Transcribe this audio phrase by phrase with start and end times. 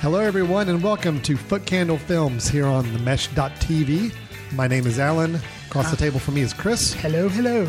[0.00, 4.14] Hello, everyone, and welcome to Footcandle Films here on the Mesh.tv.
[4.52, 5.40] My name is Alan.
[5.66, 6.92] Across the table from me is Chris.
[6.94, 7.66] Hello, hello.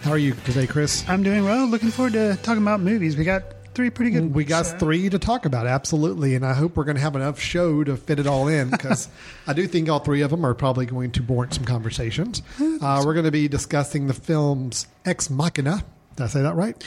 [0.00, 1.08] How are you today, Chris?
[1.08, 1.68] I'm doing well.
[1.68, 3.16] Looking forward to talking about movies.
[3.16, 3.44] We got
[3.74, 4.34] three pretty good.
[4.34, 7.14] We got uh, three to talk about, absolutely, and I hope we're going to have
[7.14, 9.08] enough show to fit it all in because
[9.46, 12.42] I do think all three of them are probably going to warrant some conversations.
[12.60, 15.84] Uh, we're going to be discussing the films Ex Machina.
[16.16, 16.84] Did I say that right?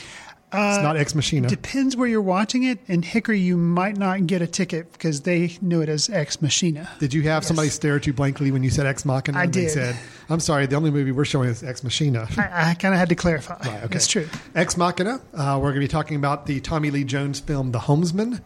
[0.52, 1.48] It's not Ex Machina.
[1.48, 2.78] Depends where you're watching it.
[2.86, 6.88] In Hickory, you might not get a ticket because they know it as Ex Machina.
[7.00, 9.38] Did you have somebody stare at you blankly when you said Ex Machina?
[9.38, 9.70] I And They did.
[9.70, 9.96] said,
[10.28, 13.08] "I'm sorry, the only movie we're showing is Ex Machina." I, I kind of had
[13.08, 13.56] to clarify.
[13.58, 13.86] Right, okay.
[13.88, 14.28] That's true.
[14.54, 15.20] Ex Machina.
[15.34, 18.40] Uh, we're going to be talking about the Tommy Lee Jones film The Homesman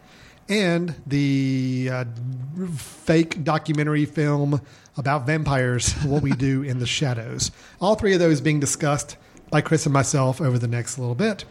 [0.49, 2.05] and the uh,
[2.77, 4.61] fake documentary film
[4.97, 7.51] about vampires, What We Do in the Shadows.
[7.81, 9.17] All three of those being discussed
[9.51, 11.45] by Chris and myself over the next little bit.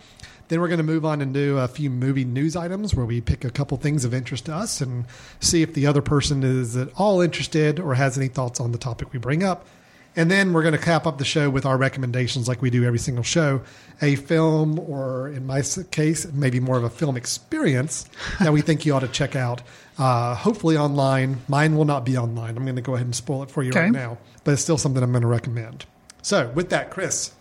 [0.50, 3.22] Then we're going to move on and do a few movie news items where we
[3.22, 5.05] pick a couple things of interest to us and
[5.39, 8.77] see if the other person is at all interested or has any thoughts on the
[8.80, 9.67] topic we bring up.
[10.16, 12.83] And then we're going to cap up the show with our recommendations, like we do
[12.83, 13.61] every single show
[14.02, 15.61] a film, or in my
[15.92, 19.61] case, maybe more of a film experience that we think you ought to check out.
[20.00, 21.42] Uh, hopefully online.
[21.47, 22.58] Mine will not be online.
[22.58, 24.77] I'm going to go ahead and spoil it for you right now, but it's still
[24.77, 25.86] something I'm going to recommend.
[26.22, 27.33] So, with that, Chris,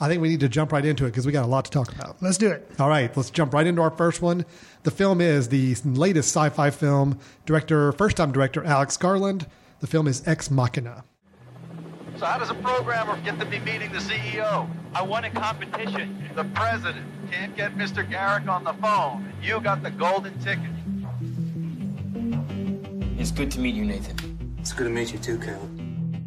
[0.00, 1.70] I think we need to jump right into it because we got a lot to
[1.70, 2.16] talk about.
[2.20, 2.70] Let's do it.
[2.78, 4.44] All right, let's jump right into our first one.
[4.82, 9.46] The film is the latest sci fi film, director, first time director Alex Garland.
[9.80, 11.04] The film is Ex Machina.
[12.18, 14.68] So how does a programmer get to be meeting the CEO?
[14.94, 16.16] I won a competition.
[16.34, 18.08] The president can't get Mr.
[18.08, 19.32] Garrick on the phone.
[19.42, 20.70] You got the golden ticket.
[23.18, 24.56] It's good to meet you, Nathan.
[24.58, 25.76] It's good to meet you too, Caleb.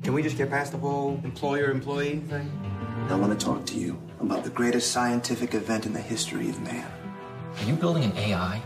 [0.03, 2.51] Can we just get past the whole employer-employee thing?
[3.09, 6.61] I want to talk to you about the greatest scientific event in the history of
[6.61, 6.91] man.
[7.57, 8.61] Are you building an AI?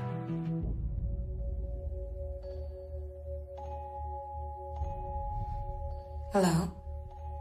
[6.33, 6.71] Hello.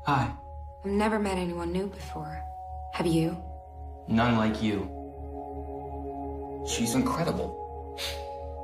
[0.07, 0.33] Hi.
[0.85, 2.43] I've never met anyone new before.
[2.93, 3.37] Have you?
[4.09, 4.91] None like you.
[6.69, 7.97] She's incredible.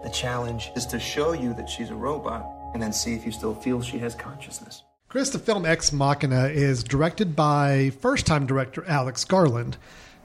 [0.03, 2.44] The challenge is to show you that she's a robot
[2.75, 4.82] and then see if you still feel she has consciousness.
[5.09, 9.77] Chris, the film Ex Machina is directed by first time director Alex Garland.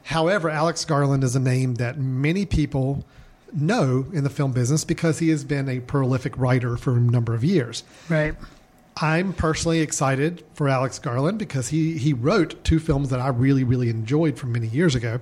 [0.06, 3.06] However, Alex Garland is a name that many people
[3.54, 7.36] know in the film business because he has been a prolific writer for a number
[7.36, 7.84] of years.
[8.10, 8.34] Right.
[8.98, 13.64] I'm personally excited for Alex Garland because he, he wrote two films that I really,
[13.64, 15.20] really enjoyed from many years ago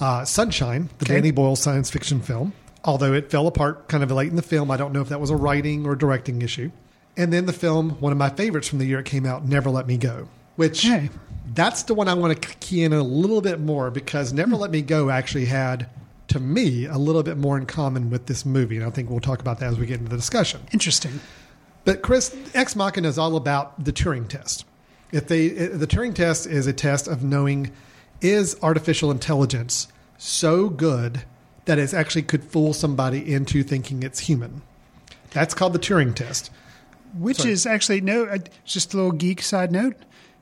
[0.00, 1.14] uh, Sunshine, the Okay.
[1.14, 2.52] Danny Boyle science fiction film,
[2.84, 4.70] although it fell apart kind of late in the film.
[4.70, 6.70] I don't know if that was a writing or directing issue.
[7.16, 9.70] And then the film, one of my favorites from the year it came out, Never
[9.70, 10.86] Let Me Go, which
[11.54, 14.60] that's the one I want to key in a little bit more because Never hmm.
[14.62, 15.88] Let Me Go actually had,
[16.28, 18.76] to me, a little bit more in common with this movie.
[18.76, 20.60] And I think we'll talk about that as we get into the discussion.
[20.72, 21.20] Interesting.
[21.84, 24.64] But Chris, Ex Machina is all about the Turing test.
[25.12, 27.70] If they, the Turing test is a test of knowing
[28.20, 29.88] is artificial intelligence
[30.18, 31.22] so good
[31.66, 34.62] that it actually could fool somebody into thinking it's human.
[35.30, 36.50] That's called the Turing test.
[37.18, 37.52] Which Sorry.
[37.52, 39.96] is actually no, uh, just a little geek side note.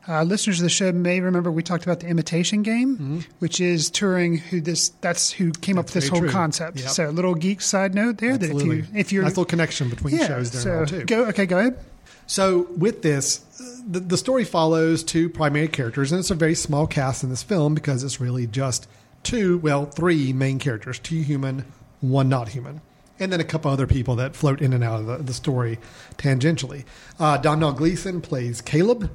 [0.07, 3.91] Uh, listeners of the show may remember we talked about the imitation game, which is
[3.91, 4.39] Turing.
[4.39, 4.91] Who this?
[5.01, 5.95] That's who came up Mm-hmm.
[5.95, 6.31] With this whole true.
[6.31, 6.81] concept.
[6.81, 6.89] Yep.
[6.91, 8.33] So a little geek side note there.
[8.33, 8.83] Absolutely.
[8.83, 11.05] That if you if you're nice little connection between yeah, shows there so too.
[11.07, 11.79] go okay, go ahead.
[12.27, 13.39] So with this,
[13.87, 17.43] the, the story follows two primary characters, and it's a very small cast in this
[17.43, 18.87] film because it's really just
[19.23, 21.65] two, well, three main characters: two human,
[22.01, 22.83] one not human,
[23.19, 25.79] and then a couple other people that float in and out of the, the story
[26.17, 26.85] tangentially.
[27.19, 29.11] Uh, Domhnall Gleeson plays Caleb,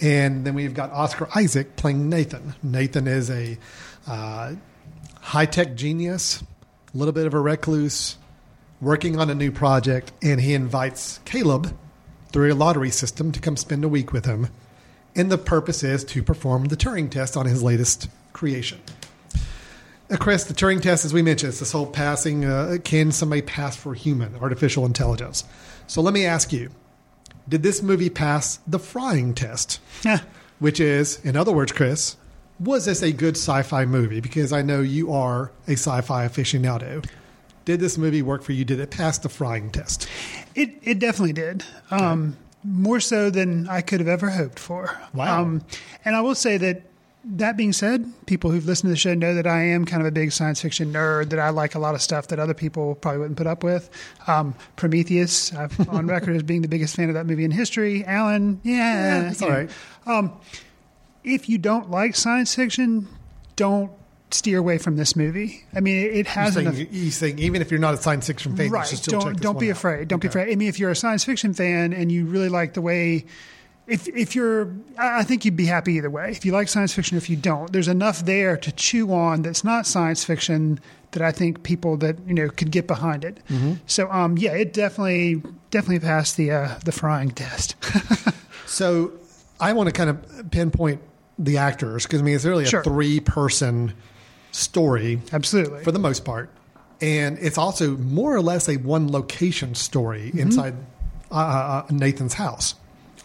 [0.00, 2.54] and then we've got Oscar Isaac playing Nathan.
[2.62, 3.58] Nathan is a
[4.06, 4.54] uh,
[5.20, 6.42] high tech genius,
[6.94, 8.16] a little bit of a recluse,
[8.80, 11.76] working on a new project, and he invites Caleb
[12.32, 14.48] through a lottery system to come spend a week with him.
[15.14, 18.80] And the purpose is to perform the Turing test on his latest creation.
[20.12, 23.40] Uh, Chris, the Turing test, as we mentioned, is this whole passing uh, can somebody
[23.40, 25.44] pass for human, artificial intelligence?
[25.86, 26.70] So let me ask you
[27.48, 29.80] did this movie pass the frying test?
[30.58, 32.16] Which is, in other words, Chris,
[32.60, 34.20] was this a good sci fi movie?
[34.20, 37.04] Because I know you are a sci fi aficionado.
[37.64, 38.64] Did this movie work for you?
[38.64, 40.06] Did it pass the frying test?
[40.54, 41.64] It it definitely did.
[41.90, 45.00] Um, more so than I could have ever hoped for.
[45.14, 45.42] Wow.
[45.42, 45.64] Um,
[46.04, 46.82] and I will say that
[47.24, 50.06] that being said, people who've listened to the show know that I am kind of
[50.08, 51.30] a big science fiction nerd.
[51.30, 53.90] That I like a lot of stuff that other people probably wouldn't put up with.
[54.26, 58.04] Um, Prometheus, I'm on record as being the biggest fan of that movie in history.
[58.04, 60.30] Alan, yeah, it's you all right.
[61.24, 63.06] If you don't like science fiction,
[63.54, 63.92] don't
[64.32, 65.64] steer away from this movie.
[65.74, 66.74] I mean, it, it You has enough.
[66.74, 69.58] think, you think even if you're not a science fiction fan, you right don't don't
[69.60, 69.76] be out.
[69.76, 72.48] afraid don't be afraid i mean if you're a science fiction fan and you really
[72.48, 73.26] like the way
[73.86, 77.16] if if you're i think you'd be happy either way if you like science fiction
[77.16, 80.78] if you don't there's enough there to chew on that's not science fiction
[81.10, 83.74] that i think people that you know could get behind it Mm-hmm.
[83.86, 87.74] so um yeah it definitely definitely passed the uh the frying test
[88.66, 89.12] So
[89.60, 91.02] I want to kind of pinpoint
[91.38, 92.82] the actors because I mean it's really a Sure.
[92.82, 93.92] three person
[94.50, 96.48] story absolutely for the most part,
[97.00, 100.38] and it's also more or less a one location story Mm-hmm.
[100.38, 100.74] inside
[101.30, 102.74] uh, uh, Nathan's house.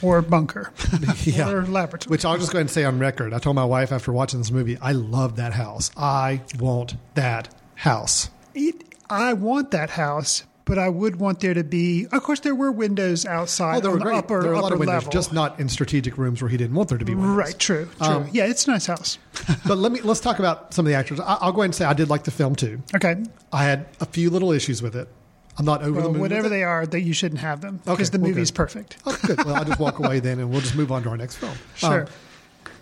[0.03, 0.71] Or bunker
[1.23, 1.49] Yeah.
[1.49, 3.33] or laboratory Which I'll just go ahead and say on record.
[3.33, 5.91] I told my wife after watching this movie, I love that house.
[5.97, 8.29] I want that house.
[8.55, 12.07] it, i want that house but I would want there to be.
[12.11, 14.17] Of course, there were windows outside Oh, there were the great.
[14.17, 15.11] upper, there were a lot of windows, level.
[15.11, 17.38] just not in strategic rooms where he didn't want there to be windows.
[17.38, 18.05] Right, true, true.
[18.05, 19.17] Um, yeah, it's a nice house.
[19.65, 21.21] but let me let's talk about some of the actors.
[21.21, 22.81] I, I'll go ahead and say I did like the film too.
[22.93, 23.15] Okay.
[23.53, 25.07] I had a few little issues with it.
[25.57, 26.21] I'm not over the Well, moon.
[26.21, 28.57] whatever they are, that you shouldn't have them Okay, because the well, movie's good.
[28.57, 28.98] perfect.
[29.06, 29.44] Oh, good.
[29.44, 31.54] Well, I'll just walk away then, and we'll just move on to our next film.
[31.75, 32.01] Sure.
[32.04, 32.07] Um,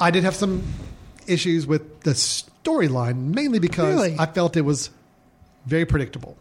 [0.02, 0.64] I did have some
[1.28, 4.16] issues with the storyline, mainly because Really?
[4.20, 4.90] I felt it was
[5.66, 6.38] very predictable.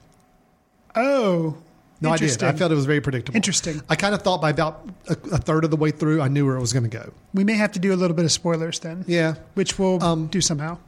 [0.97, 1.57] Oh,
[2.01, 2.43] No, I did.
[2.43, 3.37] I felt it was very predictable.
[3.37, 3.81] Interesting.
[3.89, 6.45] I kind of thought by about a, a third of the way through, I knew
[6.47, 7.13] where it was going to go.
[7.33, 9.05] we may have to do a little bit of spoilers then.
[9.07, 9.35] Yeah.
[9.55, 10.79] which we'll Um, do somehow.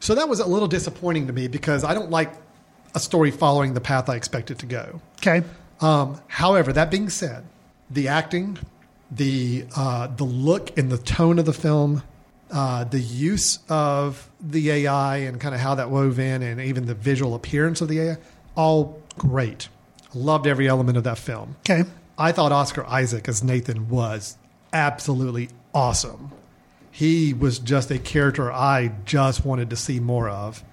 [0.00, 2.32] So that was a little disappointing to me because I don't like
[2.94, 5.00] a story following the path I expect it to go.
[5.18, 5.42] Okay.
[5.80, 7.44] Um, however, that being said,
[7.90, 8.58] the acting,
[9.10, 12.02] the uh, the look and the tone of the film,
[12.50, 16.86] uh, the use of the AI and kind of how that wove in, and even
[16.86, 18.16] the visual appearance of the AI,
[18.56, 19.68] all great.
[20.14, 21.56] Loved every element of that film.
[21.60, 21.88] Okay.
[22.16, 24.36] I thought Oscar Isaac as Nathan was
[24.72, 26.32] absolutely awesome.
[26.90, 30.64] He was just a character I just wanted to see more of,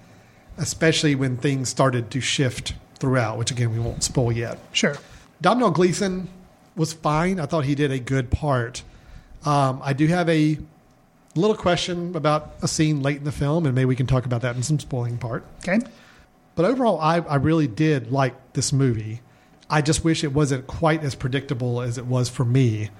[0.58, 4.58] especially when things started to shift throughout, which again, we won't spoil yet.
[4.72, 4.96] Sure.
[5.40, 6.28] Domhnall Gleeson
[6.74, 7.38] was fine.
[7.40, 8.82] I thought he did a good part.
[9.44, 10.58] Um, I do have a
[11.34, 14.42] little question about a scene late in the film, and maybe we can talk about
[14.42, 15.44] that in some spoiling part.
[15.58, 15.80] Okay.
[16.54, 19.20] But overall, I, I really did like this movie.
[19.68, 22.90] I just wish it wasn't quite as predictable as it was for me.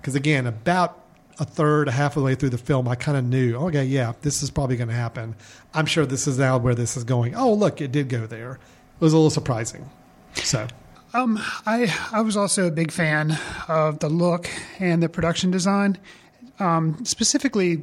[0.00, 0.98] Because again, about
[1.38, 3.84] a third, a half of the way through the film, I kind of knew, okay,
[3.84, 5.34] yeah, this is probably going to happen.
[5.72, 7.34] I'm sure this is now where this is going.
[7.34, 8.52] Oh, look, it did go there.
[8.52, 9.88] It was a little surprising.
[10.34, 10.66] So,
[11.12, 13.36] Um, I I was also a big fan
[13.68, 14.48] of the look
[14.78, 15.98] and the production design,
[16.58, 17.82] um, specifically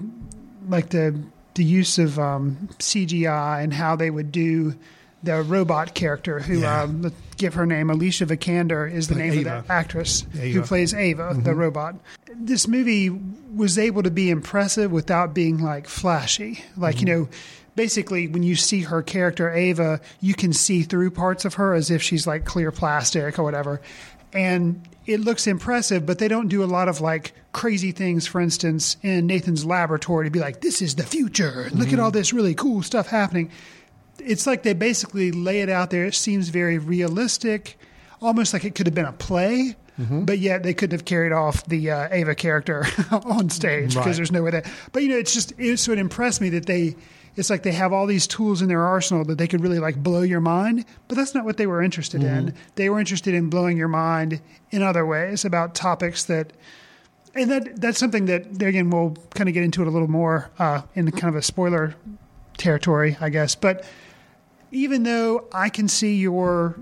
[0.69, 1.19] like the
[1.55, 4.75] the use of um, CGI and how they would do
[5.23, 6.83] the robot character who Yeah.
[6.83, 9.57] um, give her name Alicia Vikander is the Like name Ava.
[9.57, 10.61] of the actress who Ava.
[10.63, 11.59] plays Ava the mm-hmm.
[11.59, 11.95] robot.
[12.35, 13.09] This movie
[13.53, 16.63] was able to be impressive without being like flashy.
[16.75, 17.21] Like you mm-hmm.
[17.23, 17.29] know.
[17.75, 21.91] Basically, when you see her character Ava, you can see through parts of her as
[21.91, 23.81] if she's like clear plastic or whatever,
[24.33, 26.03] and it looks impressive.
[26.03, 28.25] But they don't do a lot of like crazy things.
[28.25, 31.69] For instance, in Nathan's laboratory, to be like, "This is the future.
[31.71, 32.01] Look at mm-hmm.
[32.01, 33.51] all this really cool stuff happening."
[34.27, 36.05] It's like they basically lay it out there.
[36.05, 37.79] It seems very realistic,
[38.21, 41.65] almost like it could have been a play, but yet they couldn't have carried off
[41.65, 44.15] the uh, Ava character on stage because Right.
[44.15, 44.65] there's no way that.
[44.91, 46.95] But you know, it's just it so it impressed me that they.
[47.35, 50.01] It's like they have all these tools in their arsenal that they could really like
[50.01, 52.55] blow your mind, but that's not what they were interested in.
[52.73, 54.41] They were interested in blowing your mind
[54.71, 56.51] in other ways about topics that
[57.35, 60.49] and that that's something that again we'll kind of get into it a little more
[60.57, 61.93] uh, in kind of a spoiler
[62.57, 63.53] territory, I guess.
[63.53, 63.85] But
[64.71, 66.75] even though I can see your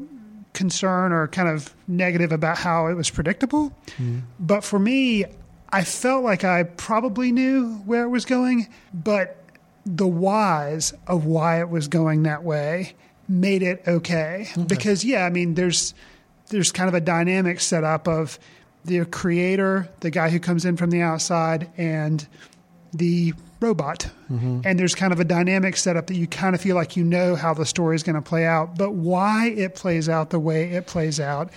[0.54, 4.20] concern or kind of negative about how it was predictable, mm-hmm.
[4.39, 5.25] but for me,
[5.70, 9.38] I felt like I probably knew where it was going, but
[9.86, 12.94] the whys of why it was going that way
[13.27, 14.48] made it okay.
[14.68, 15.94] Because yeah, I mean, there's
[16.50, 18.39] there's kind of a dynamic setup of
[18.86, 22.25] the creator, the guy who comes in from the outside, and
[22.94, 23.34] the
[23.65, 24.07] robot.
[24.29, 27.36] And there's kind of a dynamic setup that you kind of feel like you know
[27.36, 30.72] how the story is going to play out, but why it plays out the way
[30.72, 31.50] it plays out.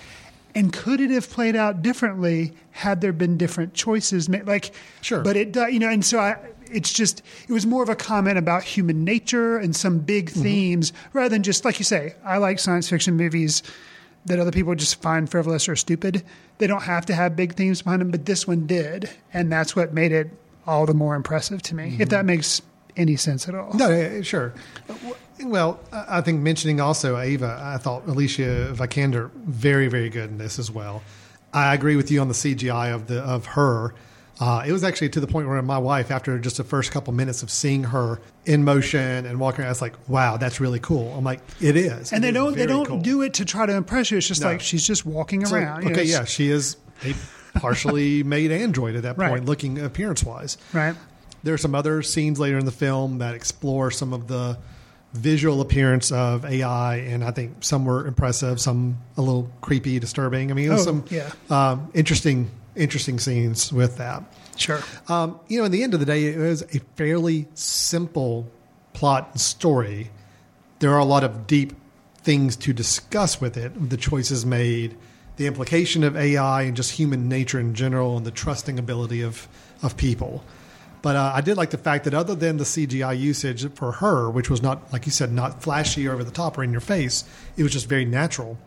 [0.55, 4.47] And could it have played out differently had there been different choices made?
[4.47, 5.23] Like, Sure.
[5.23, 6.37] But it, do- you know, and so I,
[6.71, 10.43] it's just it was more of a comment about human nature and some big Mm-hmm.
[10.43, 12.15] themes rather than just like you say.
[12.25, 13.63] I like science fiction movies
[14.27, 16.23] that other people just find frivolous or stupid.
[16.59, 19.77] They don't have to have big themes behind them, but this one did, and that's
[19.77, 20.31] what made it
[20.69, 21.97] all the more impressive to me.
[21.99, 22.63] If that makes
[22.97, 23.69] any sense at all.
[23.71, 23.79] Mm-hmm.
[23.79, 24.53] No, yeah, sure.
[25.43, 30.59] Well, I think mentioning also Ava, I thought Alicia Vikander very, very good in this
[30.59, 31.03] as well.
[31.55, 33.95] I agree with you on the CGI of the of her.
[34.41, 37.13] Uh, it was actually to the point where my wife, after just the first couple
[37.13, 40.79] minutes of seeing her in motion and walking around, I was like, "Wow, that's really
[40.81, 43.01] cool." I'm like, "It is," and It they is don't they don't cool.
[43.01, 44.19] do it to try to impress you.
[44.19, 44.49] It's just No.
[44.49, 45.83] like she's just walking So, around.
[45.83, 47.15] you know, okay, yeah, she is a
[47.61, 49.31] partially made android at that Right.
[49.31, 50.57] point, looking appearance wise.
[50.73, 50.95] right.
[51.43, 54.59] There are some other scenes later in the film that explore some of the
[55.15, 60.51] visual appearance of AI, and I think some were impressive, some a little creepy, disturbing.
[60.51, 61.31] I mean, it was Oh, some yeah.
[61.49, 64.25] um, interesting, interesting scenes with that.
[64.57, 64.81] Sure.
[65.07, 68.47] Um, you know, in the end of the day, it was a fairly simple
[68.93, 70.11] plot and story.
[70.81, 71.73] There are a lot of deep
[72.23, 74.97] things to discuss with it, the choices made,
[75.39, 79.49] the implication of AI and just human nature in general, and the trusting ability of
[79.83, 80.45] of people.
[81.01, 84.29] But uh, I did like the fact that other than the CGI usage for her,
[84.29, 86.81] which was not, like you said, not flashy or over the top or in your
[86.81, 87.25] face,
[87.57, 88.59] it was just very natural.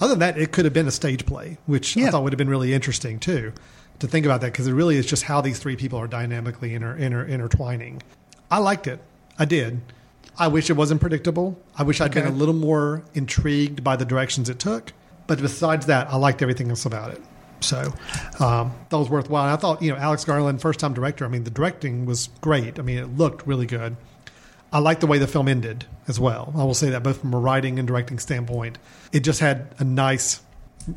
[0.00, 2.38] Other than that, it could have been a stage play, which I thought would have
[2.38, 3.52] been really interesting too,
[4.00, 6.74] to think about that because it really is just how these three people are dynamically
[6.74, 8.02] inter, inter, intertwining.
[8.50, 9.00] I liked it.
[9.38, 9.80] I did.
[10.38, 11.58] I wish it wasn't predictable.
[11.76, 14.92] I wish I'd been a little more intrigued by the directions it took.
[15.26, 17.22] But besides that, I liked everything else about it.
[17.60, 17.92] So
[18.40, 19.44] um, that was worthwhile.
[19.44, 21.24] And I thought, you know, Alex Garland, first time director.
[21.24, 22.78] I mean, the directing was great.
[22.78, 23.96] I mean, it looked really good.
[24.72, 26.52] I liked the way the film ended as well.
[26.56, 28.78] I will say that both from a writing and directing standpoint,
[29.12, 30.40] it just had a nice,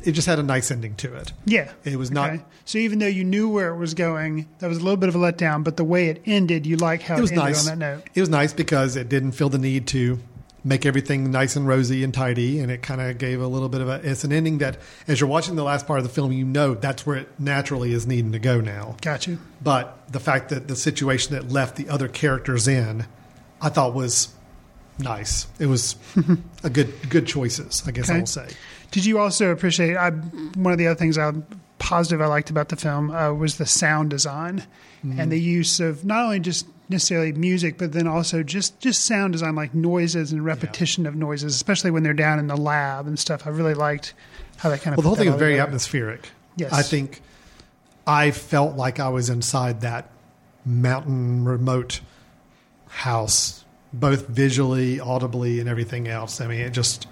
[0.02, 1.32] it just had a nice ending to it.
[1.44, 1.70] Yeah.
[1.84, 2.42] It was not- Okay.
[2.64, 5.14] So even though you knew where it was going, that was a little bit of
[5.14, 7.68] a letdown, but the way it ended, you like how it, It was ended nice.
[7.68, 8.08] on that note.
[8.14, 10.18] It was nice because it didn't feel the need to
[10.66, 13.80] make everything nice and rosy and tidy, and it kind of gave a little bit
[13.80, 14.00] of a.
[14.02, 16.74] It's an ending that, as you're watching the last part of the film, you know
[16.74, 18.96] that's where it naturally is needing to go now.
[19.00, 19.38] Got you.
[19.62, 23.06] But the fact that the situation that left the other characters in,
[23.62, 24.34] I thought was
[24.98, 25.46] nice.
[25.60, 25.94] It was
[26.64, 27.84] a good good choices.
[27.86, 28.48] I guess I will say.
[28.90, 29.96] Did you also appreciate?
[29.96, 31.32] I, one of the other things I
[31.78, 34.64] positive I liked about the film uh, was the sound design
[35.04, 35.20] Mm-hmm.
[35.20, 39.32] and the use of not only just necessarily music, but then also just just sound
[39.32, 43.18] design, like noises and repetition of noises, especially when they're down in the lab and
[43.18, 43.46] stuff.
[43.46, 44.14] I really liked
[44.58, 44.98] how that kind of.
[44.98, 45.68] Well, the whole thing is very together.
[45.68, 46.28] atmospheric.
[46.56, 46.72] Yes.
[46.72, 47.20] I think
[48.06, 50.10] I felt like I was inside that
[50.64, 52.00] mountain remote
[52.88, 56.40] house, both visually, audibly, and everything else.
[56.40, 57.06] I mean, it just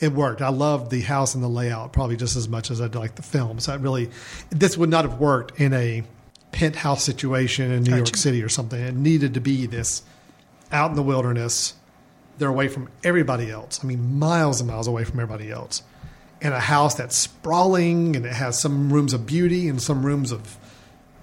[0.00, 0.42] it worked.
[0.42, 3.22] I loved the house and the layout probably just as much as I like the
[3.22, 3.60] film.
[3.60, 4.10] So it really,
[4.50, 6.04] this would not have worked in a
[6.52, 8.80] penthouse situation in New York City or something.
[8.80, 10.02] It needed to be this
[10.72, 11.74] out in the wilderness.
[12.38, 13.80] They're away from everybody else.
[13.82, 15.82] I mean, miles and miles away from everybody else.
[16.40, 20.30] In a house that's sprawling and it has some rooms of beauty and some rooms
[20.30, 20.56] of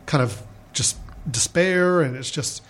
[0.06, 0.42] kind of
[0.74, 0.98] just
[1.30, 2.02] despair.
[2.02, 2.62] And it's just,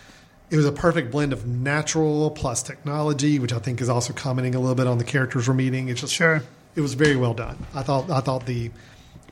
[0.51, 4.53] it was a perfect blend of natural plus technology, which I think is also commenting
[4.53, 5.89] a little bit on the characters we're meeting.
[5.89, 6.43] It's just, Sure.
[6.75, 7.57] it was very well done.
[7.73, 8.69] I thought, I thought the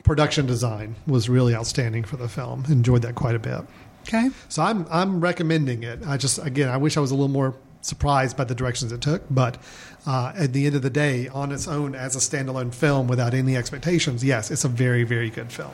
[0.04, 2.64] production design was really outstanding for the film.
[2.68, 3.62] Enjoyed that quite a bit.
[4.02, 4.30] Okay.
[4.48, 6.00] So I'm I'm recommending it.
[6.06, 9.00] I just again I wish I was a little more surprised by the directions it
[9.00, 9.58] took, but
[10.06, 13.34] uh, at the end of the day, on its own as a standalone film without
[13.34, 15.72] any expectations, yes, it's a very very good film.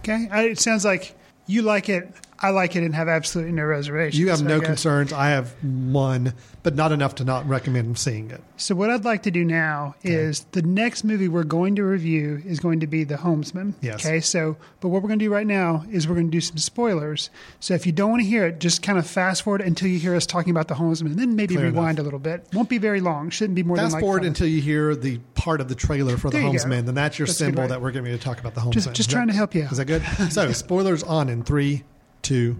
[0.00, 0.28] Okay.
[0.30, 2.12] I, it sounds like you like it.
[2.42, 4.18] I like it and have absolutely no reservations.
[4.18, 4.66] You have I no guess.
[4.66, 5.12] concerns.
[5.12, 6.32] I have one,
[6.62, 8.42] but not enough to not recommend seeing it.
[8.56, 12.42] So what I'd like to do now is the next movie we're going to review
[12.46, 13.74] is going to be The Homesman.
[13.82, 14.06] Yes.
[14.06, 14.20] Okay.
[14.20, 16.56] So, but what we're going to do right now is we're going to do some
[16.56, 17.28] spoilers.
[17.60, 19.98] So if you don't want to hear it, just kind of fast forward until you
[19.98, 22.46] hear us talking about The Homesman, and then maybe Clear rewind a little bit.
[22.54, 23.28] Won't be very long.
[23.30, 25.74] Shouldn't be more Fast than like forward five- until you hear the part of the
[25.74, 26.52] trailer for the There go.
[26.58, 28.62] Homesman, then that's your That's symbol that we're going to be to talk about the
[28.62, 28.72] Homesman.
[28.72, 29.72] Just- just trying that- to help you out.
[29.72, 30.02] Is that good?
[30.32, 31.84] so spoilers on in three,
[32.22, 32.56] two,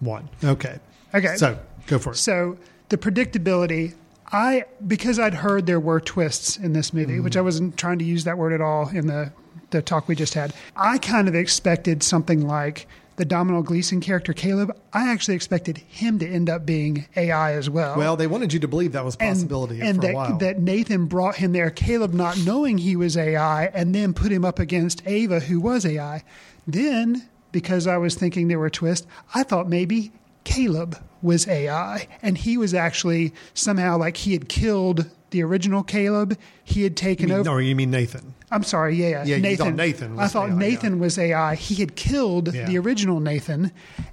[0.00, 0.28] one.
[0.42, 0.78] Okay.
[1.14, 1.36] Okay.
[1.36, 2.16] So go for it.
[2.16, 2.56] So
[2.88, 3.94] the predictability,
[4.32, 7.44] I because I'd heard there were twists in this movie, which I Mm-hmm.
[7.44, 9.32] wasn't trying to use that word at all in the
[9.70, 10.52] the talk we just had.
[10.76, 14.76] I kind of expected something like the Domhnall Gleeson character Caleb.
[14.92, 17.96] I actually expected him to end up being AI as well.
[17.96, 20.14] Well, they wanted you to believe that was a and, possibility and for that, a
[20.14, 20.38] while.
[20.38, 24.44] that Nathan brought him there, Caleb not knowing he was AI, and then put him
[24.44, 26.22] up against Ava, who was AI.
[26.66, 30.10] Then, because I was thinking there were twists, I thought maybe
[30.42, 36.36] Caleb was AI, and he was actually somehow like he had killed the original Caleb.
[36.64, 37.44] He had taken mean- over.
[37.50, 38.34] no, you mean Nathan?
[38.50, 39.24] I'm sorry, yeah, yeah.
[39.24, 39.66] Yeah, Nathan.
[39.66, 41.54] thought Nathan I thought AI, Nathan was AI.
[41.54, 42.66] He had killed Yeah.
[42.66, 43.70] the original Nathan,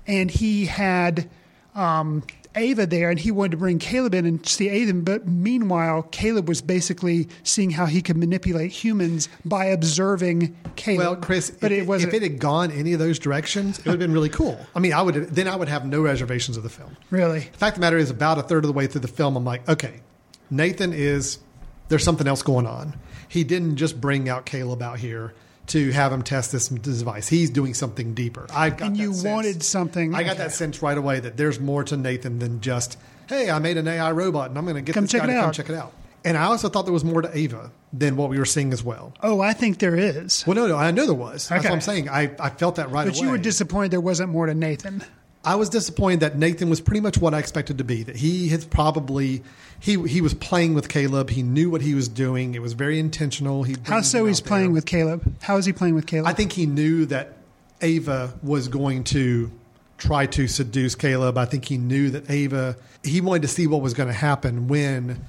[0.07, 1.27] and he had
[1.73, 2.21] um,
[2.55, 4.93] Ava there, and he wanted to bring Caleb in and see Ava.
[4.93, 10.99] But meanwhile, Caleb was basically seeing how he could manipulate humans by observing Caleb.
[10.99, 13.85] Well, Chris, but if, it wasn't if it had gone any of those directions, it
[13.85, 14.59] would have been really cool.
[14.75, 16.95] I mean, I would then I would have no reservations of the film.
[17.09, 17.39] really.
[17.39, 19.35] The fact of the matter is, about a third of the way through the film,
[19.37, 20.01] I'm like, okay,
[20.49, 21.39] Nathan is
[21.87, 22.95] there's something else going on.
[23.27, 25.33] He didn't just bring out Caleb out here
[25.71, 27.27] to have him test this device.
[27.27, 28.47] He's doing something deeper.
[28.53, 29.23] I got And that you sense.
[29.25, 32.97] wanted something- I got that sense right away that there's more to Nathan than just,
[33.27, 35.27] hey, I made an AI robot and I'm going to get Come this check guy
[35.27, 35.53] it to come out.
[35.53, 35.93] check it out.
[36.23, 38.83] And I also thought there was more to Ava than what we were seeing as
[38.83, 39.11] well.
[39.23, 40.43] Oh, I think there is.
[40.45, 41.47] Well, no, no, I know there was.
[41.49, 42.09] That's what I'm saying.
[42.09, 43.19] I, I felt that right But away.
[43.19, 45.03] But you were disappointed there wasn't more to Nathan.
[45.43, 48.03] I was disappointed that Nathan was pretty much what I expected to be.
[48.03, 49.41] That he had probably
[49.79, 51.31] he he was playing with Caleb.
[51.31, 52.53] He knew what he was doing.
[52.53, 53.63] It was very intentional.
[53.63, 55.35] He How so he's playing with Caleb?
[55.41, 56.27] How is he playing with Caleb?
[56.27, 57.37] I think he knew that
[57.81, 59.51] Ava was going to
[59.97, 61.37] try to seduce Caleb.
[61.37, 62.75] I think he knew that Ava.
[63.03, 65.25] He wanted to see what was going to happen when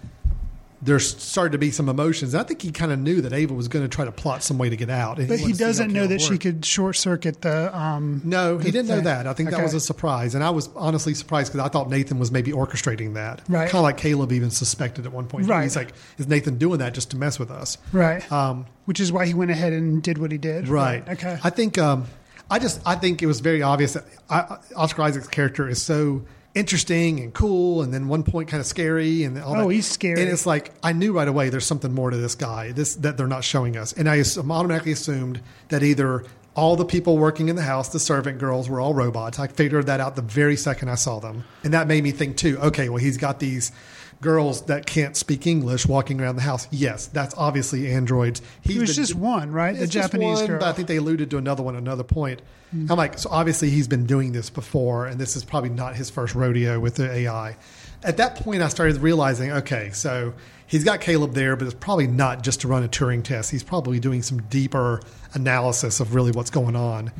[0.84, 2.34] there started to be some emotions.
[2.34, 4.58] I think he kind of knew that Ava was going to try to plot some
[4.58, 5.16] way to get out.
[5.16, 7.76] but he wanted to see how doesn't know that she could short circuit the.
[7.76, 9.28] Um, No, he the didn't know that.
[9.28, 12.18] I think that was a surprise, and I was honestly surprised because I thought Nathan
[12.18, 13.42] was maybe orchestrating that.
[13.48, 13.70] Right.
[13.70, 15.46] Kind of like Caleb even suspected at one point.
[15.46, 15.62] Right.
[15.62, 18.30] He's like, "Is Nathan doing that just to mess with us?" right.
[18.32, 20.68] Um, Which is why he went ahead and did what he did.
[20.68, 21.08] right.
[21.08, 21.38] Okay.
[21.44, 21.78] I think.
[21.78, 22.06] Um,
[22.50, 22.80] I just.
[22.84, 26.24] I think it was very obvious that I, Oscar Isaac's character is so
[26.54, 29.74] interesting and cool, and then one point kind of scary, and all Oh, that.
[29.74, 30.20] he's scary.
[30.20, 32.72] And it's like I knew right away there's something more to this guy.
[32.72, 37.16] This that they're not showing us, and I automatically assumed that either all the people
[37.16, 39.38] working in the house, the servant girls, were all robots.
[39.38, 42.36] I figured that out the very second I saw them, and that made me think
[42.36, 42.58] too.
[42.58, 43.72] Okay, well he's got these
[44.22, 46.66] girls that can't speak English walking around the house.
[46.70, 48.40] Yes, that's obviously androids.
[48.62, 49.76] He's It was just one, right?
[49.76, 50.60] The Japanese one, girl.
[50.60, 52.40] But I think they alluded to another one at another point.
[52.74, 52.90] Mm-hmm.
[52.90, 56.08] I'm like, so obviously he's been doing this before, and this is probably not his
[56.08, 57.56] first rodeo with the AI.
[58.02, 60.32] At that point, I started realizing, okay, so
[60.66, 63.50] he's got Caleb there, but it's probably not just to run a Turing test.
[63.50, 65.02] He's probably doing some deeper
[65.34, 67.12] analysis of really what's going on,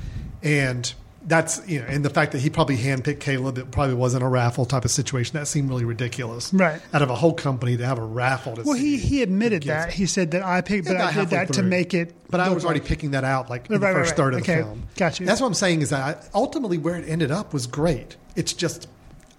[0.42, 4.24] and that's you know, and the fact that he probably handpicked Caleb, it probably wasn't
[4.24, 5.34] a raffle type of situation.
[5.38, 6.80] That seemed really ridiculous, Right.
[6.92, 8.56] Out of a whole company to have a raffle.
[8.56, 9.88] To well, he he admitted that.
[9.90, 9.94] it.
[9.94, 12.14] He said that I picked, but I did that to make it.
[12.30, 14.16] But I was already like- picking that out, like in Right, the first right.
[14.16, 14.56] third of Okay.
[14.58, 14.82] the film.
[14.96, 15.26] Got you.
[15.26, 18.16] That's what I'm saying is that I, ultimately where it ended up was great.
[18.34, 18.88] It's just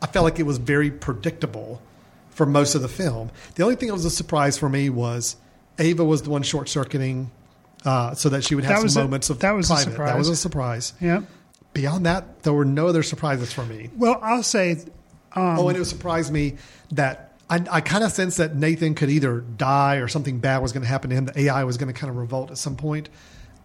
[0.02, 1.82] I felt like it was very predictable
[2.30, 3.30] for most of the film.
[3.56, 5.36] The only thing that was a surprise for me was
[5.80, 7.32] Ava was the one short circuiting,
[7.86, 9.98] uh, so that she would have That some a- moments of that was a private.
[9.98, 10.86] That was a surprise.
[10.88, 10.94] surprise.
[11.02, 11.22] Yeah.
[11.74, 13.90] Beyond that, there were no other surprises for me.
[13.98, 14.78] Well, I'll say
[15.36, 16.58] um, oh, and it surprised me
[16.92, 20.72] that I, I kind of sensed that Nathan could either die or something bad was
[20.72, 21.26] going to happen to him.
[21.26, 23.10] The AI was going to kind of revolt at some point.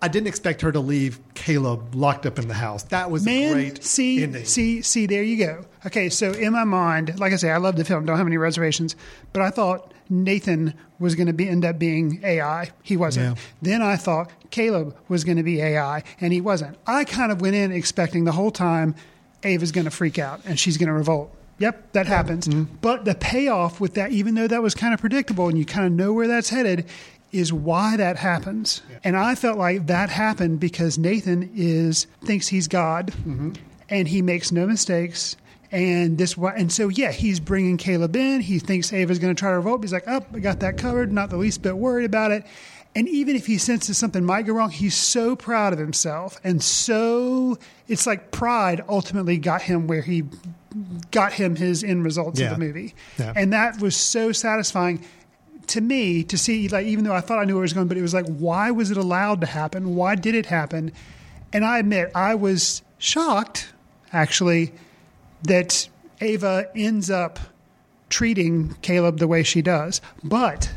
[0.01, 2.85] I didn't expect her to leave Caleb locked up in the house.
[2.85, 4.45] That was a Man, great see, ending.
[4.45, 5.07] see, see.
[5.07, 5.65] There you go.
[5.87, 8.07] Okay, so in my mind, like I say, I love the film.
[8.07, 8.95] Don't have any reservations,
[9.33, 12.71] but I thought Nathan was going to be end up being AI.
[12.83, 13.37] He wasn't.
[13.37, 13.43] Yeah.
[13.61, 16.77] Then I thought Caleb was going to be AI, and he wasn't.
[16.87, 18.95] I kind of went in expecting the whole time
[19.43, 21.35] Ava's going to freak out and she's going to revolt.
[21.59, 22.47] Yep, that happens.
[22.47, 22.77] Mm-hmm.
[22.81, 25.87] But the payoff with that, even though that was kind of predictable and you kind
[25.87, 26.87] of know where that's headed,
[27.33, 28.83] is why that happens.
[29.05, 33.53] And I felt like that happened because Nathan is thinks he's God, Mm-hmm.
[33.91, 35.37] and he makes no mistakes.
[35.71, 38.41] And this, and so yeah, he's bringing Caleb in.
[38.41, 39.83] He thinks Ava's going to try to revolt.
[39.83, 41.13] He's like, "Up, I got that covered.
[41.13, 42.45] Not the least bit worried about it."
[42.97, 46.63] And even if he senses something might go wrong, he's so proud of himself, and
[46.63, 50.25] so it's like pride ultimately got him where he
[51.11, 52.47] got him his end results Yeah.
[52.53, 53.33] of the movie, Yeah.
[53.37, 55.01] and that was so satisfying
[55.69, 56.69] to me to see.
[56.69, 58.27] Like even though I thought I knew where it was going, but it was like,
[58.27, 59.95] why was it allowed to happen?
[59.95, 60.93] Why did it happen?
[61.53, 63.73] And I admit I was shocked,
[64.13, 64.73] actually,
[65.43, 65.89] that
[66.21, 67.39] Ava ends up
[68.11, 70.73] treating Caleb the way she does, but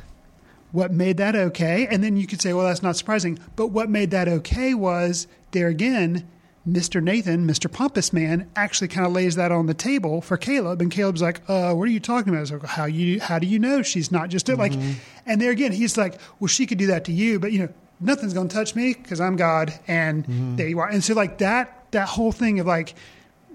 [0.72, 1.88] what made that okay?
[1.88, 3.40] And then you could say, well, that's not surprising.
[3.56, 6.28] But what made that okay was there again,
[6.68, 7.02] Mr.
[7.02, 7.72] Nathan, Mr.
[7.72, 11.42] Pompous Man, actually kind of lays that on the table for Caleb, and Caleb's like,
[11.48, 14.30] uh, "What are you talking about?" Like, how you how do you know she's not
[14.30, 14.74] just like?
[15.26, 17.70] And there again, he's like, "Well, she could do that to you, but you know,
[18.00, 20.88] nothing's going to touch me because I'm God." And there you are.
[20.88, 22.94] And so like that that whole thing of like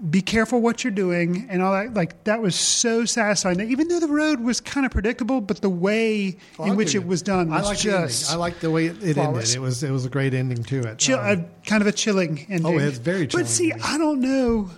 [0.09, 1.93] be careful what you're doing and all that.
[1.93, 3.59] Like that was so satisfying.
[3.59, 7.21] Even though the road was kind of predictable but the way in which it was
[7.21, 9.49] done was I like the just I like the way it, it ended.
[9.55, 10.99] It was it was a great ending to it.
[10.99, 12.65] chill, Um, a, kind of a chilling ending.
[12.65, 14.69] Oh, it's very chilling but see i don't know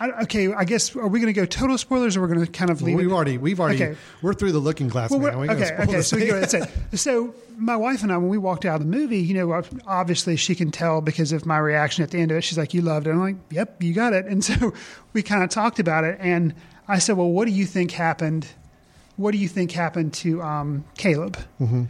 [0.00, 2.50] I, okay, I guess are we going to go total spoilers or we're going to
[2.52, 2.96] kind of leave?
[2.96, 3.12] we've it?
[3.12, 3.96] already we've already Okay.
[4.22, 5.40] we're through the looking glass Well, now.
[5.40, 6.02] We okay, okay.
[6.02, 6.30] So, we thing.
[6.30, 6.54] go, that's
[6.92, 6.96] it.
[6.98, 10.36] so my wife and I, when we walked out of the movie, you know, obviously
[10.36, 12.42] she can tell because of my reaction at the end of it.
[12.42, 14.72] She's like, "You loved it." I'm like, "Yep, you got it." And so
[15.12, 16.54] we kind of talked about it, and
[16.86, 18.46] I said, "Well, what do you think happened?
[19.16, 21.84] What do you think happened to um, Caleb?" Mm-hmm.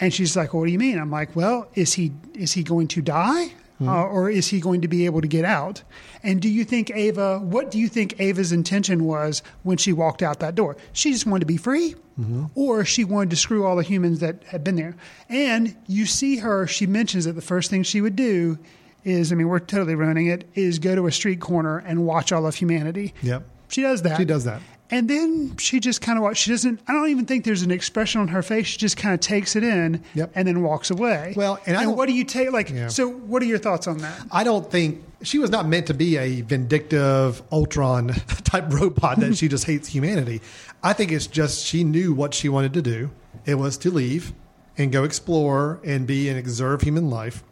[0.00, 2.62] And she's like, well, "What do you mean?" I'm like, "Well, is he is he
[2.62, 3.88] going to die, Mm-hmm.
[3.88, 5.82] uh, or is he going to be able to get out?"
[6.22, 7.38] And do you think Ava?
[7.40, 10.76] What do you think Ava's intention was when she walked out that door?
[10.92, 12.44] She just wanted to be free, Mm-hmm.
[12.54, 14.94] or she wanted to screw all the humans that had been there.
[15.28, 16.66] And you see her.
[16.68, 18.56] She mentions that the first thing she would do
[19.02, 20.48] is, I mean, we're totally ruining it.
[20.54, 23.12] Is go to a street corner and watch all of humanity.
[23.22, 23.42] Yep.
[23.66, 24.16] She does that.
[24.16, 24.62] She does that.
[24.90, 26.36] And then she just kind of.
[26.36, 26.78] She doesn't.
[26.86, 28.66] I don't even think there's an expression on her face.
[28.66, 30.32] She just kind of takes it in, Yep.
[30.34, 31.32] and then walks away.
[31.36, 32.52] Well, and I don't- what do you take?
[32.52, 32.88] Like, Yeah.
[32.88, 34.20] so what are your thoughts on that?
[34.30, 38.08] I don't think she was not meant to be a vindictive Ultron
[38.44, 40.42] type robot that she just hates humanity.
[40.82, 43.10] I think it's just she knew what she wanted to do.
[43.46, 44.34] It was to leave
[44.76, 47.42] and go explore and be and observe human life.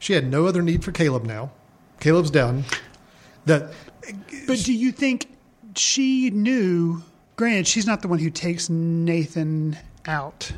[0.00, 1.52] She had no other need for Caleb now.
[2.00, 2.64] Caleb's done.
[3.46, 3.72] That
[4.48, 5.28] But do you think
[5.78, 7.02] she knew?
[7.36, 10.52] Granted, she's not the one who takes Nathan out.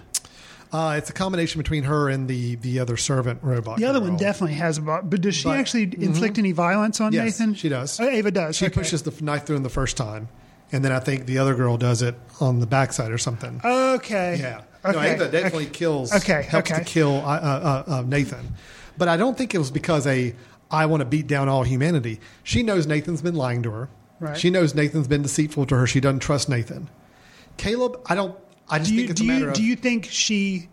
[0.72, 3.78] uh, it's a combination between her and the the other servant robot.
[3.78, 7.12] The other one definitely has, a but does she But- actually inflict any violence on
[7.12, 7.54] Yes, Nathan?
[7.54, 8.00] she does.
[8.00, 8.56] Oh, Ava does.
[8.56, 8.74] She okay.
[8.74, 10.28] pushes the knife through him the first time,
[10.72, 13.60] and then I think the other girl does it on the backside or something.
[13.64, 14.38] Okay.
[14.40, 14.62] Yeah.
[14.84, 14.92] Okay.
[14.98, 15.72] No, Ava definitely okay.
[15.72, 16.12] kills.
[16.12, 16.80] Okay, Helps okay.
[16.82, 18.54] to kill uh, uh, uh, uh, Nathan,
[18.98, 20.34] but I don't think it was because a
[20.70, 22.18] I want to beat down all humanity.
[22.42, 23.88] She knows Nathan's been lying to her.
[24.22, 24.36] Right.
[24.38, 25.86] She knows Nathan's been deceitful to her.
[25.86, 26.88] She doesn't trust Nathan.
[27.56, 28.36] Caleb, I don't.
[28.68, 29.54] I just do you, think it's do a matter you, of.
[29.54, 30.68] do you think she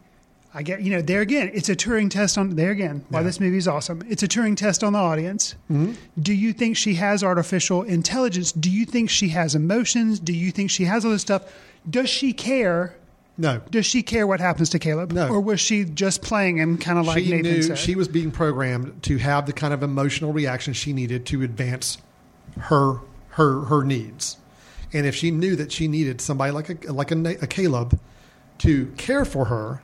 [0.53, 3.23] I get you know there again it's a Turing test on there again why Yeah.
[3.25, 5.93] this movie is awesome it's a Turing test on the audience Mm-hmm.
[6.21, 10.51] do you think she has artificial intelligence do you think she has emotions do you
[10.51, 11.43] think she has all this stuff
[11.89, 12.95] does she care
[13.37, 13.61] no.
[13.69, 15.27] does she care what happens to Caleb No.
[15.27, 18.07] or was she just playing him kind of like she Nathan knew said she was
[18.07, 21.97] being programmed to have the kind of emotional reaction she needed to advance
[22.57, 22.99] her
[23.31, 24.37] her her needs.
[24.91, 27.99] And if she knew that she needed somebody like a like a, a Caleb
[28.59, 29.81] to care for her,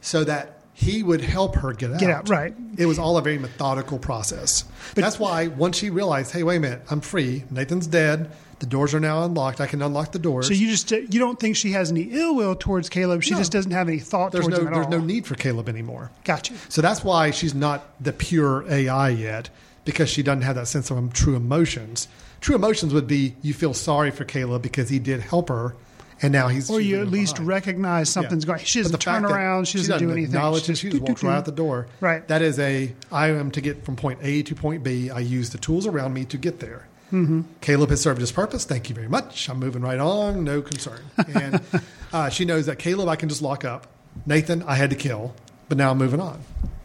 [0.00, 1.98] so that he would help her get out.
[1.98, 2.54] Get out, right.
[2.76, 4.62] It was all a very methodical process.
[4.94, 7.42] But, That's why once she realized, hey, wait a minute, I'm free.
[7.50, 8.30] Nathan's dead.
[8.60, 9.60] The doors are now unlocked.
[9.60, 10.46] I can unlock the doors.
[10.46, 13.38] so you just you don't think she has any ill will towards Caleb she No.
[13.38, 15.34] just doesn't have any thought there's towards no him at there's all no need for
[15.36, 16.10] Caleb anymore.
[16.24, 19.50] gotcha So that's why she's not the pure AI yet,
[19.84, 22.08] because she doesn't have that sense of um, true emotions.
[22.40, 25.74] True emotions would be you feel sorry for Caleb because he did help her,
[26.22, 27.48] and now he's or you at least behind.
[27.48, 28.54] recognize something's Yeah.
[28.54, 28.64] going.
[28.64, 29.66] She doesn't turn around.
[29.68, 30.34] She doesn't do anything.
[30.34, 30.78] Acknowledge She it.
[30.78, 31.86] She just just walks right out the door.
[32.00, 32.26] Right.
[32.28, 35.10] That is a I am to get from point A to point B.
[35.10, 36.86] I use the tools around me to get there.
[37.12, 37.40] Mm-hmm.
[37.62, 38.64] Caleb has served his purpose.
[38.66, 39.48] Thank you very much.
[39.48, 40.44] I'm moving right on.
[40.44, 41.00] No concern.
[41.34, 41.60] And
[42.12, 43.86] uh, she knows that Caleb I can just lock up.
[44.26, 45.34] Nathan I had to kill,
[45.68, 46.40] but now I'm moving on.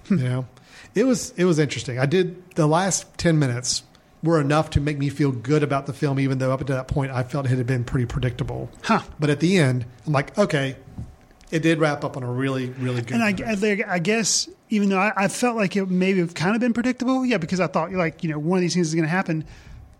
[0.10, 0.46] you know,
[0.96, 2.00] it was it was interesting.
[2.00, 3.84] I did the last ten minutes
[4.24, 6.88] were enough to make me feel good about the film, even though up until that
[6.88, 8.70] point I felt it had been pretty predictable.
[8.84, 9.02] Huh.
[9.20, 10.78] But at the end, I'm like, okay,
[11.52, 13.14] it did wrap up on a really really good.
[13.14, 13.82] And I, note.
[13.88, 16.74] I, I guess even though I, I felt like it maybe have kind of been
[16.74, 19.10] predictable, yeah, because I thought like you know one of these things is going to
[19.10, 19.46] happen,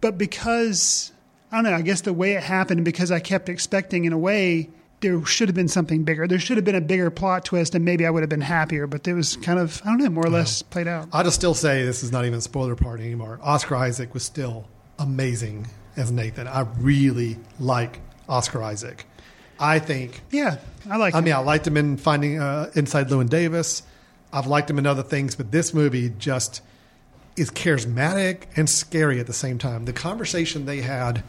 [0.02, 1.12] but because
[1.52, 4.18] I don't know, I guess the way it happened, because I kept expecting in a
[4.18, 4.70] way
[5.04, 6.28] there should have been something bigger.
[6.28, 8.88] There should have been a bigger plot twist, and maybe I would have been happier.
[8.88, 11.10] But it was kind of I don't know, more or less played out.
[11.13, 13.39] I'll just still say this is not even a spoiler part anymore.
[13.44, 16.48] Oscar Isaac was still amazing as Nathan.
[16.48, 19.06] I really like Oscar Isaac.
[19.60, 20.22] I think.
[20.32, 20.58] Yeah,
[20.89, 21.13] I like.
[21.13, 21.22] I it.
[21.22, 23.84] mean, I liked him in Finding uh, Inside Llewyn Davis.
[24.32, 26.62] I've liked him in other things, but this movie just
[27.36, 29.86] is charismatic and scary at the same time.
[29.86, 31.24] The conversation they had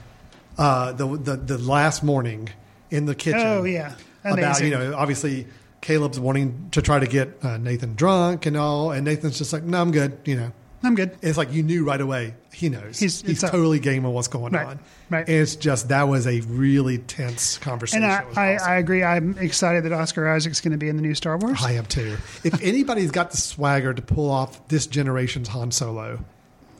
[0.57, 2.51] uh, the, the the last morning
[2.95, 3.41] in the kitchen.
[3.41, 3.95] Oh, yeah.
[4.25, 4.69] about Amazing.
[4.69, 5.47] you know obviously
[5.81, 9.63] Caleb's wanting to try to get uh, Nathan drunk and all, and Nathan's just like,
[9.65, 10.17] no, I'm good.
[10.25, 10.53] You know,
[10.83, 11.17] I'm good.
[11.21, 12.35] it's like you knew right away.
[12.53, 12.99] He knows.
[12.99, 14.79] He's- He's, totally game on what's going Right, on.
[15.11, 15.27] right.
[15.29, 18.05] And it's just that was a really tense conversation.
[18.05, 18.71] And I, I, awesome.
[18.71, 19.03] I agree.
[19.03, 21.59] I'm excited that Oscar Isaac's going to be in the new Star Wars.
[21.63, 22.17] I am too.
[22.45, 26.25] If anybody's got the swagger to pull off this generation's Han Solo,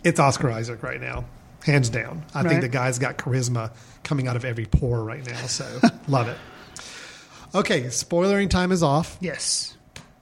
[0.05, 1.25] it's Oscar Isaac right now,
[1.65, 2.23] hands down.
[2.35, 2.49] I Right.
[2.51, 3.73] think the guy's got charisma
[4.05, 5.47] coming out of every pore right now.
[5.47, 6.37] So love it.
[7.55, 9.17] Okay, spoilering time is off.
[9.21, 9.77] Yes.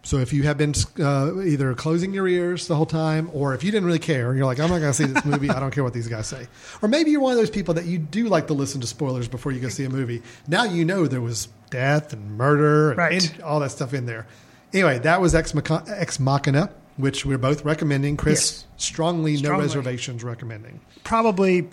[0.04, 3.62] So if you have been uh, either closing your ears the whole time, or if
[3.62, 5.48] you didn't really care, you're like, I'm not going to see this movie.
[5.48, 6.48] I don't care what these guys say.
[6.82, 9.28] Or maybe you're one of those people that you do like to listen to spoilers
[9.28, 10.20] before you go see a movie.
[10.48, 13.42] Now you know there was death and murder and, Right.
[13.42, 14.26] all that stuff in there.
[14.74, 15.54] Anyway, that was Ex,
[15.88, 18.16] Ex Machina, which we're both recommending.
[18.16, 18.64] Chris Yes.
[18.78, 20.80] strongly, no reservations recommending.
[21.04, 21.68] Probably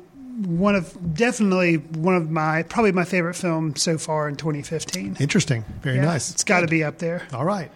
[0.45, 5.17] one of definitely one of my probably my favorite film so far in 2015.
[5.19, 5.63] Interesting.
[5.81, 6.31] Very Yeah, nice.
[6.31, 7.27] It's got to be up there.
[7.33, 7.71] All right.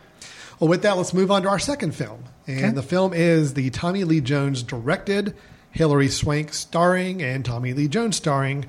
[0.59, 2.23] Well, with that, let's move on to our second film.
[2.47, 2.69] And Okay.
[2.71, 5.35] the film is the Tommy Lee Jones directed,
[5.71, 8.65] Hilary Swank starring, and Tommy Lee Jones starring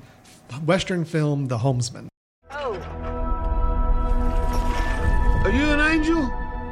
[0.65, 2.07] Western film The Homesman.
[2.51, 2.73] Oh,
[5.43, 6.21] are you an angel?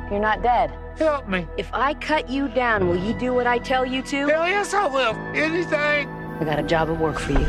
[0.09, 0.71] You're not dead.
[0.97, 1.45] Help me.
[1.57, 4.27] If I cut you down, will you do what I tell you to?
[4.27, 5.13] Hell yes, I will.
[5.35, 6.09] Anything.
[6.39, 7.45] I got a job of work for you.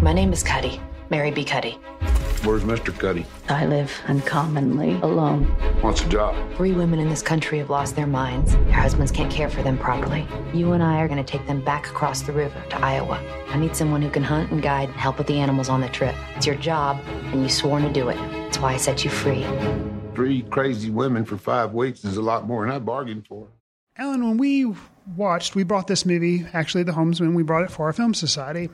[0.00, 1.44] My name is Cuddy, Mary B.
[1.44, 1.78] Cuddy.
[2.42, 2.96] Where's Mr.
[2.96, 3.26] Cuddy?
[3.48, 5.44] I live uncommonly alone.
[5.82, 6.34] What's the job?
[6.56, 8.52] Three women in this country have lost their minds.
[8.52, 10.26] Their husbands can't care for them properly.
[10.54, 13.20] You and I are going to take them back across the river to Iowa.
[13.48, 15.88] I need someone who can hunt and guide and help with the animals on the
[15.88, 16.14] trip.
[16.36, 18.16] It's your job, and you sworn to do it.
[18.16, 19.44] That's why I set you free.
[20.14, 23.48] Three crazy women for five weeks is a lot more than I bargained for.
[23.98, 24.72] Alan, when we
[25.14, 28.68] watched, we brought this movie, actually, The Homesman, we brought it for our film society.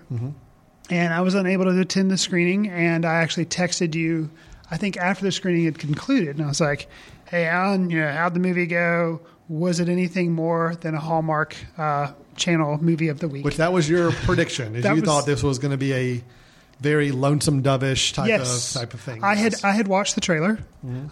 [0.90, 4.30] And I was unable to attend the screening, and I actually texted you,
[4.70, 6.88] I think after the screening had concluded, and I was like,
[7.28, 9.20] hey, Alan, you know, how'd the movie go?
[9.48, 13.44] Was it anything more than a Hallmark uh, channel movie of the week?
[13.44, 14.74] Which that was your prediction.
[14.76, 16.24] Is you was- thought this was going to be a
[16.82, 18.74] very lonesome dovish type yes.
[18.74, 19.22] of type of thing.
[19.22, 20.58] I had I had watched the trailer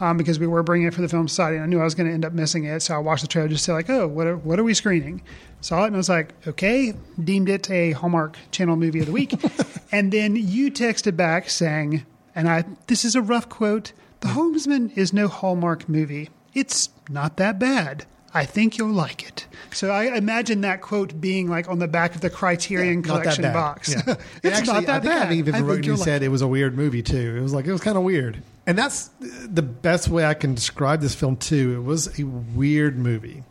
[0.00, 1.56] um, because we were bringing it for the film society.
[1.56, 3.28] And I knew I was going to end up missing it, so I watched the
[3.28, 5.22] trailer just to like, oh, what are, what are we screening?
[5.60, 9.12] Saw it and I was like, okay, deemed it a Hallmark Channel movie of the
[9.12, 9.34] week.
[9.92, 12.04] and then you texted back saying,
[12.34, 16.30] and I this is a rough quote: "The Homesman is no Hallmark movie.
[16.54, 19.46] It's not that bad." I think you'll like it.
[19.72, 23.22] So I imagine that quote being like on the back of the Criterion Not that
[23.22, 23.52] Collection bad.
[23.54, 23.92] box.
[23.92, 24.14] Yeah.
[24.42, 25.26] it's actually, not that I think bad.
[25.26, 27.36] I've even I think wrote you you'll like said it was a weird movie too.
[27.36, 30.54] It was like it was kind of weird, and that's the best way I can
[30.54, 31.74] describe this film too.
[31.76, 33.42] It was a weird movie.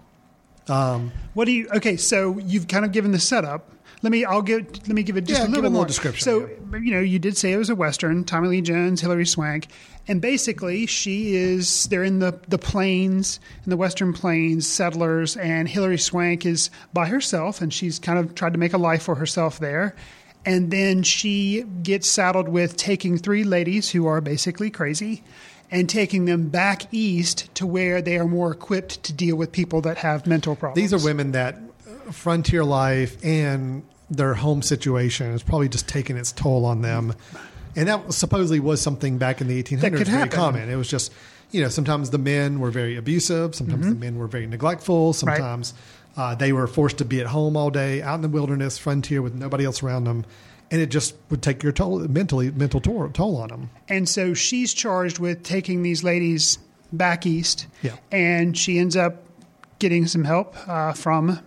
[0.68, 1.68] Um, What do you?
[1.76, 3.70] Okay, so you've kind of given the setup.
[4.02, 4.24] Let me.
[4.24, 4.66] I'll give.
[4.88, 7.20] Let me give it just Yeah, a little a more description, So you know, you
[7.20, 8.24] did say it was a western.
[8.24, 9.68] Tommy Lee Jones, Hilary Swank,
[10.08, 11.86] and basically she is.
[11.88, 17.08] They're in the the plains, in the western plains, settlers, and Hilary Swank is by
[17.08, 19.96] herself, and she's kind of tried to make a life for herself there.
[20.46, 25.22] And then she gets saddled with taking three ladies who are basically crazy
[25.70, 29.82] and taking them back east to where they are more equipped to deal with people
[29.82, 30.76] that have mental problems.
[30.78, 31.60] these are women that
[32.12, 37.14] frontier life and their home situation has probably just taking its toll on them,
[37.76, 40.36] and that supposedly was something back in the 1800s That could very happen.
[40.36, 40.70] common.
[40.70, 41.12] It was just
[41.52, 43.94] you know sometimes the men were very abusive, sometimes Mm-hmm.
[43.94, 45.74] the men were very neglectful, sometimes
[46.18, 49.22] uh, they were forced to be at home all day, out in the wilderness, frontier
[49.22, 50.26] with nobody else around them,
[50.72, 53.70] and it just would take your toll mentally mental toll, toll on them.
[53.88, 56.58] And so she's charged with taking these ladies
[56.92, 57.68] back east.
[57.84, 57.96] Yeah.
[58.12, 59.24] And she ends up
[59.78, 61.40] getting some help uh, from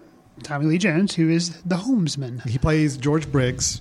[0.42, 2.46] Tommy Lee Jones, who is the homesman.
[2.46, 3.80] He plays George Briggs.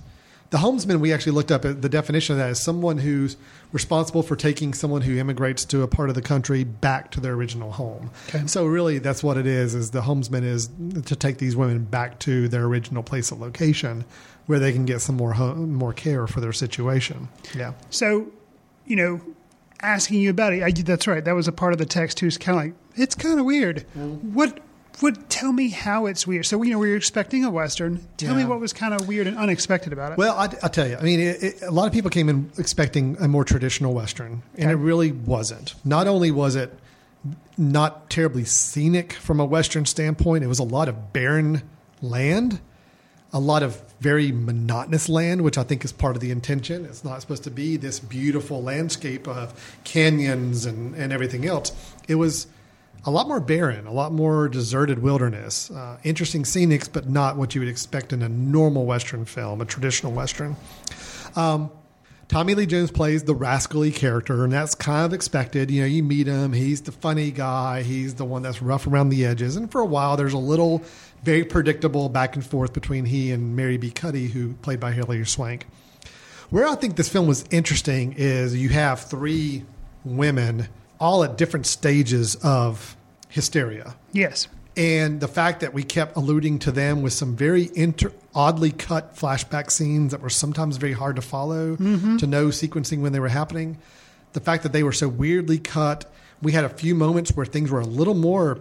[0.50, 3.38] The homesman, we actually looked up at the definition of that is someone who's
[3.72, 7.32] responsible for taking someone who immigrates to a part of the country back to their
[7.32, 8.10] original home.
[8.28, 8.46] Okay.
[8.46, 9.74] So really, that's what it is.
[9.74, 10.68] Is the homesman is
[11.06, 14.04] to take these women back to their original place of location,
[14.44, 17.30] where they can get some more ho- more care for their situation.
[17.56, 17.72] Yeah.
[17.88, 18.26] So,
[18.84, 19.22] you know,
[19.80, 21.24] asking you about it, I, that's right.
[21.24, 22.22] That was a part of the text.
[22.22, 23.86] It's kind of like, it's kind of weird.
[23.96, 24.34] Mm-hmm.
[24.34, 24.60] What,
[25.00, 26.46] what, tell me how it's weird.
[26.46, 28.06] So, you know, we were expecting a Western.
[28.16, 30.18] Tell me what was kind of weird and unexpected about it.
[30.18, 30.96] Well, I, I'll tell you.
[30.96, 34.42] I mean, it, it, a lot of people came in expecting a more traditional Western,
[34.54, 34.70] and Okay.
[34.72, 35.74] it really wasn't.
[35.84, 36.78] Not only was it
[37.56, 41.62] not terribly scenic from a Western standpoint, it was a lot of barren
[42.00, 42.60] land,
[43.32, 46.84] a lot of very monotonous land, which I think is part of the intention.
[46.84, 51.72] It's not supposed to be this beautiful landscape of canyons and, and everything else.
[52.08, 52.46] It was
[53.04, 57.54] a lot more barren, a lot more deserted wilderness, uh, interesting scenics, but not what
[57.54, 60.56] you would expect in a normal Western film, a traditional Western.
[61.34, 61.70] Um,
[62.28, 65.70] Tommy Lee Jones plays the rascally character, and that's kind of expected.
[65.70, 69.10] You know, you meet him, he's the funny guy, he's the one that's rough around
[69.10, 69.56] the edges.
[69.56, 70.82] And for a while, there's a little
[71.24, 73.90] very predictable back and forth between he and Mary B.
[73.90, 75.66] Cuddy, who played by Hilary Swank.
[76.50, 79.64] Where I think this film was interesting is you have three
[80.04, 80.68] women
[81.02, 82.96] all at different stages of
[83.28, 83.96] hysteria.
[84.12, 84.46] yes.
[84.74, 89.14] And the fact that we kept alluding to them with some very inter- oddly cut
[89.14, 92.16] flashback scenes that were sometimes very hard to follow, mm-hmm.
[92.16, 93.76] to know sequencing when they were happening.
[94.32, 96.10] The fact that they were so weirdly cut.
[96.40, 98.60] We had a few moments where things were a little more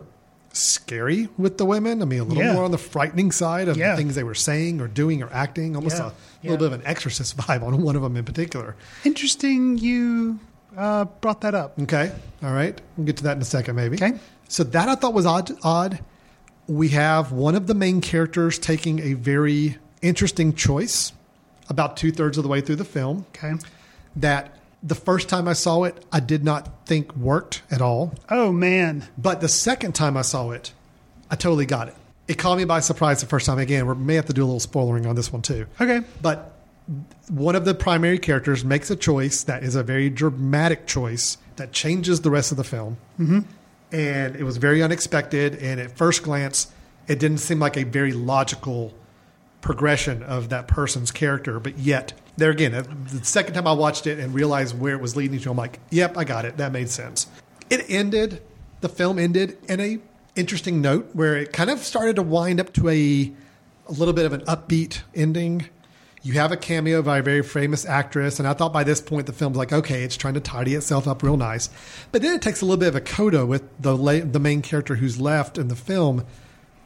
[0.51, 2.01] scary with the women.
[2.01, 2.53] I mean, a little Yeah.
[2.55, 3.91] more on the frightening side of Yeah.
[3.91, 5.77] the things they were saying or doing or acting.
[5.77, 6.09] Almost Yeah.
[6.09, 8.75] a little bit of an exorcist vibe on one of them in particular.
[9.05, 10.39] Interesting you
[10.77, 11.79] uh, brought that up.
[11.81, 12.11] Okay.
[12.43, 12.79] All right.
[12.97, 13.95] We'll get to that in a second, maybe.
[13.97, 14.17] Okay.
[14.47, 15.51] So that I thought was odd.
[15.63, 15.99] Odd.
[16.67, 21.13] we have one of the main characters taking a very interesting choice
[21.69, 23.25] about two thirds of the way through the film.
[23.35, 23.53] Okay.
[24.15, 28.13] That the first time I saw it, I did not think worked at all.
[28.29, 29.07] Oh man.
[29.17, 30.73] But the second time I saw it,
[31.29, 31.95] I totally got it.
[32.27, 33.59] It caught me by surprise the first time.
[33.59, 35.65] Again, we may have to do a little spoilering on this one too.
[35.79, 36.01] Okay.
[36.21, 36.57] But
[37.29, 41.71] one of the primary characters makes a choice that is a very dramatic choice that
[41.71, 42.97] changes the rest of the film.
[43.19, 43.39] Mm-hmm.
[43.91, 45.55] And it was very unexpected.
[45.55, 46.71] And at first glance,
[47.07, 48.93] it didn't seem like a very logical
[49.61, 51.59] progression of that person's character.
[51.59, 52.71] But yet, there again,
[53.11, 55.79] the second time I watched it and realized where it was leading to, I'm like,
[55.89, 56.57] yep, I got it.
[56.57, 57.27] That made sense.
[57.69, 58.41] It ended,
[58.81, 59.99] the film ended in a
[60.35, 63.31] interesting note where it kind of started to wind up to a,
[63.87, 65.69] a little bit of an upbeat ending.
[66.23, 69.25] You have a cameo by a very famous actress, and I thought by this point
[69.25, 71.69] the film's like, okay, it's trying to tidy itself up real nice.
[72.11, 74.61] But then it takes a little bit of a coda with the la- the main
[74.61, 76.23] character who's left in the film,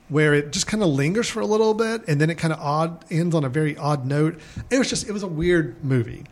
[0.07, 2.59] where it just kind of lingers for a little bit, and then it kind of
[2.61, 4.39] odd ends on a very odd note.
[4.69, 6.23] It was just it was a weird movie.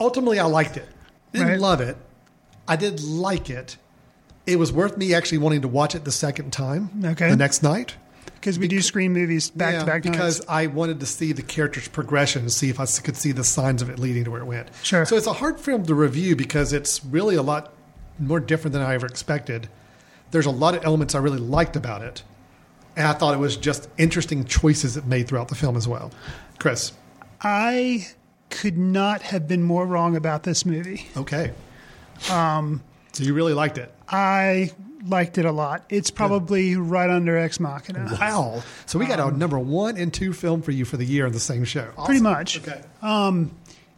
[0.00, 0.88] Ultimately, I liked it.
[1.32, 1.60] Didn't Right.
[1.60, 1.96] love it.
[2.66, 3.76] I did like it.
[4.46, 6.88] It was worth me actually wanting to watch it the second time.
[7.04, 7.28] Okay.
[7.30, 7.96] The next night.
[8.44, 10.50] Because we do screen movies back Yeah, to back because nights.
[10.50, 13.80] I wanted to see the character's progression and see if I could see the signs
[13.80, 14.68] of it leading to where it went.
[14.82, 15.06] Sure.
[15.06, 17.72] So it's a hard film to review because it's really a lot
[18.18, 19.70] more different than I ever expected.
[20.30, 22.22] There's a lot of elements I really liked about it,
[22.96, 26.10] and I thought it was just interesting choices it made throughout the film as well.
[26.58, 26.92] Chris,
[27.40, 28.08] I
[28.50, 31.06] could not have been more wrong about this movie.
[31.16, 31.52] okay,
[32.30, 32.82] Um,
[33.14, 33.92] so you really liked it?
[34.08, 34.70] I
[35.06, 35.84] liked it a lot.
[35.88, 38.16] It's probably right under Ex Machina.
[38.20, 38.62] Wow!
[38.86, 41.32] So we got a number one and two film for you for the year on
[41.32, 41.90] the same show.
[42.04, 42.58] Pretty much.
[42.66, 42.80] Okay.
[43.02, 43.50] Um,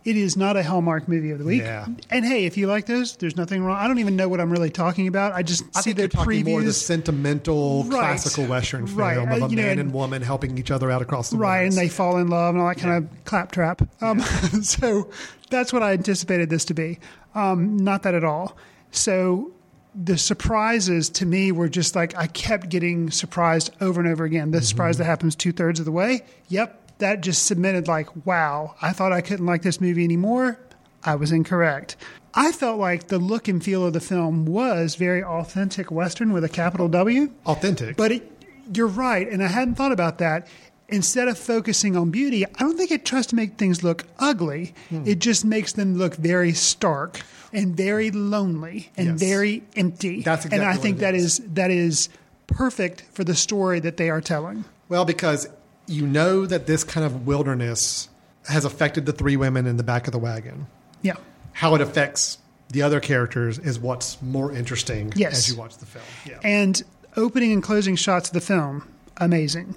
[0.05, 1.63] it is not a Hallmark movie of the week.
[1.63, 1.85] Yeah.
[2.11, 3.77] And hey, if you like those, there's nothing wrong.
[3.77, 5.33] I don't even know what I'm really talking about.
[5.33, 7.91] I just I see think the talking more the sentimental Right.
[7.99, 9.19] classical western film Right.
[9.19, 11.37] of Uh, a you know, man and- and woman helping each other out across the
[11.39, 13.83] Right, and they fall in love and all that kind of claptrap.
[14.01, 14.21] Um,
[14.63, 15.09] so
[15.51, 16.99] that's what I anticipated this to be.
[17.35, 18.57] Um, not that at all.
[18.97, 19.53] So
[19.95, 24.51] the surprises to me were just like I kept getting surprised over and over again.
[24.51, 25.03] The surprise mm-hmm.
[25.03, 26.23] that happens two thirds of the way.
[26.49, 30.59] Yep, that just submitted like, wow, I thought I couldn't like this movie anymore.
[31.05, 31.97] I was incorrect.
[32.35, 36.45] I felt like the look and feel of the film was very authentic Western with
[36.45, 37.31] a capital W.
[37.47, 37.97] Authentic.
[37.97, 38.31] But it,
[38.75, 40.49] you're right, and I hadn't thought about that.
[40.89, 44.73] Instead of focusing on beauty, I don't think it tries to make things look ugly.
[44.89, 45.03] Hmm.
[45.07, 47.21] It just makes them look very stark
[47.53, 49.19] and very lonely and Yes.
[49.21, 50.23] very empty.
[50.23, 52.09] That's exactly and I think that it is that is
[52.47, 54.65] perfect for the story that they are telling.
[54.89, 55.49] Well, because
[55.89, 58.09] you know that this kind of wilderness
[58.49, 60.69] has affected the three women in the back of the wagon.
[61.03, 61.15] Yeah.
[61.53, 65.39] How it affects the other characters is what's more interesting Yes.
[65.39, 66.05] as you watch the film.
[66.25, 66.39] Yeah.
[66.45, 66.81] And
[67.17, 69.75] opening and closing shots of the film, amazing,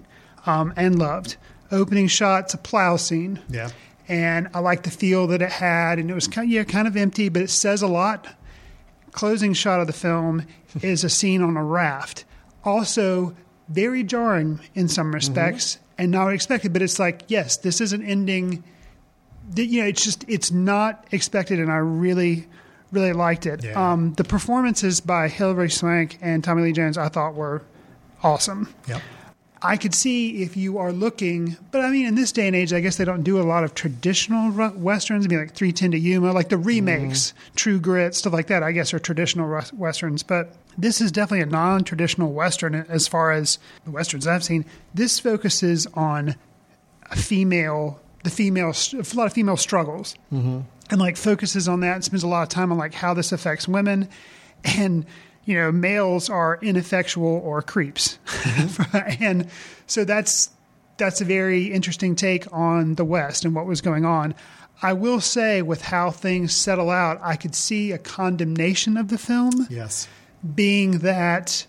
[0.50, 1.38] um, and loved.
[1.72, 3.40] Opening shots, a plow scene.
[3.50, 3.70] Yeah.
[4.08, 6.88] And I like the feel that it had, and it was kind of, yeah, kind
[6.88, 8.28] of empty, but it says a lot.
[9.12, 10.48] Closing shot of the film
[10.82, 12.26] is a scene on a raft.
[12.64, 13.36] Also,
[13.68, 16.74] very jarring in some respects, and not expected.
[16.74, 18.64] But it's like, yes, this is an ending.
[19.52, 22.48] that, You know, it's just it's not expected, and I really,
[22.92, 23.64] really liked it.
[23.64, 23.92] Yeah.
[23.92, 27.62] Um, the performances by Hilary Swank and Tommy Lee Jones, I thought were
[28.24, 28.74] awesome.
[28.88, 29.02] Yep.
[29.62, 32.72] I could see if you are looking, but I mean, in this day and age,
[32.72, 35.26] I guess they don't do a lot of traditional westerns.
[35.26, 38.72] I mean, like 310 to Yuma, like the remakes, True Grit, stuff like that, I
[38.72, 40.24] guess are traditional westerns.
[40.24, 44.64] But this is definitely a non traditional western as far as the westerns I've seen.
[44.94, 46.36] This focuses on
[47.12, 50.60] a female, the female, a lot of female struggles Mm-hmm.
[50.90, 53.32] and like focuses on that and spends a lot of time on like how this
[53.34, 54.08] affects women
[54.64, 55.06] and
[55.50, 58.20] you know males are ineffectual or creeps.
[59.20, 59.48] And
[59.88, 60.52] so that's
[60.98, 64.36] that's a very interesting take on the west and what was going on.
[64.82, 69.18] I will say with how things settle out i could see a condemnation of the
[69.18, 70.08] film Yes.
[70.56, 71.66] being that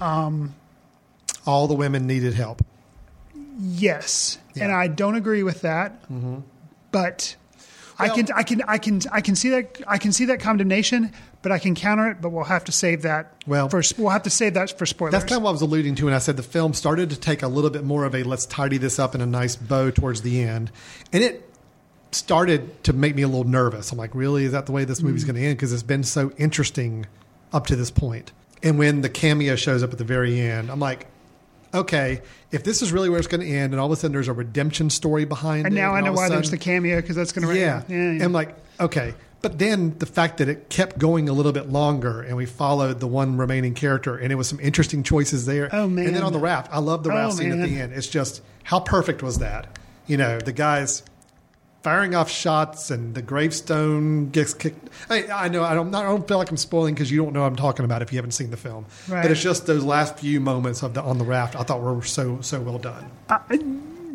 [0.00, 0.54] um,
[1.46, 2.62] All the women needed help.
[3.58, 4.38] yes.
[4.60, 6.02] And i don't agree with that
[6.90, 7.36] but
[8.00, 11.12] I can I can I can I can see that I can see that condemnation,
[11.48, 12.20] but I can counter it.
[12.20, 13.32] But we'll have to save that.
[13.46, 15.12] Well- for, we'll have to save that for spoilers.
[15.12, 17.16] That's kind of what I was alluding to when I said the film started to
[17.18, 19.90] take a little bit more of a let's tidy this up in a nice bow
[19.90, 20.70] towards the end.
[21.12, 21.48] And it
[22.12, 23.90] started to make me a little nervous.
[23.92, 24.44] I'm like, really?
[24.44, 25.28] Is that the way this movie's Mm.
[25.28, 25.56] going to end?
[25.56, 27.06] Because it's been so interesting
[27.52, 28.32] up to this point.
[28.62, 31.06] And when the cameo shows up at the very end, I'm like,
[31.72, 34.12] okay, if this is really where it's going to end, and all of a sudden
[34.12, 35.80] there's a redemption story behind and it.
[35.80, 37.82] now I know why there's the cameo because that's going to yeah.
[37.88, 38.24] yeah, yeah.
[38.24, 42.22] I'm like, okay, But then the fact that it kept going a little bit longer
[42.22, 45.68] and we followed the one remaining character and it was some interesting choices there.
[45.72, 46.06] Oh, man.
[46.08, 47.92] And then on the raft, I love the raft Oh, scene at the end.
[47.92, 49.78] It's just how perfect was that?
[50.08, 51.04] You know, the guys
[51.84, 54.88] firing off shots and the gravestone gets kicked.
[55.08, 57.42] I, I know I don't, I don't feel like I'm spoiling because you don't know
[57.42, 58.86] what I'm talking about if you haven't seen the film.
[59.06, 59.22] Right.
[59.22, 62.02] But it's just those last few moments of the on the raft I thought were
[62.02, 63.08] so so well done.
[63.28, 63.38] Uh,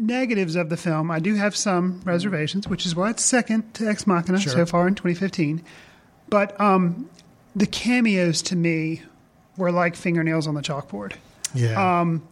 [0.07, 3.87] negatives of the film, I do have some reservations, which is why it's second to
[3.87, 4.51] Ex Machina Sure.
[4.53, 5.63] so far in 2015.
[6.29, 7.09] But um,
[7.55, 9.01] the cameos to me
[9.57, 11.13] were like fingernails on the chalkboard.
[11.53, 11.99] Yeah.
[12.01, 12.27] Um,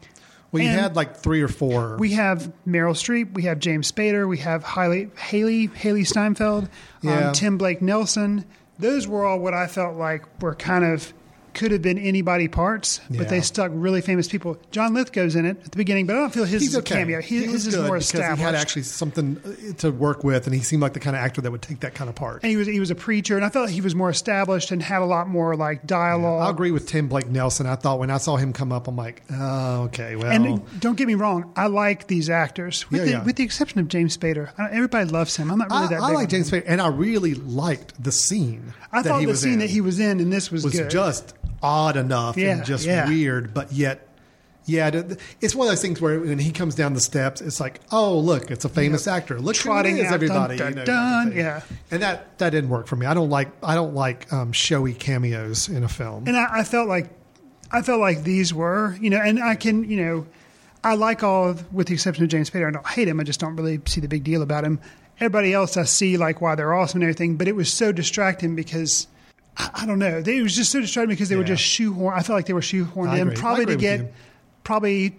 [0.51, 1.95] well, you had like three or four.
[1.97, 6.67] we have Meryl Streep, we have James Spader, we have Hailee Hailee, Hailee Steinfeld,
[7.01, 7.27] Yeah.
[7.27, 8.43] um, Tim Blake Nelson.
[8.77, 11.13] Those were all what I felt like were kind of
[11.53, 14.57] could have been anybody parts, but they stuck really famous people.
[14.71, 16.81] John Lithgow's in it at the beginning, but I don't feel his He's is a
[16.81, 17.21] cameo.
[17.21, 18.37] His, his is more established.
[18.37, 21.21] he had actually something uh, to work with, and he seemed like the kind of
[21.21, 22.43] actor that would take that kind of part.
[22.43, 24.81] and he was he was a preacher, and I felt he was more established and
[24.81, 26.47] had a lot more like dialogue.
[26.47, 27.65] I agree with Tim Blake Nelson.
[27.67, 30.95] I thought when I saw him come up, I'm like, oh, okay, well, And don't
[30.97, 33.23] get me wrong, I like these actors, with, Yeah, the, yeah.
[33.23, 34.51] with the exception of James Spader.
[34.57, 35.51] I, everybody loves him.
[35.51, 36.01] I'm not really I, that.
[36.01, 36.61] I like James him.
[36.61, 38.73] Spader, and I really liked the scene.
[38.91, 40.63] I that thought he the was scene in that he was in, and this was,
[40.63, 43.07] was just odd enough Yeah, and just yeah.
[43.07, 44.07] weird, but yet.
[44.65, 44.91] Yeah,
[45.41, 48.19] it's one of those things where when he comes down the steps, it's like, oh,
[48.19, 49.39] look, it's a famous actor.
[49.39, 50.55] Look Trotting who it is, out, everybody.
[50.55, 51.37] dun, you know, dun, type of dun, thing.
[51.39, 51.61] yeah.
[51.89, 53.07] and that that didn't work for me.
[53.07, 56.25] I don't like I don't like um, showy cameos in a film.
[56.27, 57.09] and I, I felt like
[57.71, 60.27] I felt like these were, you know, and I can, you know,
[60.83, 62.67] I like all, of, with the exception of James Spader.
[62.67, 63.19] I don't hate him.
[63.19, 64.79] I just don't really see the big deal about him.
[65.17, 68.55] Everybody else, I see like why they're awesome and everything, but it was so distracting
[68.55, 69.07] because.
[69.57, 70.21] I I don't know.
[70.21, 71.55] They, it was just so distracting because they were Yeah.
[71.55, 72.13] just shoehorned.
[72.13, 73.35] I felt like they were shoehorned I in, agree.
[73.35, 74.09] Probably to get, you.
[74.63, 75.15] probably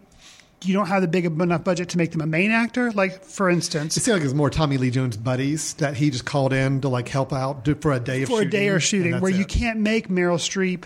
[0.64, 2.92] you don't have the big enough budget to make them a main actor.
[2.92, 6.10] Like for instance, It seemed like it was more Tommy Lee Jones buddies that he
[6.10, 8.68] just called in to like help out for a day of for shooting, a day
[8.68, 10.84] or shooting where you can't make Meryl Streep.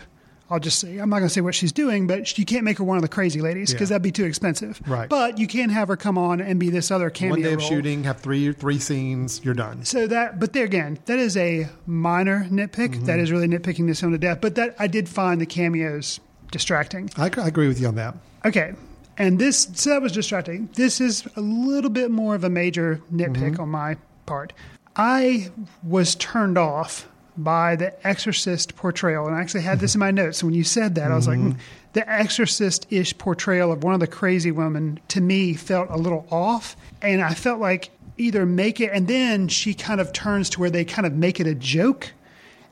[0.49, 2.79] I'll just say I'm not going to say what she's doing, but you can't make
[2.79, 3.95] her one of the crazy ladies because Yeah.
[3.95, 4.81] that'd be too expensive.
[4.87, 5.09] Right.
[5.09, 7.59] But you can have her come on and be this other cameo one day of
[7.61, 7.69] role.
[7.69, 9.85] shooting, have three three scenes, you're done.
[9.85, 12.91] So that, but there again, that is a minor nitpick.
[12.95, 13.05] Mm-hmm.
[13.07, 14.41] That is really nitpicking this film to death.
[14.41, 16.21] But that I did find the cameos
[16.53, 17.11] distracting.
[17.17, 18.15] I, I agree with you on that.
[18.45, 18.75] Okay.
[19.19, 20.69] And this, so that was distracting.
[20.75, 23.63] This is a little bit more of a major nitpick Mm-hmm.
[23.63, 24.53] on my part.
[24.95, 25.51] I
[25.83, 30.39] was turned off by the Exorcist portrayal, and I actually had this in my notes.
[30.39, 31.51] So when you said that, I was like, Mm-hmm.
[31.53, 31.59] "Hmm."
[31.93, 36.27] the Exorcist ish portrayal of one of the crazy women to me felt a little
[36.31, 36.77] off.
[37.01, 40.69] And I felt like either make it, and then she kind of turns to where
[40.69, 42.13] they kind of make it a joke.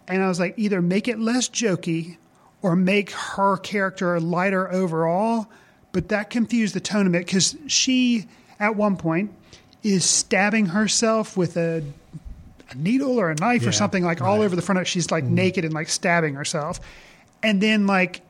[0.09, 2.19] And I was like, either make it less jokey
[2.61, 5.47] or make her character lighter overall.
[5.93, 8.27] But that confused the tone of it because she,
[8.61, 9.33] at one point,
[9.83, 11.83] is stabbing herself with a,
[12.71, 15.11] a needle or a knife Yeah, or something like all over the front of She's
[15.11, 15.31] like mm.
[15.31, 16.81] naked and like stabbing herself.
[17.43, 18.23] And then, like,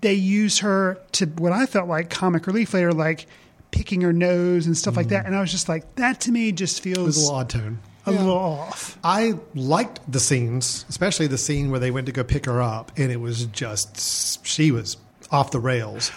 [0.00, 3.26] they use her to what I felt like comic relief later, like
[3.70, 5.24] picking her nose and stuff like that.
[5.24, 5.28] Mm.
[5.28, 7.50] And I was just like, that to me just It was a feels little odd
[7.50, 7.78] tone.
[8.06, 8.98] a little off.
[9.04, 12.92] I liked the scenes, especially the scene where they went to go pick her up,
[12.96, 14.96] and it was just she was
[15.30, 16.10] off the rails.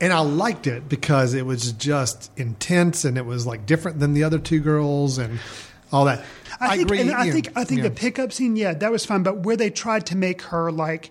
[0.00, 4.14] And I liked it because it was just intense and it was like different than
[4.14, 5.40] the other two girls and
[5.92, 6.24] all that.
[6.60, 7.00] I think, agree.
[7.00, 7.88] and I think, I think yeah.
[7.88, 9.22] the pickup scene, yeah, that was fun.
[9.22, 11.10] But where they tried to make her like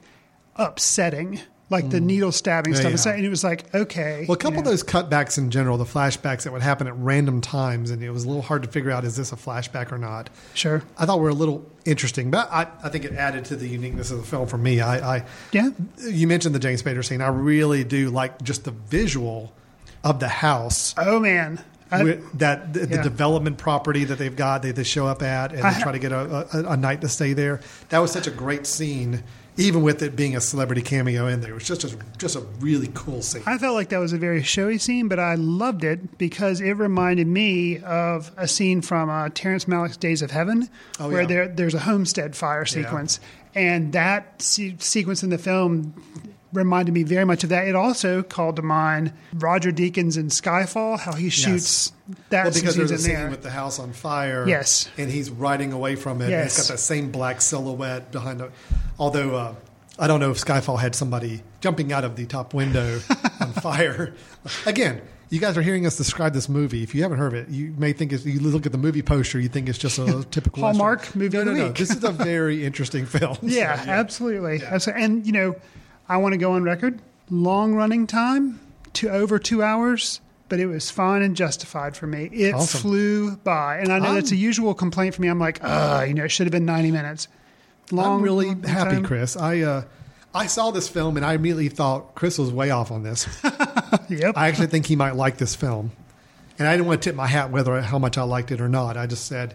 [0.56, 1.40] upsetting,
[1.70, 2.84] like the needle stabbing Mm.
[2.84, 3.18] Yeah, stuff, yeah.
[3.18, 6.44] and it was like, okay, Well, a couple of those cutbacks in general, the flashbacks
[6.44, 9.04] that would happen at random times, and it was a little hard to figure out
[9.04, 10.30] is this a flashback or not.
[10.54, 10.82] Sure.
[10.98, 14.12] I thought were a little interesting, but I, I think it added to the uniqueness
[14.12, 14.80] of the film for me.
[14.80, 15.70] I, I Yeah.
[16.02, 17.22] You mentioned the James Spader scene.
[17.22, 19.54] I really do like just the visual
[20.04, 20.96] of the house.
[20.98, 25.08] Oh man, I, with that the, the development property that they've got, they, they show
[25.08, 27.62] up at, and I they try to get a, a, a night to stay there.
[27.90, 29.24] That was such a great scene,
[29.56, 31.52] even with it being a celebrity cameo in there.
[31.52, 33.44] It was just a, just a really cool scene.
[33.46, 36.74] I felt like that was a very showy scene, but I loved it because it
[36.74, 40.70] reminded me of a scene from uh, Terrence Malick's Days of Heaven,
[41.00, 41.28] Oh, where yeah.
[41.28, 43.20] there there's a homestead fire sequence,
[43.56, 45.94] and that se- sequence in the film
[46.54, 47.68] reminded me very much of that.
[47.68, 51.92] It also called to mind Roger Deakins in Skyfall, how he shoots
[52.30, 53.30] that well, because there's a in scene there.
[53.30, 54.48] with the house on fire.
[54.48, 54.90] Yes.
[54.98, 56.26] and he's riding away from it.
[56.26, 56.58] And Yes.
[56.58, 58.52] it's got that same black silhouette behind it.
[58.98, 59.56] Although uh,
[60.00, 63.00] I don't know if Skyfall had somebody jumping out of the top window
[63.42, 64.14] on fire.
[64.66, 66.84] Again, you guys are hearing us describe this movie.
[66.84, 69.02] If you haven't heard of it, you may think it's, you look at the movie
[69.02, 71.20] poster, you think it's just a typical Hallmark Western.
[71.22, 71.70] movie No, no, no.
[71.74, 73.38] This is a very interesting film.
[73.42, 74.62] Yeah, So, absolutely.
[74.66, 75.04] Absolutely.
[75.04, 75.56] And you know,
[76.10, 77.00] I want to go on record.
[77.30, 78.60] Long running time
[78.94, 82.30] to over two hours, but it was fine and justified for me.
[82.32, 82.82] It Awesome.
[82.82, 85.28] flew by, and I know that's a I'm- usual complaint for me.
[85.28, 87.28] I'm like, uh, you know, it should have been 90 minutes.
[87.92, 88.18] long.
[88.18, 89.04] I'm really long happy, time?
[89.04, 89.36] Chris.
[89.38, 89.84] I uh,
[90.36, 93.28] I saw this film and I immediately thought Chris was way off on this.
[94.10, 94.34] Yep.
[94.38, 95.92] I actually think he might like this film,
[96.60, 98.70] and I didn't want to tip my hat whether how much I liked it or
[98.70, 98.96] not.
[98.98, 99.54] I just said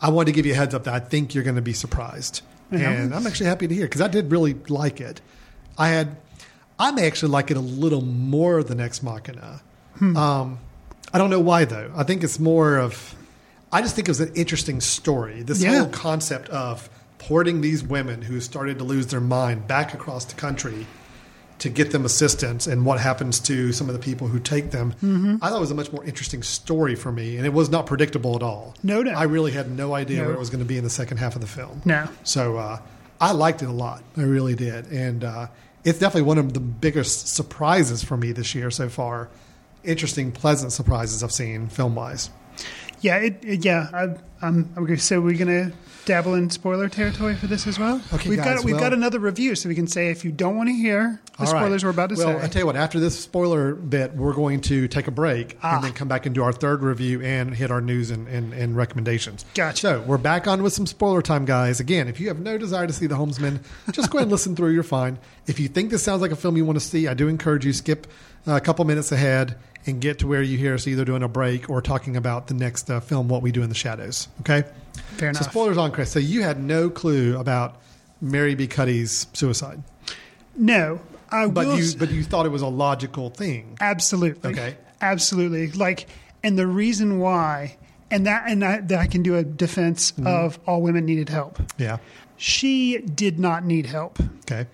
[0.00, 1.72] I wanted to give you a heads up that I think you're going to be
[1.72, 2.42] surprised,
[2.72, 2.90] Yeah.
[2.90, 5.20] and I'm actually happy to hear because I did really like it.
[5.78, 6.16] I had
[6.78, 9.60] I may actually like it a little more than Ex Machina.
[9.98, 10.16] Hmm.
[10.16, 10.58] Um,
[11.12, 11.90] I don't know why though.
[11.94, 13.14] I think it's more of.
[13.70, 15.42] I just think it was an interesting story.
[15.42, 15.78] This Yeah.
[15.78, 20.34] whole concept of porting these women who started to lose their mind back across the
[20.34, 20.86] country
[21.60, 24.92] to get them assistance and what happens to some of the people who take them.
[25.02, 25.38] Mhm.
[25.40, 27.86] I thought it was a much more interesting story for me, and it was not
[27.86, 28.74] predictable at all.
[28.82, 29.16] No doubt.
[29.16, 30.24] I really had no idea No.
[30.24, 31.80] where it was going to be in the second half of the film.
[31.84, 32.08] No.
[32.24, 32.78] So uh,
[33.22, 34.02] I liked it a lot.
[34.16, 34.90] I really did.
[34.90, 35.46] And uh,
[35.84, 39.28] it's definitely one of the biggest surprises for me this year so far.
[39.84, 42.30] Interesting, pleasant surprises I've seen film wise.
[43.02, 43.88] Yeah, it, it- yeah.
[43.92, 44.14] I,
[44.46, 44.72] I'm.
[44.76, 45.72] Okay, so we're gonna
[46.04, 48.00] dabble in spoiler territory for this as well.
[48.12, 50.32] Okay, we've guys, got we've well- got another review, so we can say if you
[50.32, 51.60] don't want to hear the All right.
[51.60, 52.34] spoilers we're about to well, say.
[52.34, 55.56] Well, I tell you what, after this spoiler bit, we're going to take a break
[55.62, 55.76] Ah.
[55.76, 58.52] and then come back and do our third review and hit our news and, and,
[58.52, 59.44] and recommendations.
[59.54, 59.80] Gotcha.
[59.80, 61.78] So we're back on with some spoiler time, guys.
[61.78, 63.60] Again, if you have no desire to see The Homesman,
[63.92, 64.70] just go ahead and listen through.
[64.70, 65.18] You're fine.
[65.46, 67.64] If you think this sounds like a film you want to see, I do encourage
[67.64, 68.06] you skip
[68.46, 71.68] a couple minutes ahead and get to where you hear us either doing a break
[71.68, 74.28] or talking about the next uh, film, What We Do in the Shadows.
[74.40, 74.64] Okay?
[75.16, 75.42] Fair enough.
[75.44, 76.10] So spoilers on Chris.
[76.12, 77.80] So you had no clue about
[78.20, 79.82] Mary Bee Cuddy's suicide.
[80.56, 83.76] no, I But will you, but you thought it was a logical thing.
[83.80, 84.50] Absolutely.
[84.52, 84.76] Okay.
[85.00, 85.72] Absolutely.
[85.72, 86.06] Like,
[86.44, 87.76] and the reason why,
[88.10, 90.26] and that, and I, that I can do a defense Mm-hmm.
[90.26, 91.58] of all women needed help.
[91.78, 91.98] Yeah.
[92.36, 94.18] She did not need help.
[94.40, 94.66] Okay.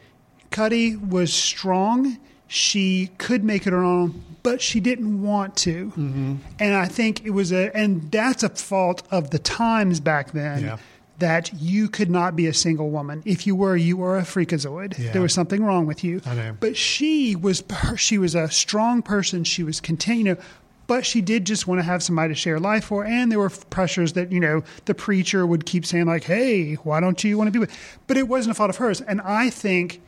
[0.50, 2.18] Cuddy was strong.
[2.50, 5.88] She could make it her own, but she didn't want to.
[5.88, 6.36] Mm-hmm.
[6.58, 10.64] And I think it was a, and that's a fault of the times back then.
[10.64, 10.78] Yeah.
[11.18, 13.24] That you could not be a single woman.
[13.26, 14.96] If you were, you were a freakazoid.
[14.96, 15.10] Yeah.
[15.10, 16.22] There was something wrong with you.
[16.24, 16.56] I know.
[16.60, 17.64] But she was
[17.96, 19.42] she was a strong person.
[19.42, 20.38] She was continuing,
[20.86, 23.04] but she did just want to have somebody to share life for.
[23.04, 27.00] And there were pressures that you know the preacher would keep saying like, "Hey, why
[27.00, 29.00] don't you want to be with?" But it wasn't a fault of hers.
[29.00, 30.00] And I think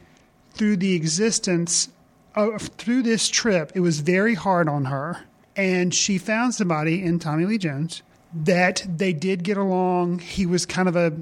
[0.53, 1.89] through the existence
[2.35, 5.25] of through this trip, it was very hard on her.
[5.57, 8.03] And she found somebody in Tommy Lee Jones
[8.33, 10.21] that they did get along.
[10.21, 11.13] He was kind of a,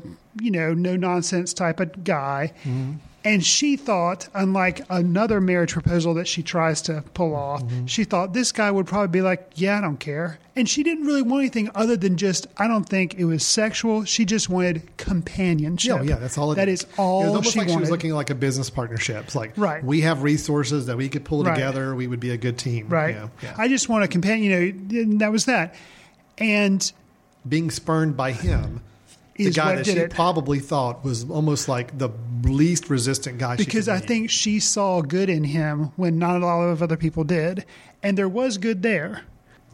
[0.41, 2.53] you know, no nonsense type of guy.
[2.65, 2.97] Mm-hmm.
[3.29, 7.85] And she thought, unlike another marriage proposal that she tries to pull off, mm-hmm.
[7.85, 10.39] she thought this guy would probably be like, Yeah, I don't care.
[10.57, 14.05] And she didn't really want anything other than just, I don't think it was sexual.
[14.07, 15.99] She just wanted companionship.
[15.99, 16.53] Yeah, yeah, that's all.
[16.53, 18.71] It That is all It was almost she like she was looking like a business
[18.71, 19.25] partnership.
[19.25, 19.85] It's like, Right.
[19.85, 21.55] we have resources that we could pull Right.
[21.55, 21.95] together.
[21.95, 22.89] We would be a good team.
[22.89, 23.15] Right.
[23.15, 23.55] Yeah, yeah.
[23.59, 24.51] I just want a companion.
[24.51, 25.75] You know, and that was that.
[26.39, 26.91] And
[27.47, 28.81] Being spurned by him,
[29.47, 30.11] the guy that she it.
[30.11, 32.11] probably thought was almost like the
[32.43, 33.57] least resistant guy.
[33.57, 34.07] she because I meet.
[34.07, 37.65] think she saw good in him when not a lot of other people did,
[38.03, 39.23] and there was good there.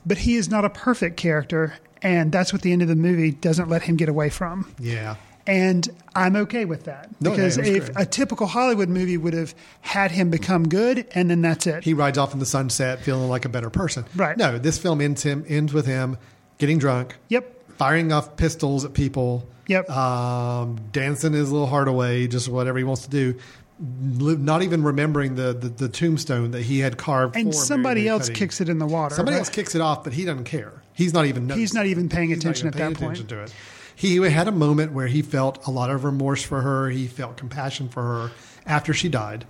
[0.07, 3.31] But he is not a perfect character, and that's what the end of the movie
[3.31, 4.75] doesn't let him get away from.
[4.79, 5.17] Yeah.
[5.47, 8.03] And I'm okay with that No, because yeah, if great.
[8.03, 11.85] a typical Hollywood movie would have had him become good, and then that's it.
[11.85, 14.05] He rides off in the sunset feeling like a better person.
[14.17, 14.37] Right.
[14.39, 16.17] No, this film ends him ends with him
[16.59, 17.17] getting drunk.
[17.29, 17.54] Yep.
[17.77, 19.47] Firing off pistols at people.
[19.69, 19.89] Yep.
[19.91, 23.39] Um, dancing his little heart away, just whatever he wants to do.
[23.79, 27.35] Not even remembering the, the, the tombstone that he had carved.
[27.37, 28.39] and somebody Mary else Cuddy.
[28.39, 29.15] kicks it in the water.
[29.15, 29.41] Somebody right?
[29.41, 30.73] else kicks it off, but he doesn't care.
[30.93, 31.49] He's not even.
[31.49, 33.19] He's not even paying attention even at paying that point.
[33.19, 33.55] attention to it.
[33.97, 36.89] He had a moment where he felt a lot of remorse for her.
[36.91, 38.31] He felt compassion for her
[38.67, 39.45] after she died.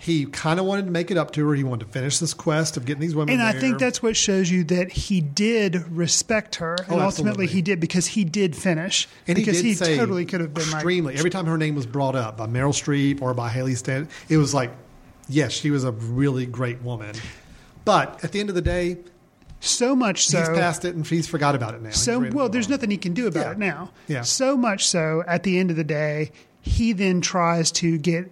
[0.00, 1.54] He kind of wanted to make it up to her.
[1.54, 3.34] He wanted to finish this quest of getting these women.
[3.34, 7.04] And I think that's what shows you that he did respect her, oh, and Oh,
[7.04, 9.08] ultimately he did because he did finish.
[9.26, 11.16] And because he, say totally could have been like, extremely.
[11.16, 14.36] every time her name was brought up by Meryl Streep or by Hailee Stan, it
[14.36, 14.70] was like,
[15.28, 17.14] yes, she was a really great woman.
[17.84, 18.98] But at the end of the day,
[19.60, 20.38] so much so.
[20.38, 21.90] he's passed it and he's forgot about it now.
[21.90, 23.52] So well, there's nothing he can do about Yeah.
[23.52, 23.90] it now.
[24.06, 24.22] Yeah.
[24.22, 26.30] So much so, at the end of the day,
[26.60, 28.30] he then tries to get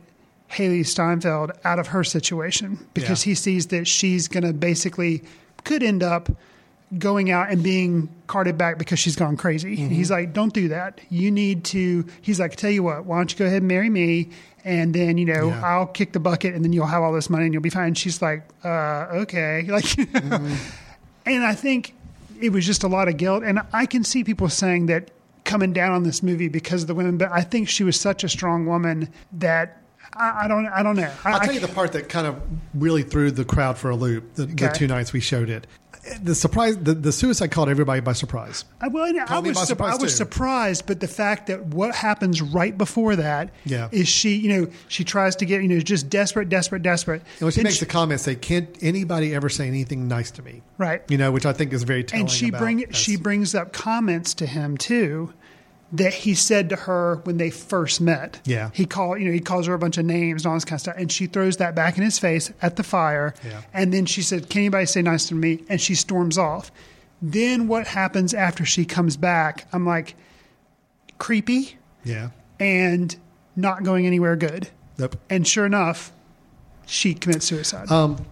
[0.51, 3.31] Hailee Steinfeld out of her situation because Yeah.
[3.31, 5.23] he sees that she's going to basically
[5.65, 6.29] could end up
[6.99, 9.77] going out and being carted back because she's gone crazy.
[9.77, 9.89] Mm-hmm.
[9.95, 11.01] He's like, "Don't do that.
[11.11, 13.91] You need to." He's like, "Tell you what, why don't you go ahead and marry
[13.91, 14.31] me?"
[14.65, 15.63] And then you know Yeah.
[15.67, 17.95] I'll kick the bucket, and then you'll have all this money, and you'll be fine.
[17.95, 20.55] she's like, uh, "Okay," like, Mm-hmm.
[21.27, 21.93] and I think
[22.41, 23.43] it was just a lot of guilt.
[23.43, 25.11] And I can see people saying that
[25.45, 28.23] coming down on this movie because of the women, but I think she was such
[28.25, 29.81] a strong woman that
[30.19, 31.13] I, I don't, I don't know.
[31.25, 32.41] I, I'll tell you the part that kind of
[32.75, 35.67] really threw the crowd for a loop the, the two nights we showed it.
[36.23, 38.65] the surprise, the, the suicide caught everybody by surprise.
[38.81, 42.41] Uh, I, well, I, was surprise, I was surprised, but the fact that what happens
[42.41, 43.89] right before that is Yeah.
[44.05, 47.23] she, you know, she tries to get, you know, just desperate, desperate, desperate.
[47.39, 50.43] And when she Then makes the comment, say, "Can't anybody ever say anything nice to
[50.43, 51.03] me?" Right.
[51.09, 52.23] You know, which I think is very telling.
[52.23, 55.33] and she bring she brings up comments to him too
[55.93, 58.41] that he said to her when they first met.
[58.45, 58.71] Yeah.
[58.75, 60.77] He called you know, he calls her a bunch of names and all this kind
[60.79, 60.97] of stuff.
[60.99, 63.35] And she throws that back in his face at the fire.
[63.45, 63.63] Yeah.
[63.73, 65.63] And then she said, Can anybody say nice to me?
[65.69, 66.73] And she storms off.
[67.23, 69.67] Then what happens after she comes back?
[69.73, 70.17] I'm like,
[71.19, 72.31] creepy Yeah.
[72.61, 73.15] and
[73.55, 74.69] not going anywhere good.
[74.99, 75.17] Yep.
[75.31, 76.13] And sure enough,
[76.87, 77.91] she commits suicide.
[77.91, 78.25] Um,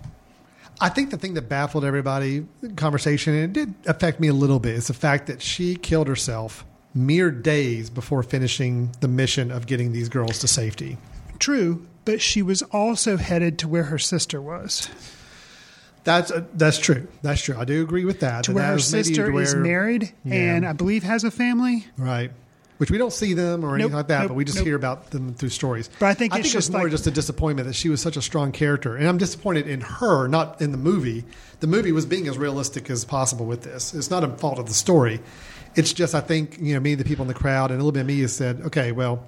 [0.81, 2.47] I think the thing that baffled everybody,
[2.77, 6.09] conversation, and it did affect me a little bit, is the fact that she killed
[6.09, 6.65] herself
[6.95, 10.97] mere days before finishing the mission of getting these girls to safety.
[11.39, 14.89] True, but she was also headed to where her sister was.
[16.05, 17.09] That's uh, that's true.
[17.23, 17.57] That's true.
[17.59, 18.45] I do agree with that.
[18.45, 20.35] to And where her sister to is married Yeah.
[20.35, 21.87] and I believe has a family.
[21.97, 22.31] right?
[22.85, 24.67] Which we don't see them or anything Nope, like that, nope, but we just nope.
[24.67, 25.89] hear about them through stories.
[25.99, 27.89] But I think I it's think it's just more like- just a disappointment that she
[27.89, 31.25] was such a strong character, and I'm disappointed in her, not in the movie.
[31.61, 33.95] The movie was being as realistic as possible with this.
[33.95, 35.23] It's not a fault of the story.
[35.77, 37.93] It's just I think you know me, the people in the crowd, and a little
[37.93, 39.25] bit of me has said, okay, well,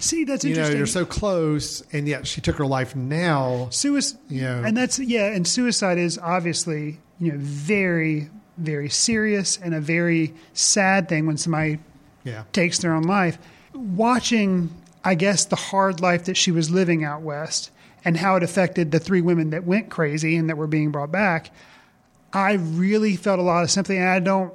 [0.00, 0.76] See, that's you know, interesting.
[0.76, 3.68] you're so close, and yet she took her life now.
[3.70, 4.66] Suicide, Yeah.
[4.66, 8.28] and that's yeah, and suicide is obviously you know very
[8.58, 11.78] very serious and a very sad thing when somebody
[12.28, 13.38] Yeah, takes their own life.
[13.74, 14.70] Watching,
[15.04, 17.70] I guess, the hard life that she was living out west
[18.04, 21.10] and how it affected the three women that went crazy and that were being brought
[21.12, 21.50] back,
[22.32, 23.96] I really felt a lot of sympathy.
[23.98, 24.52] And I don't,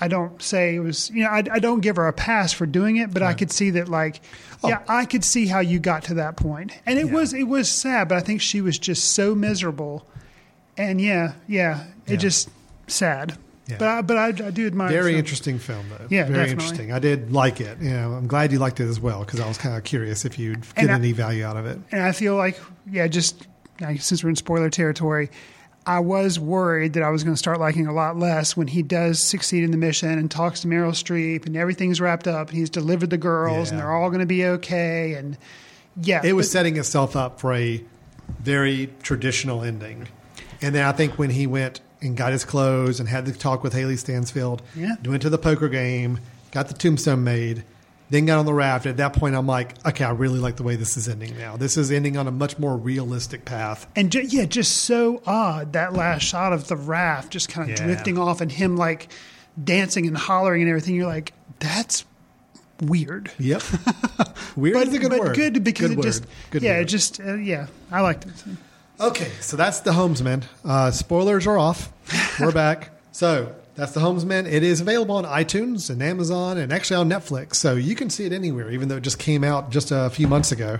[0.00, 2.66] I don't say it was, you know, I, I don't give her a pass for
[2.66, 4.20] doing it, but I could see that, like,
[4.64, 4.68] oh.
[4.68, 7.08] yeah, I could see how you got to that point, and it Oh.
[7.08, 7.14] Yeah.
[7.14, 10.06] was it was sad, but I think she was just so miserable,
[10.78, 12.16] and yeah, yeah, it Yeah.
[12.16, 12.48] just
[12.86, 13.36] sad.
[13.70, 13.76] Yeah.
[13.78, 14.88] But I, but I, I do admire.
[14.90, 16.06] very interesting film though.
[16.10, 16.50] Yeah, very definitely.
[16.52, 16.92] interesting.
[16.92, 17.78] I did like it.
[17.80, 20.24] You know, I'm glad you liked it as well because I was kind of curious
[20.24, 21.78] if you'd get And I- any value out of it.
[21.92, 22.58] and I feel like,
[22.90, 23.46] yeah, just
[23.80, 25.30] like, since we're in spoiler territory,
[25.86, 28.82] I was worried that I was going to start liking a lot less when he
[28.82, 32.58] does succeed in the mission and talks to Meryl Streep and everything's wrapped up and
[32.58, 35.14] he's delivered the girls and they're all going to be okay.
[35.14, 35.38] And
[36.00, 37.82] yeah, It was but- setting itself up for a
[38.40, 40.06] very traditional ending.
[40.62, 43.62] And then I think when he went and got his clothes and had the talk
[43.62, 44.96] with Hailee Stansfield, Yeah.
[45.04, 46.18] went to the poker game,
[46.52, 47.64] got the tombstone made,
[48.08, 48.86] then got on the raft.
[48.86, 51.56] At that point, I'm like, okay, I really like the way this is ending now.
[51.56, 53.86] This is ending on a much more realistic path.
[53.94, 57.78] and ju- yeah, just so odd that last shot of the raft just kind of
[57.78, 57.84] Yeah.
[57.86, 59.08] drifting off and him like
[59.62, 60.94] dancing and hollering and everything.
[60.96, 62.04] You're like, that's
[62.80, 63.30] weird.
[63.38, 63.62] Yep.
[64.56, 65.36] Weird But, is a good but word.
[65.36, 66.02] good because Good it word.
[66.04, 66.80] just Good yeah, word.
[66.80, 68.32] it just uh, yeah, I liked it.
[69.00, 70.44] Okay, so that's the Homesman.
[70.62, 71.90] Uh, spoilers are off.
[72.38, 72.90] We're back.
[73.12, 74.50] So that's the Homesman.
[74.50, 77.56] It is available on iTunes and Amazon and actually on Netflix.
[77.56, 80.28] So you can see it anywhere, even though it just came out just a few
[80.28, 80.78] months ago.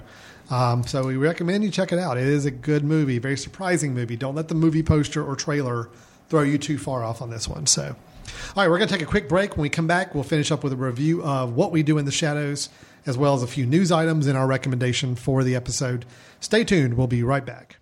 [0.48, 2.18] Um, so we recommend you check it out.
[2.18, 4.16] It is a good movie, very surprising movie.
[4.16, 5.90] Don't let the movie poster or trailer
[6.28, 7.66] throw you too far off on this one.
[7.66, 9.56] So, all right, we're going to take a quick break.
[9.56, 12.04] When we come back, we'll finish up with a review of what we do in
[12.04, 12.68] the shadows,
[13.06, 16.06] as well as a few news items and our recommendation for the episode.
[16.38, 16.96] Stay tuned.
[16.96, 17.79] We'll be right back.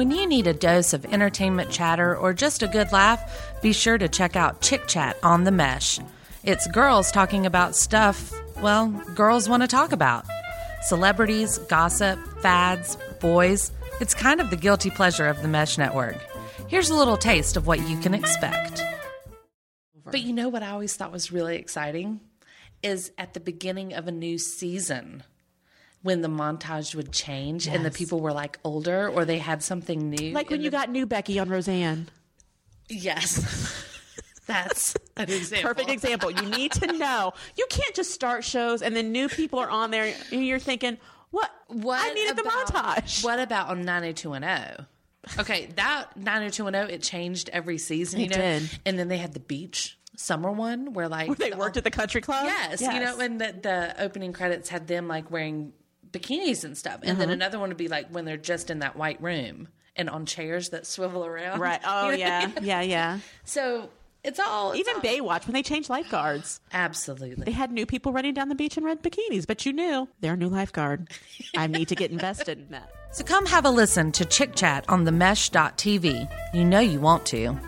[0.00, 3.20] When you need a dose of entertainment chatter or just a good laugh,
[3.60, 6.00] be sure to check out Chick Chat on the Mesh.
[6.42, 8.32] It's girls talking about stuff,
[8.62, 10.24] well, girls want to talk about.
[10.80, 13.72] Celebrities, gossip, fads, boys.
[14.00, 16.16] It's kind of the guilty pleasure of the Mesh Network.
[16.66, 18.82] Here's a little taste of what you can expect.
[20.02, 22.20] But you know what I always thought was really exciting?
[22.82, 25.24] Is at the beginning of a new season
[26.02, 30.10] when the montage would change and the people were like older or they had something
[30.10, 30.32] new.
[30.32, 32.08] Like when you the- got new Becky on Roseanne.
[32.88, 33.86] Yes.
[34.46, 35.68] That's an example.
[35.68, 36.30] Perfect example.
[36.30, 37.34] You need to know.
[37.56, 40.98] You can't just start shows and then new people are on there and you're thinking,
[41.30, 41.50] what?
[41.68, 43.22] What I needed the montage.
[43.22, 44.86] What about on 90210?
[45.38, 48.36] Okay, that 90210 it changed every season, you know.
[48.36, 48.80] did.
[48.84, 51.90] And then they had the beach summer one where like Where they worked at the
[51.90, 52.44] country club?
[52.46, 55.72] Yes, you know, when the, the opening credits had them like wearing
[56.12, 57.34] bikinis and stuff, and then Uh-huh.
[57.34, 60.70] another one would be like when they're just in that white room and on chairs
[60.70, 61.60] that swivel around.
[61.60, 61.80] Right.
[61.86, 62.50] Oh, yeah.
[62.62, 63.18] Yeah, yeah.
[63.44, 63.90] So
[64.22, 67.44] it's all it's Even all- Baywatch, when they changed lifeguards, absolutely.
[67.44, 70.34] they had new people running down the beach in red bikinis, but you knew they're
[70.34, 71.08] a new lifeguard.
[71.56, 72.90] I need to get invested in that.
[73.12, 76.28] So come have a listen to Chick Chat on the mesh.tv.
[76.54, 77.58] You know you want to.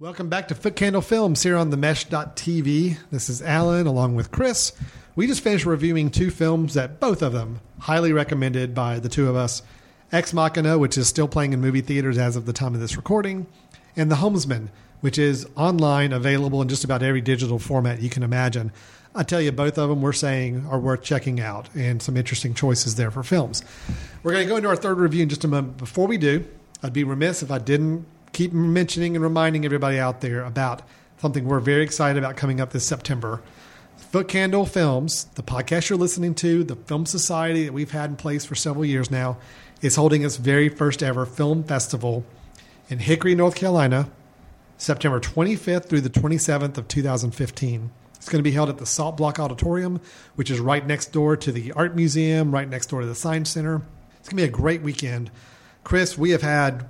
[0.00, 2.96] Welcome back to Footcandle Films here on the Mesh.tv.
[3.10, 4.72] This is Alan along with Chris.
[5.14, 9.28] We just finished reviewing two films that both of them highly recommended by the two
[9.28, 9.62] of us.
[10.10, 12.96] Ex Machina, which is still playing in movie theaters as of the time of this
[12.96, 13.46] recording,
[13.94, 14.70] and The Homesman,
[15.02, 18.72] which is online, available in just about every digital format you can imagine.
[19.14, 22.54] I tell you, both of them we're saying are worth checking out, and some interesting
[22.54, 23.62] choices there for films.
[24.22, 25.76] We're going to go into our third review in just a moment.
[25.76, 26.46] Before we do,
[26.82, 30.82] I'd be remiss if I didn't keep mentioning and reminding everybody out there about
[31.18, 33.42] something we're very excited about coming up this September.
[34.12, 38.44] Footcandle Films, the podcast you're listening to, the film society that we've had in place
[38.44, 39.36] for several years now,
[39.82, 42.24] is holding its very first ever film festival
[42.88, 44.10] in Hickory, North Carolina,
[44.78, 47.90] September 25th through the 27th of 2015.
[48.16, 50.00] It's going to be held at the Salt Block Auditorium,
[50.34, 53.50] which is right next door to the Art Museum, right next door to the Science
[53.50, 53.82] Center.
[54.18, 55.30] It's going to be a great weekend.
[55.84, 56.86] Chris, we have had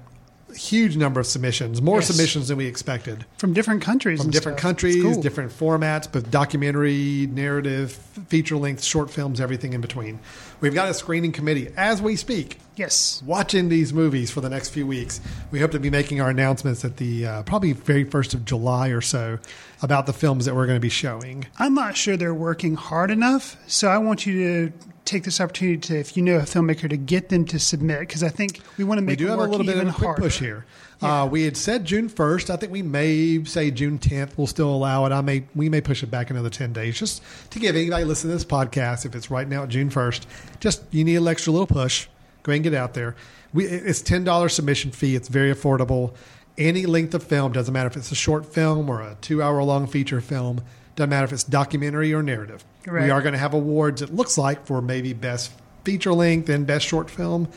[0.55, 2.07] huge number of submissions, more Yes.
[2.09, 4.21] submissions than we expected from different countries.
[4.21, 4.63] from different stuff.
[4.63, 5.21] countries, cool.
[5.23, 7.93] different formats, both documentary, narrative,
[8.29, 10.19] feature length, short films, everything in between.
[10.61, 12.59] We've got a screening committee as we speak.
[12.77, 13.23] Yes.
[13.27, 15.21] Watching these movies for the next few weeks.
[15.51, 18.89] We hope to be making our announcements at the uh, probably very first of July
[18.89, 19.39] or so
[19.83, 21.47] about the films that we're going to be showing.
[21.59, 24.73] I'm not sure they're working hard enough, so I want you to
[25.05, 28.23] take this opportunity to, if you know a filmmaker, to get them to submit because
[28.23, 30.17] I think we want to make We do have a little bit of a quick
[30.17, 30.65] push here.
[31.03, 32.51] Uh, we had said June first.
[32.51, 34.37] I think we may say June tenth.
[34.37, 35.13] We'll still allow it.
[35.13, 38.33] I may we may push it back another ten days just to give anybody listening
[38.33, 39.07] to this podcast.
[39.07, 40.27] If it's right now June first,
[40.61, 42.07] just you need an extra little push.
[42.43, 43.17] Go ahead and get out there.
[43.53, 45.17] We, it's ten dollars submission fee.
[45.17, 46.15] It's very affordable.
[46.59, 49.63] Any length of film doesn't matter if it's a short film or a two hour
[49.63, 50.61] long feature film.
[51.01, 52.63] Doesn't matter if it's documentary or narrative.
[52.87, 53.05] Right.
[53.05, 54.03] We are going to have awards.
[54.03, 55.51] It looks like for maybe best
[55.83, 57.49] feature length and best short film,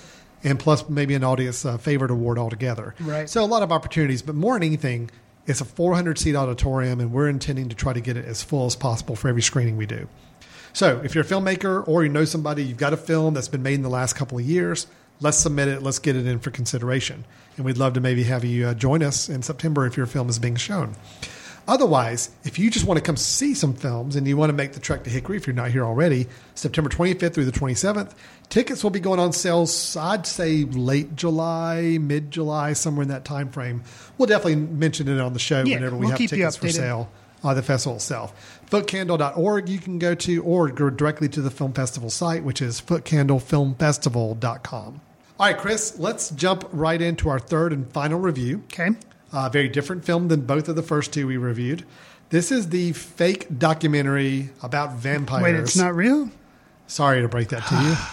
[0.45, 2.95] and plus maybe an audience uh, favorite award altogether.
[3.01, 3.29] Right.
[3.29, 5.11] So a lot of opportunities, but more than anything,
[5.45, 8.65] it's a 400 seat auditorium, and we're intending to try to get it as full
[8.65, 10.07] as possible for every screening we do.
[10.71, 13.61] So if you're a filmmaker or you know somebody, you've got a film that's been
[13.61, 14.87] made in the last couple of years,
[15.19, 15.83] let's submit it.
[15.83, 17.25] Let's get it in for consideration,
[17.57, 20.29] and we'd love to maybe have you uh, join us in September if your film
[20.29, 20.95] is being shown.
[21.67, 24.73] Otherwise, if you just want to come see some films and you want to make
[24.73, 28.11] the trek to Hickory, if you're not here already, September 25th through the 27th,
[28.49, 29.67] tickets will be going on sale.
[29.99, 33.83] I'd say late July, mid July, somewhere in that time frame.
[34.17, 37.09] We'll definitely mention it on the show Yeah, whenever we we'll have tickets for sale.
[37.43, 38.61] Uh, the festival itself.
[38.71, 42.79] Footcandle.org you can go to, or go directly to the film festival site, which is
[42.79, 45.01] footcandlefilmfestival.com.
[45.39, 48.63] All right, Chris, let's jump right into our third and final review.
[48.71, 48.91] Okay.
[49.33, 51.83] Uh, very different film than both of the first two we reviewed.
[52.29, 55.43] This is the fake documentary about vampires.
[55.43, 56.29] Wait, it's not real?
[56.87, 57.95] Sorry to break that to you.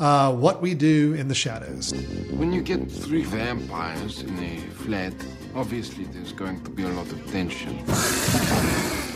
[0.00, 1.92] Uh, what we do in the shadows.
[2.30, 5.12] When you get three vampires in a flat,
[5.54, 7.76] obviously there's going to be a lot of tension.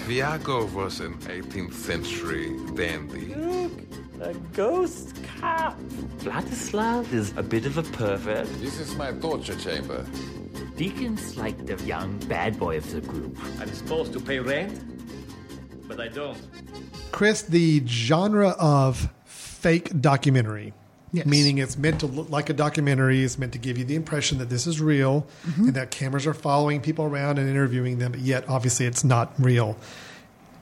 [0.06, 3.34] Viago was an 18th century dandy.
[3.34, 3.72] Look,
[4.20, 5.80] A ghost cop.
[6.18, 8.46] Vladislav is a bit of a pervert.
[8.60, 10.04] This is my torture chamber.
[10.76, 13.36] Deacon's like the young bad boy of the group.
[13.60, 14.80] I'm supposed to pay rent,
[15.88, 16.38] but I don't.
[17.12, 20.72] Chris, the genre of fake documentary,
[21.12, 21.26] Yes.
[21.26, 24.38] meaning it's meant to look like a documentary, it's meant to give you the impression
[24.38, 25.66] that this is real Mhm.
[25.68, 29.32] and that cameras are following people around and interviewing them, but yet obviously it's not
[29.38, 29.76] real,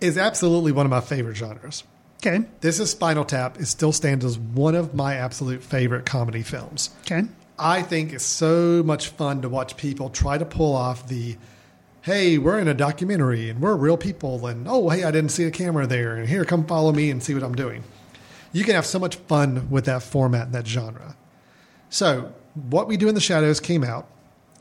[0.00, 1.84] is absolutely one of my favorite genres.
[2.24, 2.44] Okay.
[2.60, 3.58] This is Spinal Tap.
[3.60, 6.90] It still stands as one of my absolute favorite comedy films.
[7.06, 7.24] Okay.
[7.58, 11.36] I think it's so much fun to watch people try to pull off the,
[12.02, 15.44] hey, we're in a documentary and we're real people, and oh, hey, I didn't see
[15.44, 17.84] a camera there, and here, come follow me and see what I'm doing.
[18.52, 21.16] You can have so much fun with that format and that genre.
[21.88, 24.06] So, what we do in the shadows came out.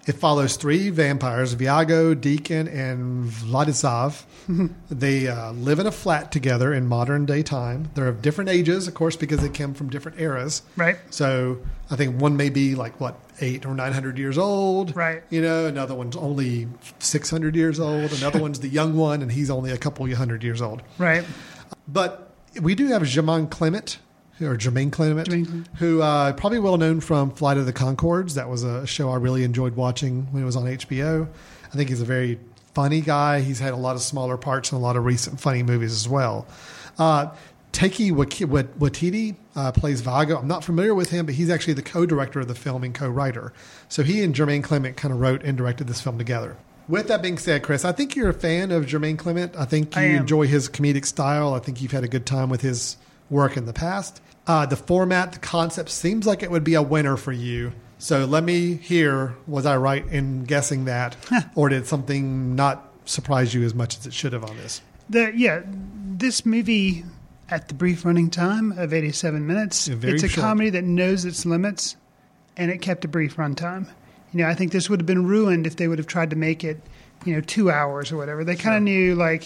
[0.08, 4.24] It follows three vampires, Viago, Deacon, and Vladislav.
[4.90, 7.92] they uh, live in a flat together in modern day time.
[7.94, 10.64] They're of different ages, of course, because they come from different eras.
[10.76, 10.98] Right.
[11.12, 11.60] So
[11.92, 14.96] I think one may be like what eight or nine hundred years old.
[14.96, 15.24] Right.
[15.30, 16.68] You know, another one's only
[17.00, 18.12] six hundred years old.
[18.14, 20.82] Another one's the young one, and he's only a couple hundred years old.
[20.98, 21.24] Right.
[21.88, 24.00] But we do have Jermaine Clement,
[24.42, 28.36] or Jermaine Clement, Jermaine who uh, probably well known from Flight of the Conchords.
[28.36, 31.28] That was a show I really enjoyed watching when it was on HBO.
[31.72, 32.40] I think he's a very
[32.74, 33.42] funny guy.
[33.42, 36.08] He's had a lot of smaller parts in a lot of recent funny movies as
[36.08, 36.48] well.
[36.98, 37.32] Uh,
[37.74, 40.40] Taika Waititi uh, plays Viago.
[40.40, 43.54] I'm not familiar with him, but he's actually the co-director of the film and co-writer.
[43.88, 46.58] So he and Jermaine Clement kind of wrote and directed this film together.
[46.90, 49.56] With that being said, Chris, I think you're a fan of Jermaine Clement.
[49.56, 51.54] I think you I enjoy his comedic style.
[51.54, 52.98] I think you've had a good time with his
[53.32, 54.22] work in the past.
[54.46, 57.72] Uh, the format, the concept seems like it would be a winner for you.
[57.98, 61.16] So let me hear was I right in guessing that,
[61.56, 64.82] or did something not surprise you as much as it should have on this?
[65.10, 67.04] The yeah, this movie
[67.50, 70.44] at the brief running time of 87 minutes, Yeah, it's a short.
[70.46, 71.96] comedy that knows its limits
[72.58, 73.88] and it kept a brief runtime.
[74.34, 76.36] You know, I think this would have been ruined if they would have tried to
[76.38, 76.80] make it,
[77.26, 78.44] you know, two hours or whatever.
[78.44, 79.44] They kind of knew like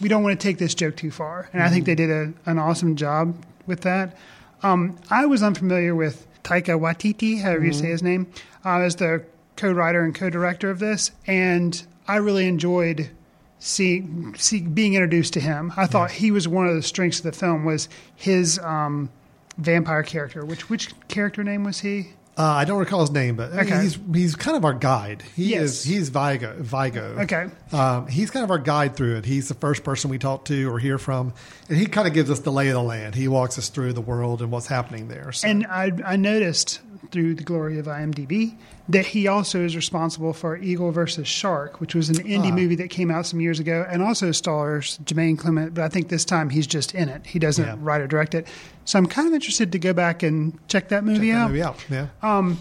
[0.00, 2.32] we don't want to take this joke too far, and I think they did a,
[2.46, 3.34] an awesome job
[3.66, 4.16] with that.
[4.62, 7.80] Um, I was unfamiliar with Taika Waititi, however you Mhm.
[7.80, 8.26] say his name,
[8.64, 9.22] uh, as the
[9.56, 13.10] co-writer and co-director of this, and I really enjoyed
[13.58, 15.72] seeing see, being introduced to him.
[15.76, 19.10] I thought he was one of the strengths of the film was his um,
[19.58, 20.44] vampire character.
[20.44, 22.08] Which which character name was he?
[22.40, 23.82] Uh, I don't recall his name, but Okay.
[23.82, 25.22] he's he's kind of our guide.
[25.36, 25.62] He Yes.
[25.62, 26.56] is he's Vigo.
[26.58, 27.16] Vigo.
[27.20, 27.46] Okay.
[27.70, 29.26] Um, he's kind of our guide through it.
[29.26, 31.34] He's the first person we talk to or hear from,
[31.68, 33.14] and he kind of gives us the lay of the land.
[33.14, 35.32] He walks us through the world and what's happening there.
[35.32, 36.80] So, And I, I noticed
[37.10, 38.54] through the glory of IMDb
[38.88, 42.54] that he also is responsible for Eagle versus Shark, which was an indie Ah.
[42.54, 45.74] movie that came out some years ago, and also stars Jermaine Clement.
[45.74, 47.76] But I think this time he's just in it; he doesn't Yeah.
[47.80, 48.46] write or direct it.
[48.84, 51.48] So I'm kind of interested to go back and check that movie check that out.
[51.50, 51.84] movie out.
[51.88, 52.06] Yeah.
[52.22, 52.58] Um,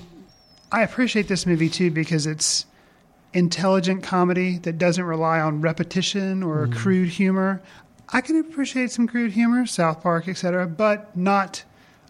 [0.72, 2.66] I appreciate this movie too because it's
[3.34, 6.76] intelligent comedy that doesn't rely on repetition or Mhm.
[6.76, 7.62] crude humor.
[8.12, 11.64] I can appreciate some crude humor, South Park, etc., but not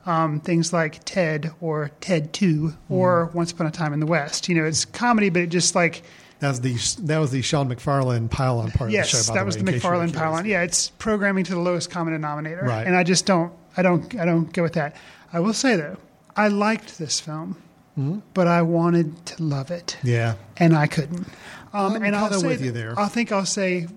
[0.10, 4.50] um, things like Ted or Ted Two or Once Upon a Time in the West.
[4.50, 6.02] You know, it's comedy, but it just like
[6.40, 9.32] that was the that was the Sean MacFarlane pylon part yes, of the show.
[9.32, 10.46] By that the was way, the in case you MacFarlane pylon.
[10.46, 12.88] Yeah, it's programming to the lowest common denominator, Right.
[12.88, 14.96] and I just don't, I don't, I don't go with that.
[15.32, 15.98] I will say though,
[16.36, 17.58] I liked this film,
[17.98, 18.22] Mhm.
[18.34, 20.36] but I wanted to love it, Yeah.
[20.58, 21.28] and I couldn't.
[21.74, 23.00] Um, I'm and I'll say with you there.
[23.00, 23.88] I think I'll say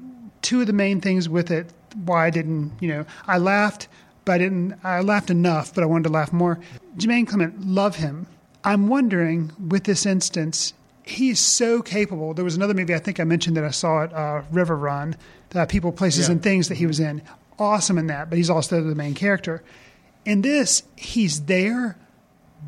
[0.43, 1.71] two of the main things with it
[2.05, 2.73] why I didn't.
[2.81, 3.87] You know, I laughed,
[4.25, 4.79] but I didn't.
[4.85, 6.59] I laughed enough, but I wanted to laugh more.
[6.97, 8.27] Jermaine Clement, love him.
[8.65, 12.33] I'm wondering with this instance, he's so capable.
[12.35, 15.17] There was another movie I think I mentioned that I saw at uh, RiverRun,
[15.55, 16.33] uh, People, Places, Yeah.
[16.33, 17.23] and Things that he was in.
[17.59, 19.63] Awesome in that, but he's also the main character.
[20.25, 21.97] In this, he's there,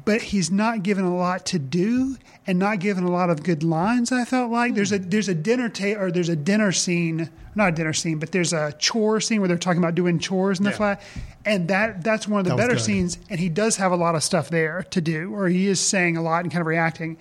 [0.05, 2.17] but he's not given a lot to do
[2.47, 4.13] and not given a lot of good lines.
[4.13, 7.71] I felt like there's a there's a dinner ta- or there's a dinner scene, not
[7.71, 10.65] a dinner scene, but there's a chore scene where they're talking about doing chores in
[10.65, 10.77] the Yeah.
[10.77, 11.03] flat,
[11.45, 13.19] and that that's one of the That better scenes.
[13.31, 16.17] And he does have a lot of stuff there to do, or he is saying
[16.17, 17.17] a lot and kind of reacting.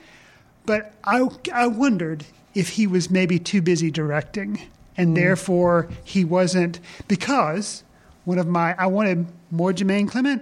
[0.66, 4.60] But I I wondered if he was maybe too busy directing,
[4.98, 5.14] and Hmm.
[5.16, 7.84] therefore he wasn't because
[8.26, 10.42] one of my I wanted more Jermaine Clement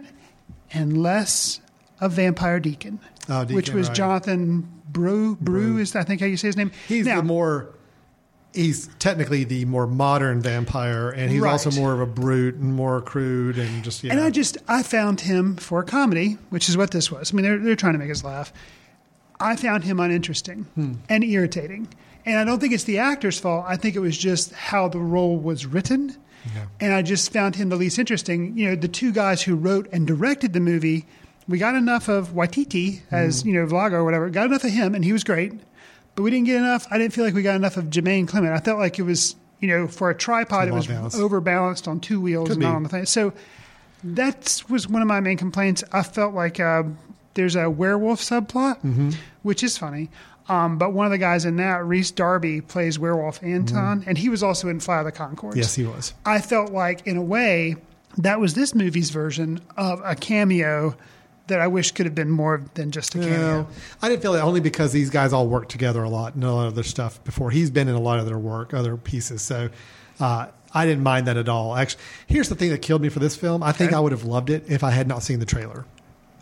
[0.74, 1.60] and less
[2.02, 3.00] of Vampire Deacon,
[3.30, 3.96] Oh, Deacon, which was right.
[3.96, 5.38] Jonathan Brugh.
[5.38, 6.72] Brugh is I think how you say his name.
[6.88, 7.70] He's Now- the more.
[8.54, 11.52] He's technically the more modern vampire, and he's Right.
[11.52, 14.12] also more of a brute and more crude and just yeah.
[14.12, 17.32] And I just I found him for a comedy, which is what this was.
[17.32, 18.52] I mean, they're they're trying to make us laugh.
[19.40, 20.94] I found him uninteresting Hmm.
[21.08, 21.88] and irritating,
[22.26, 23.64] and I don't think it's the actor's fault.
[23.70, 26.18] I think it was just how the role was written,
[26.82, 28.58] and I just found him the least interesting.
[28.58, 31.06] You know, the two guys who wrote and directed the movie,
[31.52, 33.50] we got enough of Waititi as Hmm.
[33.50, 34.30] you know Vlago or whatever.
[34.30, 35.54] Got enough of him, and he was great.
[36.16, 36.88] But we didn't get enough.
[36.92, 38.54] I didn't feel like we got enough of Jermaine Clement.
[38.54, 41.18] I felt like it was, you know, for a tripod, it was well-balanced.
[41.20, 43.06] overbalanced on two wheels, Could and not on the thing.
[43.06, 43.32] So
[44.04, 45.84] that was one of my main complaints.
[45.94, 46.84] I felt like uh,
[47.36, 49.16] there's a werewolf subplot, Mhm.
[49.44, 50.10] which is funny.
[50.50, 54.28] Um, but one of the guys in that, Rhys Darby, plays werewolf Anton, and he
[54.28, 55.52] was also in Fly of the Conchords.
[55.52, 55.58] Mm-hmm.
[55.60, 56.14] Yes, he was.
[56.26, 57.78] I felt like, in a way,
[58.18, 60.96] that was this movie's version of a cameo
[61.48, 63.38] that I wish could have been more than just a cameo.
[63.64, 63.68] No,
[64.02, 66.52] I didn't feel it only because these guys all work together a lot and a
[66.54, 67.52] lot of their stuff before.
[67.52, 69.42] He's been in a lot of their work, other pieces.
[69.42, 69.70] So
[70.20, 71.76] uh, I didn't mind that at all.
[71.76, 73.64] Actually, here's the thing that killed me for this film.
[73.64, 73.98] I think Okay.
[73.98, 75.86] I would have loved it if I had not seen the trailer.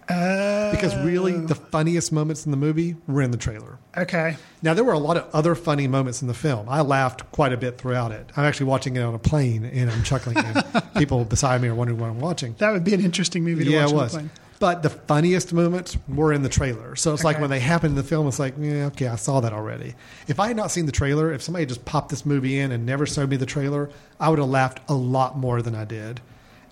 [0.07, 3.77] Uh, Because really, the funniest moments in the movie were in the trailer.
[3.95, 4.37] okay.
[4.63, 6.67] Now, there were a lot of other funny moments in the film.
[6.67, 8.29] I laughed quite a bit throughout it.
[8.35, 10.37] I'm actually watching it on a plane and I'm chuckling.
[10.37, 10.63] and
[10.97, 12.55] people beside me are wondering what I'm watching.
[12.57, 14.17] That would be an interesting movie to yeah, watch it was.
[14.59, 16.95] But the funniest moments were in the trailer.
[16.97, 19.39] So it's like when they happen in the film, it's like, yeah, okay, I saw
[19.39, 19.95] that already.
[20.27, 22.85] If I had not seen the trailer, if somebody just popped this movie in and
[22.85, 23.89] never showed me the trailer,
[24.19, 26.19] I would have laughed a lot more than I did.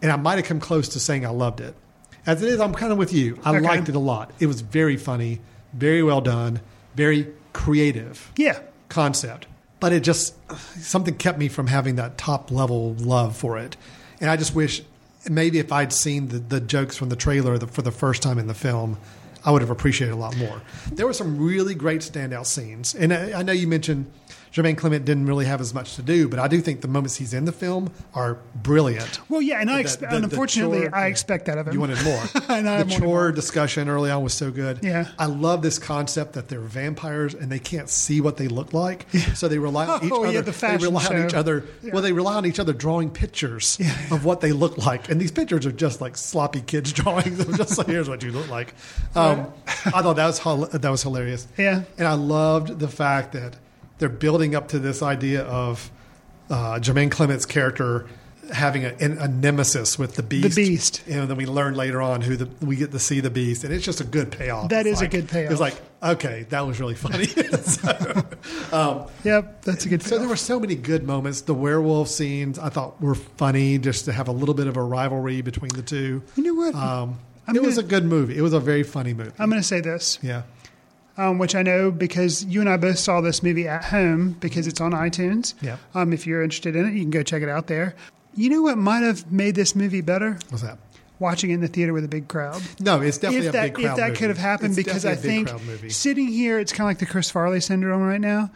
[0.02, 1.76] And I might have come close to saying I loved it.
[2.26, 3.40] As it is, I'm kind of with you.
[3.46, 3.62] I Okay.
[3.66, 4.32] liked it a lot.
[4.40, 5.40] It was very funny,
[5.72, 6.60] very well done,
[6.96, 8.60] very creative Yeah.
[8.90, 9.48] concept.
[9.80, 10.34] But it just,
[10.82, 13.78] something kept me from having that top level love for it.
[14.20, 14.82] And I just wish
[15.30, 18.40] maybe if I'd seen the, the jokes from the trailer the, for the first time
[18.40, 18.98] in the film,
[19.46, 20.62] I would have appreciated a lot more.
[20.92, 22.94] There were some really great standout scenes.
[22.96, 24.12] And I, I know you mentioned
[24.54, 27.16] Jermaine Clement didn't really have as much to do, but I do think the moments
[27.18, 29.20] he's in the film are brilliant.
[29.30, 31.74] Well, yeah, and I The- expe- the- and unfortunately, chore- I expect that of him.
[31.74, 32.24] You wanted more.
[32.50, 34.80] and I the chore discussion early on was so good.
[34.84, 35.08] Yeah.
[35.20, 39.06] I love this concept that they're vampires and they can't see what they look like,
[39.36, 40.34] so they rely on each Oh, other.
[40.34, 41.26] yeah, the they rely on show.
[41.28, 41.64] each other.
[41.92, 43.78] Well, they rely on each other drawing pictures
[44.12, 47.40] of what they look like, and these pictures are just like sloppy kids drawings.
[47.40, 48.74] of just like here's what you look like.
[49.16, 49.48] Um,
[49.86, 51.48] I thought that was that was hilarious.
[51.58, 51.84] Yeah.
[51.98, 53.56] and I loved the fact that
[54.00, 55.90] they're building up to this idea of
[56.50, 58.08] uh, Jermaine Clement's character
[58.54, 60.56] having a, a nemesis with the beast.
[60.56, 61.04] The Beast.
[61.08, 63.74] and then we learn later on who the, we get to see the beast, and
[63.74, 64.70] it's just a good payoff.
[64.70, 65.52] That It's is a good payoff.
[65.52, 67.26] It's like okay, that was really funny.
[67.62, 68.24] so,
[68.72, 70.02] um, Yep, that's a good.
[70.04, 71.42] so there were so many good moments.
[71.42, 74.82] The werewolf scenes I thought were funny, just to have a little bit of a
[74.84, 76.24] rivalry between the two.
[76.38, 76.74] You know what?
[76.76, 77.20] Um,
[77.54, 78.38] it was a good movie.
[78.38, 79.32] It was a very funny movie.
[79.40, 80.20] I'm going to say this.
[80.22, 80.44] Yeah.
[81.18, 84.68] Um, which I know because you and I both saw this movie at home because
[84.68, 85.54] it's on iTunes.
[85.62, 85.78] Yeah.
[85.96, 87.96] Um, if you're interested in it, you can go check it out there.
[88.36, 90.38] You know what might have made this movie better?
[90.50, 90.78] What's that?
[91.20, 92.62] Watching it in the theater with a big crowd.
[92.80, 94.20] No, it's definitely if a that, big crowd If that movie.
[94.20, 95.50] could have happened, It's because I a think
[95.90, 98.52] sitting here, it's kind of like the Chris Farley syndrome right now.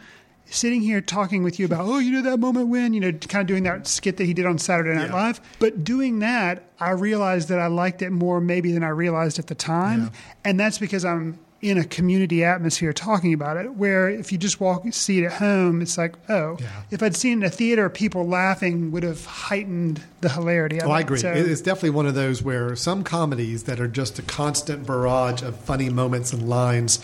[0.46, 3.40] Sitting here talking with you about, oh, you know that moment when, you know, kind
[3.40, 5.14] of doing that skit that he did on Saturday Night Yeah.
[5.14, 5.40] Live.
[5.58, 9.46] But doing that, I realized that I liked it more maybe than I realized at
[9.46, 10.10] the time.
[10.44, 14.60] And that's because I'm in a community atmosphere talking about it, where if you just
[14.60, 16.82] walk see it at home, it's like, oh, yeah.
[16.90, 20.88] if I'd seen it in a theater, people laughing would have heightened the hilarity of
[20.88, 20.96] Oh, it.
[20.96, 21.20] I agree.
[21.20, 25.42] So- It's definitely one of those where some comedies that are just a constant barrage
[25.42, 26.98] of funny moments and lines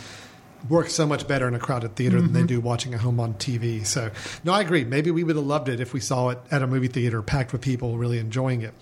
[0.69, 2.47] work so much better in a crowded theater than they Mhm.
[2.49, 3.85] do watching at home on TV.
[3.85, 4.11] So,
[4.43, 4.83] no, I agree.
[4.85, 7.53] Maybe we would have loved it if we saw it at a movie theater packed
[7.53, 8.75] with people really enjoying it.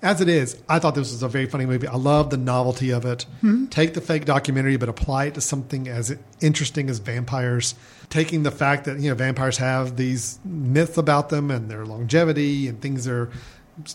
[0.00, 1.88] As it is, I thought this was a very funny movie.
[1.88, 3.26] I love the novelty of it.
[3.42, 3.68] Mhm.
[3.68, 7.74] Take the fake documentary, but apply it to something as interesting as vampires.
[8.08, 12.68] Taking the fact that you know vampires have these myths about them and their longevity
[12.68, 13.28] and things they're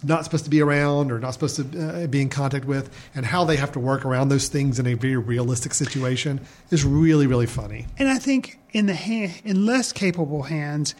[0.03, 3.25] not supposed to be around or not supposed to uh, be in contact with, and
[3.25, 6.39] how they have to work around those things in a very realistic situation
[6.69, 7.85] is really really funny.
[7.97, 10.95] And I think in the hand, in less capable hands,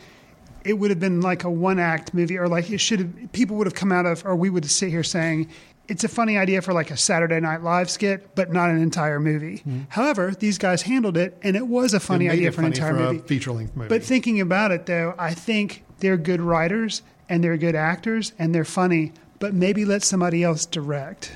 [0.64, 3.32] it would have been like a one act movie, or like it should have.
[3.34, 5.50] People would have come out of, or we would sit here saying.
[5.90, 9.20] It's a funny idea for like a Saturday Night Live skit, but not an entire
[9.20, 9.62] movie.
[9.90, 12.34] However, these guys handled it, and it was a funny Mm-hmm.
[12.34, 13.28] Idea for an entire for movie.
[13.28, 13.90] feature-length movie.
[13.90, 18.56] But thinking about it, though, I think they're good writers and they're good actors and
[18.56, 19.12] they're funny.
[19.40, 21.34] But maybe let somebody else direct.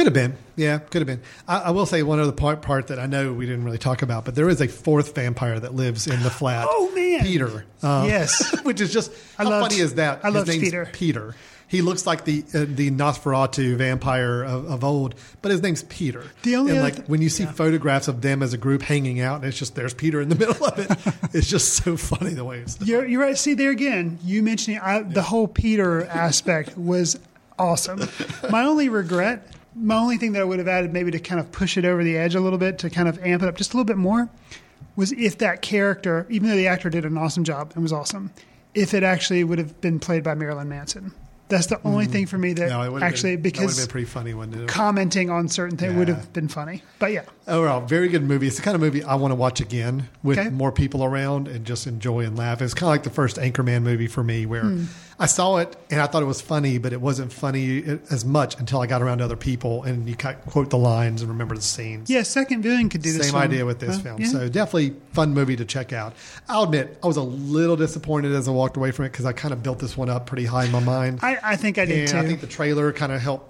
[0.00, 1.20] Could have been, yeah, could have been.
[1.46, 4.00] I, I will say one other part part that I know we didn't really talk
[4.00, 6.66] about, but there is a fourth vampire that lives in the flat.
[6.70, 7.66] Oh man, Peter.
[7.82, 8.58] Um, Yes.
[8.64, 10.24] which is just I how loved- funny is that?
[10.24, 10.88] I name's Peter.
[10.90, 11.34] Peter.
[11.68, 16.24] He looks like the uh, the Nosferatu vampire of, of old, but his name's Peter.
[16.44, 19.20] The only and like th- when you see photographs of them as a group hanging
[19.20, 20.90] out, and it's just there's Peter in the middle of it.
[21.34, 22.88] it's just so funny the way it's done.
[22.88, 23.36] You're, you're right.
[23.36, 24.18] See there again.
[24.24, 27.20] You mentioning I, the whole Peter aspect was
[27.58, 28.00] awesome.
[28.50, 29.46] My only regret,
[29.80, 32.04] my only thing that I would have added, maybe to kind of push it over
[32.04, 33.96] the edge a little bit, to kind of amp it up just a little bit
[33.96, 34.28] more,
[34.96, 38.30] was if that character, even though the actor did an awesome job and was awesome,
[38.74, 41.12] if it actually would have been played by Marilyn Manson.
[41.48, 42.12] That's the only mm.
[42.12, 42.68] thing for me that.
[42.68, 45.76] No, it would have actually been, that because been pretty funny, wouldn't commenting on certain
[45.76, 46.82] things would have been funny.
[47.00, 48.46] But yeah, Overall, very good movie.
[48.46, 50.48] It's the kind of movie I want to watch again with Okay.
[50.50, 52.62] more people around and just enjoy and laugh.
[52.62, 54.84] It's kind of like the first Anchorman movie for me, where Hmm.
[55.18, 58.58] I saw it and I thought it was funny, but it wasn't funny as much
[58.58, 62.08] until I got around other people and you quote the lines and remember the scenes.
[62.08, 62.22] yeah.
[62.22, 64.18] Second viewing could do the Same idea with this film.
[64.20, 64.28] Yeah.
[64.28, 66.14] So definitely fun movie to check out.
[66.48, 69.32] I'll admit I was a little disappointed as I walked away from it because I
[69.34, 71.18] kind of built this one up pretty high in my mind.
[71.22, 72.16] I, I think I did and too.
[72.18, 73.49] I think the trailer kind of helped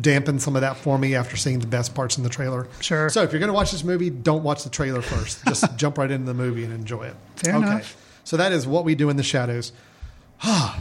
[0.00, 2.68] dampen some of that for me after seeing the best parts in the trailer.
[2.80, 3.08] Sure.
[3.08, 5.44] So if you're going to watch this movie, don't watch the trailer first.
[5.46, 7.16] Just jump right into the movie and enjoy it.
[7.36, 7.66] Fair okay.
[7.66, 7.96] enough.
[8.24, 9.72] So that is what we do in the shadows.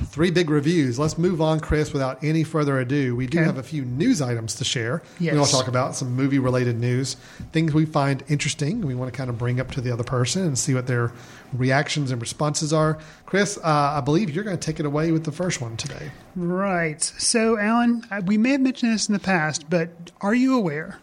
[0.05, 0.99] Three big reviews.
[0.99, 3.15] Let's move on, Chris, without any further ado.
[3.15, 3.45] We do Okay.
[3.45, 5.01] have a few news items to share.
[5.19, 5.31] Yes.
[5.33, 7.15] We want to talk about some movie related news,
[7.53, 8.81] things we find interesting.
[8.81, 11.11] We want to kind of bring up to the other person and see what their
[11.53, 12.97] reactions and responses are.
[13.25, 16.11] Chris, uh, I believe you're going to take it away with the first one today.
[16.35, 17.01] Right.
[17.01, 19.89] So, Alan, we may have mentioned this in the past, but
[20.21, 20.97] are you aware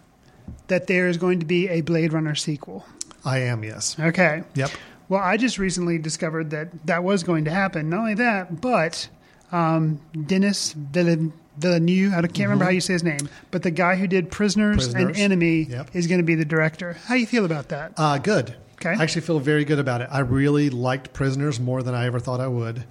[0.69, 2.85] that there is going to be a Blade Runner sequel?
[3.25, 3.97] I am, yes.
[3.99, 4.43] Okay.
[4.55, 4.71] Yep.
[5.11, 7.91] Well, I just recently discovered that that was going to happen.
[7.91, 9.09] Not only that, but
[9.53, 12.69] um, Dennis Villeneuve, Villeneuve, I can't remember Mhm.
[12.69, 15.91] how you say his name, but the guy who did Prisoners, and Enemy Yep.
[15.93, 16.97] is going to be the director.
[17.07, 17.93] How do you feel about that?
[17.99, 18.55] Uh, good.
[18.77, 18.91] Okay.
[18.91, 20.09] I actually feel very good about it.
[20.11, 22.85] I really liked Prisoners more than I ever thought I would.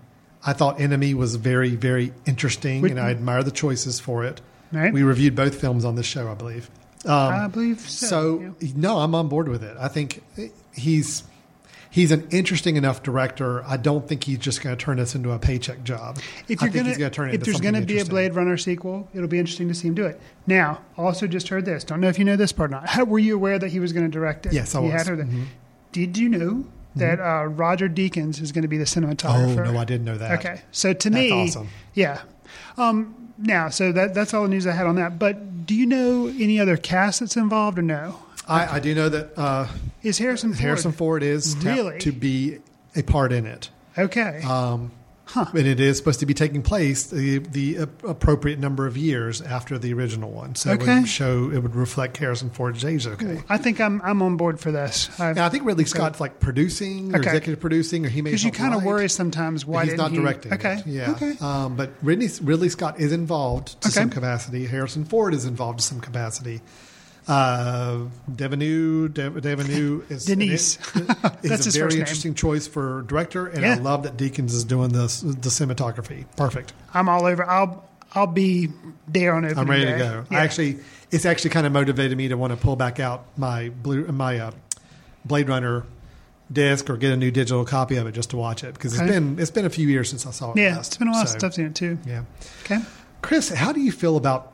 [0.46, 4.40] I thought Enemy was very, very interesting, Which- and I admire the choices for it.
[4.72, 4.94] Right.
[4.94, 6.70] We reviewed both films on this show, I believe.
[7.06, 8.08] Um, I believe so.
[8.08, 9.76] so no, I'm on board with it.
[9.80, 10.22] I think
[10.74, 11.24] he's
[11.90, 13.64] he's an interesting enough director.
[13.66, 16.20] I don't think he's just going to turn this into a paycheck job.
[16.48, 18.06] If you're going to turn it if there's going to be a.
[18.06, 20.20] Blade Runner sequel, it'll be interesting to see him do it.
[20.48, 21.84] Now, also just heard this.
[21.84, 22.88] Don't know if you know this part or not.
[22.90, 24.54] How, were you aware that he was going to direct it?
[24.54, 24.94] Yes, I He was.
[24.94, 25.30] had heard that.
[25.30, 25.46] Mhm.
[25.92, 26.66] Did you know
[26.96, 29.68] that uh, Roger Deakins is going to be the cinematographer?
[29.68, 30.40] Oh no, I didn't know that.
[30.40, 31.70] Okay, so to That's me, awesome.
[31.94, 32.22] yeah.
[32.78, 35.18] Um, now, so that that's all the news I had on that.
[35.18, 38.20] But do you know any other cast that's involved or no?
[38.50, 39.68] I, I do know that uh,
[40.04, 40.60] Is Harrison Ford?
[40.62, 42.00] Harrison Ford is tapped Really?
[42.00, 42.60] to be
[42.96, 43.70] a part in it.
[43.98, 44.42] Okay.
[44.44, 44.92] Um,
[45.36, 49.78] And it is supposed to be taking place the, the appropriate number of years after
[49.78, 50.56] the original one.
[50.56, 51.02] So it Okay.
[51.02, 53.06] would show, it would reflect Harrison Ford's age.
[53.06, 53.44] Okay.
[53.48, 55.08] I think I'm I'm on board for this.
[55.20, 57.30] Yeah, I think Ridley Scott's like producing or Okay.
[57.30, 59.92] executive producing, or he may because you help kind of write, worry sometimes why he's
[59.92, 60.54] didn't not he- directing.
[60.54, 60.74] Okay.
[60.80, 60.88] it.
[60.88, 61.12] Yeah.
[61.12, 61.36] Okay.
[61.42, 63.94] Um, but Ridley, Ridley Scott is involved to Okay.
[64.00, 64.66] some capacity.
[64.66, 66.62] Harrison Ford is involved to some capacity.
[67.30, 70.80] Uh, Devenu, Dev, Devenu is Denise.
[70.96, 71.08] is
[71.44, 75.22] That's a very interesting choice for director, and I love that Deakins is doing this
[75.22, 76.26] the cinematography.
[76.36, 76.74] Perfect.
[76.94, 77.48] I'm all over.
[77.48, 78.70] I'll I'll be
[79.08, 79.92] there on opening I'm ready day.
[79.92, 80.26] to go.
[80.32, 80.40] Yeah.
[80.40, 80.80] I actually,
[81.12, 84.40] it's actually kind of motivated me to want to pull back out my blue, my
[84.40, 84.52] uh,
[85.24, 85.84] Blade Runner
[86.52, 89.04] disc or get a new digital copy of it just to watch it because Okay.
[89.06, 90.58] it's been it's been a few years since I saw it.
[90.58, 90.88] yeah, last.
[90.88, 92.00] it's been a while So, since I've seen it too.
[92.08, 92.24] Yeah.
[92.64, 92.80] Okay.
[93.22, 94.54] Chris, how do you feel about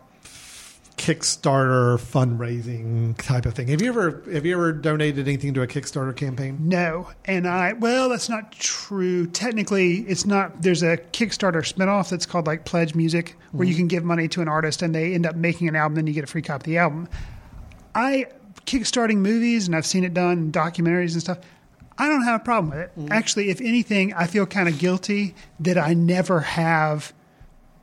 [0.98, 3.68] Kickstarter fundraising type of thing?
[3.68, 6.58] Have you ever have you ever donated anything to a Kickstarter campaign?
[6.62, 9.28] No, and I well, that's not true.
[9.28, 10.62] Technically, it's not.
[10.62, 13.78] There's a Kickstarter spinoff that's called like Pledge Music, where you Mhm.
[13.78, 16.14] can give money to an artist and they end up making an album, then you
[16.14, 17.08] get a free copy of the album.
[17.94, 18.26] I
[18.66, 21.38] kickstarting movies, and I've seen it done in documentaries and stuff.
[21.98, 22.92] I don't have a problem with it.
[23.12, 27.14] Actually, if anything, I feel kind of guilty that I never have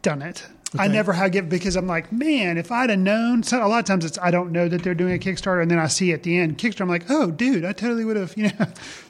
[0.03, 0.45] done it.
[0.79, 3.43] I never have given because I'm like, man, if I'd have known.
[3.43, 5.71] So a lot of times it's I don't know that they're doing a Kickstarter, and
[5.71, 6.83] then I see at the end Kickstarter.
[6.83, 8.37] I'm like, oh, dude, I totally would have.
[8.37, 8.53] You know.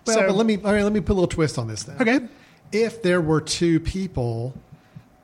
[0.06, 1.84] Well, So- but let me all right, let me put a little twist on this
[1.84, 1.96] then.
[2.00, 2.26] Okay.
[2.72, 4.54] If there were two people,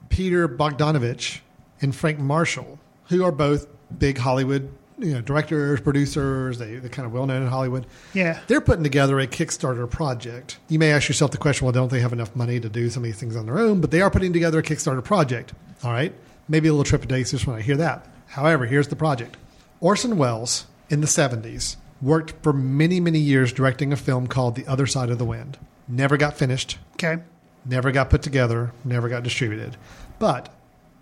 [0.08, 1.40] Peter Bogdanovich
[1.80, 2.78] and Frank Marshall,
[3.08, 3.66] who are both
[3.98, 7.86] big Hollywood you know, directors, producers, they, they're kind of well known in Hollywood.
[8.14, 8.40] Yeah.
[8.48, 10.58] They're putting together a Kickstarter project.
[10.68, 13.02] You may ask yourself the question, well, don't they have enough money to do some
[13.02, 13.80] of these things on their own?
[13.80, 15.52] But they are putting together a Kickstarter project.
[15.84, 16.12] All right.
[16.48, 18.06] Maybe a little trepidatious when I hear that.
[18.28, 19.36] However, here's the project
[19.80, 24.66] Orson Welles in the 70s worked for many, many years directing a film called The
[24.66, 25.58] Other Side of the Wind.
[25.88, 27.22] Never got finished, Okay.
[27.64, 29.76] never got put together, never got distributed.
[30.18, 30.48] But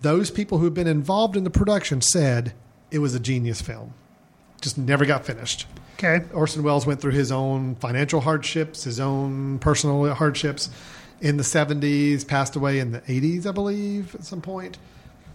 [0.01, 2.53] those people who've been involved in the production said
[2.91, 3.93] it was a genius film.
[4.61, 5.67] Just never got finished.
[5.97, 6.21] Okay.
[6.33, 10.69] Orson Welles went through his own financial hardships, his own personal hardships
[11.21, 14.77] in the 70s, passed away in the 80s, I believe, at some point.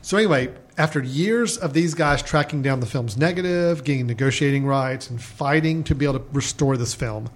[0.02, 5.08] So, anyway, after years of these guys tracking down the film's negative, getting negotiating rights,
[5.08, 7.30] and fighting to be able to restore this film,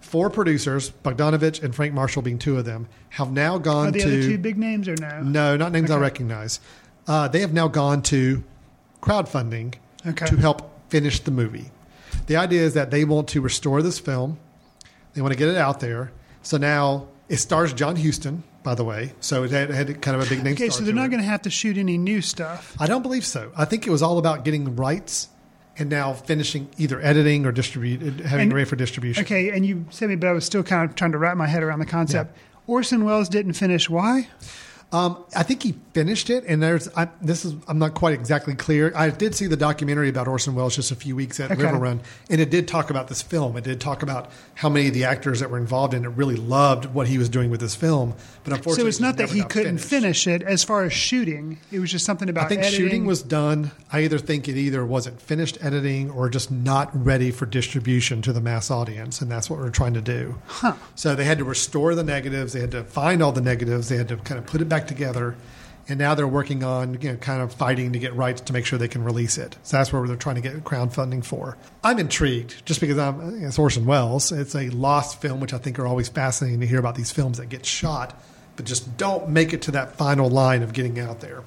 [0.00, 3.98] four producers, Bogdanovich and Frank Marshall being two of them, have now gone Are the
[4.00, 4.06] to.
[4.06, 5.20] other two big names or no?
[5.22, 6.60] No, not names I recognize.
[7.06, 8.42] Uh, they have now gone to
[9.02, 9.74] crowdfunding
[10.06, 10.26] Okay.
[10.26, 11.70] to help finish the movie.
[12.26, 14.38] The idea is that they want to restore this film.
[15.14, 16.12] They want to get it out there.
[16.42, 19.14] So now it stars John Huston, by the way.
[19.20, 20.52] So it had, had kind of a big name.
[20.52, 22.76] Okay, so they're not going to have to shoot any new stuff.
[22.78, 23.50] I don't believe so.
[23.56, 25.28] I think it was all about getting rights
[25.78, 29.24] and now finishing either editing or distribute, having And- ready for distribution.
[29.24, 31.46] Okay, and you said me, but I was still kind of trying to wrap my
[31.46, 32.36] head around the concept.
[32.66, 33.88] Orson Welles didn't finish.
[33.88, 34.28] Why?
[34.92, 38.54] Um, I think he finished it, and there's I, this is I'm not quite exactly
[38.54, 38.92] clear.
[38.94, 41.62] I did see the documentary about Orson Welles just a few weeks at Okay.
[41.62, 41.98] RiverRun,
[42.30, 43.56] and it did talk about this film.
[43.56, 46.36] It did talk about how many of the actors that were involved in it really
[46.36, 48.14] loved what he was doing with this film.
[48.44, 50.24] But unfortunately, So it's not that he couldn't finished.
[50.24, 51.58] finish it as far as shooting.
[51.72, 52.78] It was just something about I think editing.
[52.78, 53.72] shooting was done.
[53.92, 58.32] I either think it either wasn't finished editing or just not ready for distribution to
[58.32, 60.38] the mass audience, and that's what we're trying to do.
[60.46, 60.74] Huh.
[60.94, 62.52] So they had to restore the negatives.
[62.52, 63.88] They had to find all the negatives.
[63.88, 65.34] They had to kind of put it back together.
[65.88, 68.66] And now they're working on, you know, kind of fighting to get rights to make
[68.66, 69.56] sure they can release it.
[69.62, 71.56] So that's where they're trying to get crowdfunding for.
[71.82, 74.30] I'm intrigued just because I'm, it's Orson Welles.
[74.30, 77.38] It's a lost film, which I think are always fascinating to hear about these films
[77.38, 78.20] that get shot,
[78.56, 81.42] but just don't make it to that final line of getting out there.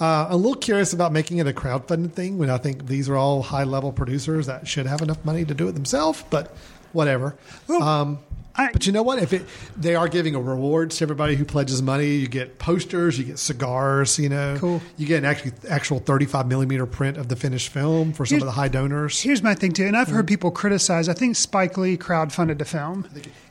[0.00, 3.16] Uh, a little curious about making it a crowdfunding thing when I think these are
[3.16, 6.52] all high level producers that should have enough money to do it themselves, but
[6.92, 7.36] whatever.
[7.68, 8.18] um,
[8.56, 9.18] but you know what?
[9.18, 9.46] If it,
[9.76, 13.38] they are giving a reward to everybody who pledges money, you get posters, you get
[13.38, 14.80] cigars, you know, Cool.
[14.96, 18.42] you get an actually actual 35 millimeter print of the finished film for some Here's-
[18.42, 19.20] of the high donors.
[19.20, 20.16] Here's my thing too, and I've Mm-hmm.
[20.16, 21.08] heard people criticize.
[21.08, 23.06] I think Spike Lee crowdfunded the film.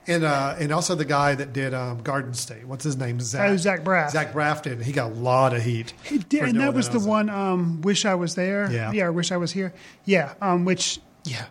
[0.08, 2.66] And uh, and also the guy that did um, Garden State.
[2.68, 3.20] What's his name?
[3.20, 3.50] Zach.
[3.50, 4.10] Oh, Zach Braff.
[4.10, 4.82] Zach Braff did.
[4.82, 5.94] He got a lot of heat.
[6.04, 7.30] He did, and that was the one.
[7.30, 8.70] Um, wish I was there.
[8.72, 8.92] Yeah.
[8.92, 9.10] yeah.
[9.10, 9.74] Wish I was here.
[10.06, 10.34] Yeah.
[10.42, 11.46] Um, which yeah.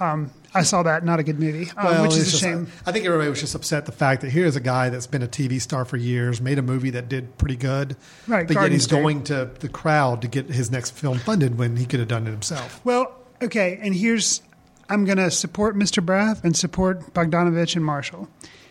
[0.00, 1.04] Um, I saw that.
[1.04, 2.66] Not a good movie, um, Well, which is a just- shame.
[2.86, 5.28] I think everybody was just upset the fact that here's a guy that's been a
[5.28, 7.96] TV star for years, made a movie that did pretty good,
[8.26, 8.96] Right, But yet he's State.
[8.96, 12.26] going to the crowd to get his next film funded when he could have done
[12.26, 12.80] it himself.
[12.84, 13.12] Well,
[13.42, 14.42] okay, and here's
[14.88, 16.04] I'm going to support Mr.
[16.04, 18.28] Braff and support Bogdanovich and Marshall.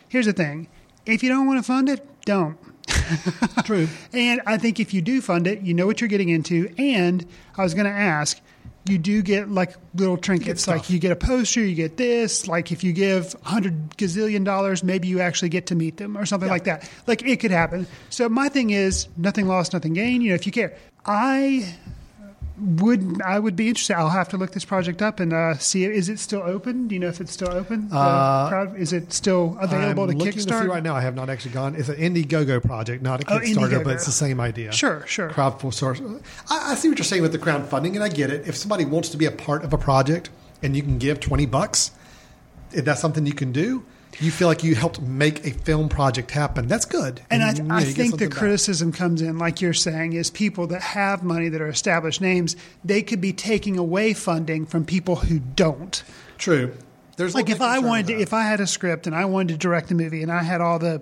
[0.09, 0.67] Here's the thing:
[1.05, 2.57] if you don't want to fund it, don't.
[3.63, 3.87] True.
[4.13, 6.73] And I think if you do fund it, you know what you're getting into.
[6.77, 7.25] And
[7.57, 8.41] I was going to ask,
[8.85, 12.47] you do get like little trinkets, like you get a poster, you get this.
[12.47, 16.17] Like if you give a hundred gazillion dollars, maybe you actually get to meet them
[16.17, 16.89] or something like that.
[17.05, 17.87] Like it could happen.
[18.09, 20.23] So my thing is, nothing lost, nothing gained.
[20.23, 20.75] You know, if you care,
[21.05, 21.75] I
[22.61, 23.95] would I would be interested.
[23.95, 25.83] I'll have to look this project up and uh, see.
[25.85, 26.87] Is it still open?
[26.87, 27.89] Do you know if it's still open?
[27.91, 30.63] Uh, crowd, is it still available I'm to looking Kickstart?
[30.63, 31.75] To right now, I have not actually gone.
[31.75, 33.83] It's an Indiegogo project, not a Oh, Kickstarter, Indiegogo.
[33.83, 34.71] but it's the same idea.
[34.71, 35.29] Sure, sure.
[35.29, 36.01] Crowd source.
[36.49, 38.47] I, I see what you're saying with the crowdfunding, and I get it.
[38.47, 40.29] If somebody wants to be a part of a project
[40.61, 41.91] and you can give twenty bucks,
[42.71, 43.83] if that's something you can do,
[44.19, 46.67] you feel like you helped make a film project happen.
[46.67, 47.21] That's good.
[47.29, 48.37] And I, you I think the back.
[48.37, 52.55] criticism comes in, like you're saying, is people that have money that are established names,
[52.83, 56.03] they could be taking away funding from people who don't.
[56.37, 56.73] True.
[57.17, 59.57] There's like if I wanted to, if I had a script and I wanted to
[59.57, 61.01] direct a movie and I had all the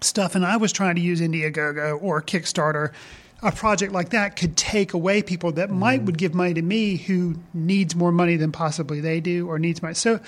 [0.00, 2.92] stuff and I was trying to use Indiegogo or Kickstarter,
[3.40, 5.78] a project like that could take away people that Mm-hmm.
[5.78, 9.58] might would give money to me who needs more money than possibly they do or
[9.60, 9.94] needs money.
[9.94, 10.18] So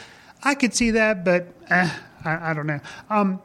[0.42, 1.90] I could see that, but eh,
[2.24, 2.80] I, I don't know.
[3.08, 3.40] Um,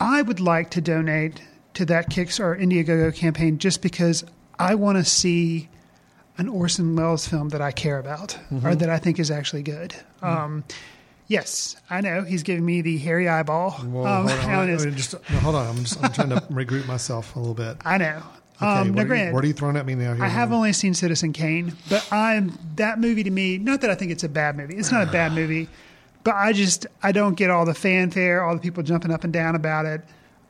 [0.00, 1.40] I would like to donate
[1.74, 4.24] to that Kicks Kickstarter Indiegogo campaign just because
[4.58, 5.68] I want to see
[6.38, 8.78] an Orson Welles film that I care about or Mhm.
[8.80, 9.94] that I think is actually good.
[10.22, 10.28] Mm.
[10.28, 10.64] Um,
[11.28, 13.72] yes, I know he's giving me the hairy eyeball.
[13.72, 14.76] Whoa, um, hold, on.
[14.96, 15.66] Just, no, hold on.
[15.68, 17.76] I'm, just, I'm trying to regroup myself a little bit.
[17.84, 18.22] I know.
[18.56, 20.14] Okay, um, what, now, are you, what are you throwing at me now?
[20.14, 23.58] Here, I have only seen Citizen Kane, but I'm that movie to me.
[23.58, 24.76] Not that I think it's a bad movie.
[24.76, 25.68] It's not a bad movie,
[26.24, 29.32] but I just I don't get all the fanfare, all the people jumping up and
[29.32, 30.02] down about it.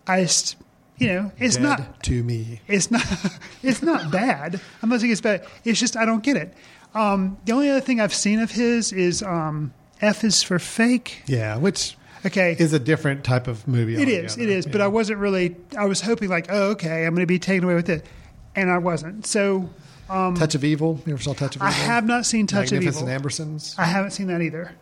[0.06, 0.56] I just
[0.96, 2.60] you know it's Dead not to me.
[2.66, 3.04] it's not
[3.62, 4.60] it's not bad.
[4.82, 5.46] I'm not saying it's bad.
[5.64, 6.54] It's just I don't get it.
[6.94, 11.22] Um, the only other thing I've seen of his is um, F is for fake.
[11.26, 14.00] Yeah, which okay is a different type of movie.
[14.00, 14.38] It is.
[14.38, 14.66] It is.
[14.66, 15.56] But I wasn't really.
[15.76, 18.06] I was hoping like, oh, okay, I'm going to be taken away with it,
[18.54, 19.26] and I wasn't.
[19.26, 19.68] So
[20.08, 21.00] um, Touch of Evil.
[21.06, 21.66] You ever saw Touch of Evil?
[21.66, 23.04] I have not seen Touch of Evil.
[23.04, 23.74] Magnificent Ambersons.
[23.78, 24.72] I haven't seen that either.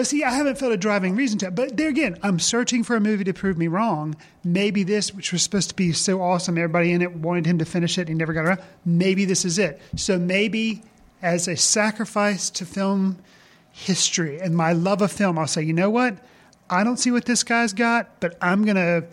[0.00, 1.50] But see, I haven't felt a driving reason to.
[1.50, 4.16] But there again, I'm searching for a movie to prove me wrong.
[4.42, 7.66] Maybe this, which was supposed to be so awesome, everybody in it wanted him to
[7.66, 8.62] finish it, and he never got around.
[8.86, 9.78] Maybe this is it.
[9.96, 10.82] So maybe
[11.20, 13.18] as a sacrifice to film
[13.72, 16.16] history and my love of film, I'll say, you know what?
[16.70, 19.04] I don't see what this guy's got, but I'm gonna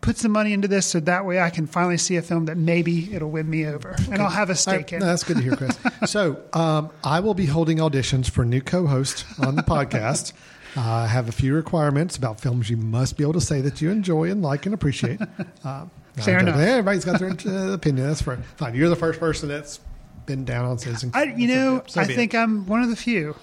[0.00, 2.56] put some money into this so that way I can finally see a film that
[2.56, 5.00] maybe it'll win me over, and I'll have a stake I- in.
[5.00, 5.76] no, that's good to hear, Chris.
[6.06, 10.32] so um, I will be holding auditions for new co-host on the podcast.
[10.76, 13.80] Uh, I have a few requirements about films you must be able to say that
[13.80, 15.20] you enjoy and like and appreciate.
[15.64, 15.86] Uh,
[16.16, 16.56] Fair enough.
[16.56, 18.06] Everybody's got their uh, opinion.
[18.06, 18.42] That's fine.
[18.56, 18.74] Fine.
[18.74, 19.80] You're the first person that's
[20.24, 21.10] been down on Citizen.
[21.14, 22.16] I, you know, So I be it.
[22.16, 23.36] think I'm one of the few.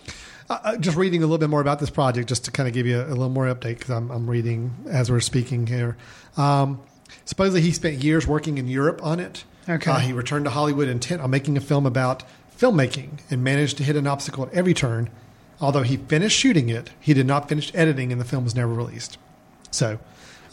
[0.49, 2.73] Uh, uh, just reading a little bit more about this project, just to kind of
[2.73, 5.95] give you a, a little more update, because I'm, I'm reading as we're speaking here.
[6.37, 6.81] Um,
[7.25, 9.43] supposedly, he spent years working in Europe on it.
[9.67, 9.91] Okay.
[9.91, 12.23] Uh, he returned to Hollywood intent on making a film about
[12.57, 15.09] filmmaking and managed to hit an obstacle at every turn.
[15.61, 18.73] Although he finished shooting it, he did not finish editing, and the film was never
[18.73, 19.17] released.
[19.71, 19.99] So,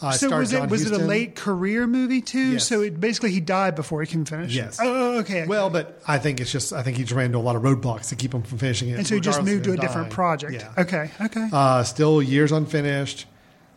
[0.01, 2.53] uh, so was it was it a late career movie too?
[2.53, 2.67] Yes.
[2.67, 4.55] So it basically he died before he can finish.
[4.55, 4.79] Yes.
[4.81, 5.45] Oh, okay.
[5.45, 7.61] Well, but I think it's just I think he just ran into a lot of
[7.61, 8.97] roadblocks to keep him from finishing it.
[8.97, 10.53] and so he just moved to a him different project.
[10.53, 10.73] Yeah.
[10.77, 11.11] Okay.
[11.21, 11.49] Okay.
[11.53, 13.25] Uh, still years unfinished.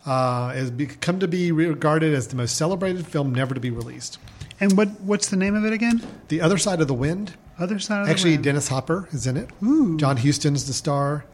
[0.05, 4.19] Uh, has become to be regarded as the most celebrated film never to be released.
[4.59, 5.99] and what what's the name of it again?
[6.27, 7.33] The Other Side of the Wind.
[7.57, 8.43] Other side of Actually, the wind.
[8.43, 9.49] Dennis Hopper is in it.
[9.63, 9.97] Ooh.
[9.97, 11.25] John Huston's the star.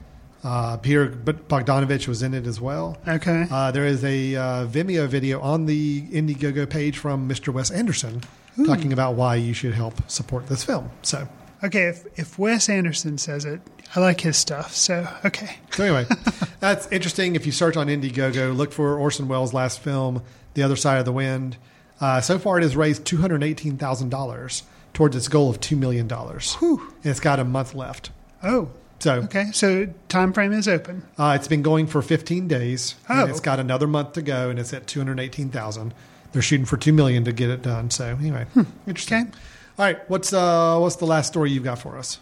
[0.44, 2.98] Uh, Peter Bogdanovich was in it as well.
[3.08, 3.46] Okay.
[3.50, 7.54] Uh, there is a uh, Vimeo video on the Indiegogo page from Mr.
[7.54, 8.22] Wes Anderson
[8.60, 8.66] Ooh.
[8.66, 10.90] talking about why you should help support this film.
[11.04, 11.28] So,
[11.64, 11.90] Okay.
[11.90, 13.62] If if Wes Anderson says it,
[13.96, 14.74] I like his stuff.
[14.74, 15.58] So okay.
[15.72, 16.06] so anyway,
[16.60, 17.36] that's interesting.
[17.36, 20.24] If you search on Indiegogo, look for Orson Welles' last film,
[20.56, 21.58] The Other Side of the Wind.
[22.00, 24.64] Uh, so far, it has raised two hundred eighteen thousand dollars
[24.94, 26.58] towards its goal of two million dollars.
[26.62, 28.10] And it's got a month left.
[28.44, 28.72] Oh.
[29.02, 29.52] So Okay.
[29.52, 31.04] So time frame is open.
[31.18, 32.96] Uh, it's been going for 15 days.
[33.10, 33.22] Oh.
[33.22, 35.94] And it's got another month to go, and it's at 218,000.
[36.32, 37.90] They're shooting for two million to get it done.
[37.90, 38.46] So anyway,
[38.88, 39.28] interesting.
[39.28, 39.38] Okay.
[39.80, 42.20] All right, what's uh, what's the last story you've got for us?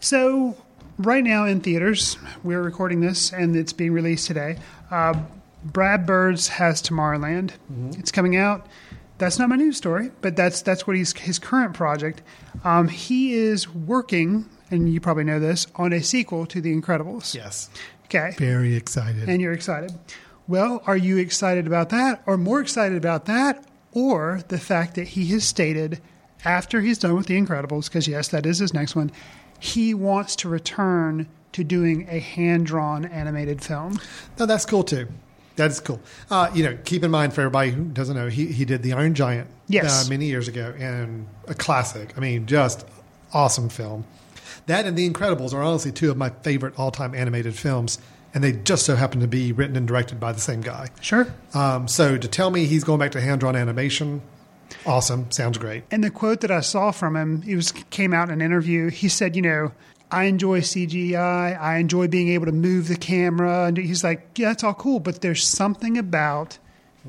[0.00, 0.56] So,
[0.98, 4.58] right now in theaters, we're recording this and it's being released today.
[4.90, 5.20] Uh,
[5.64, 7.52] Brad Bird's has Tomorrowland.
[7.98, 8.66] It's coming out.
[9.18, 12.22] That's not my news story, but that's that's what he's his current project.
[12.64, 17.34] Um, he is working and you probably know this, on a sequel to The Incredibles.
[17.34, 17.70] Yes.
[18.06, 18.34] Okay.
[18.38, 19.28] Very excited.
[19.28, 19.92] And you're excited.
[20.48, 25.08] Well, are you excited about that, or more excited about that, or the fact that
[25.08, 26.00] he has stated
[26.44, 29.12] after he's done with The Incredibles, because yes, that is his next one,
[29.60, 34.00] he wants to return to doing a hand drawn animated film?
[34.38, 35.06] No, that's cool too.
[35.56, 36.00] That is cool.
[36.30, 38.94] Uh, you know, keep in mind for everybody who doesn't know, he, he did The
[38.94, 40.06] Iron Giant Yes.
[40.06, 42.16] uh, many years ago and a classic.
[42.16, 42.86] I mean, just
[43.32, 44.04] awesome film.
[44.66, 47.98] That and The Incredibles are honestly two of my favorite all time animated films,
[48.34, 50.88] and they just so happen to be written and directed by the same guy.
[51.00, 51.26] Sure.
[51.54, 54.22] Um, so to tell me he's going back to hand drawn animation,
[54.86, 55.30] awesome.
[55.30, 55.84] Sounds great.
[55.90, 58.88] And the quote that I saw from him, he was came out in an interview.
[58.88, 59.72] He said, "You know,
[60.10, 61.60] I enjoy CGI.
[61.60, 65.00] I enjoy being able to move the camera." And he's like, "Yeah, that's all cool,
[65.00, 66.58] but there's something about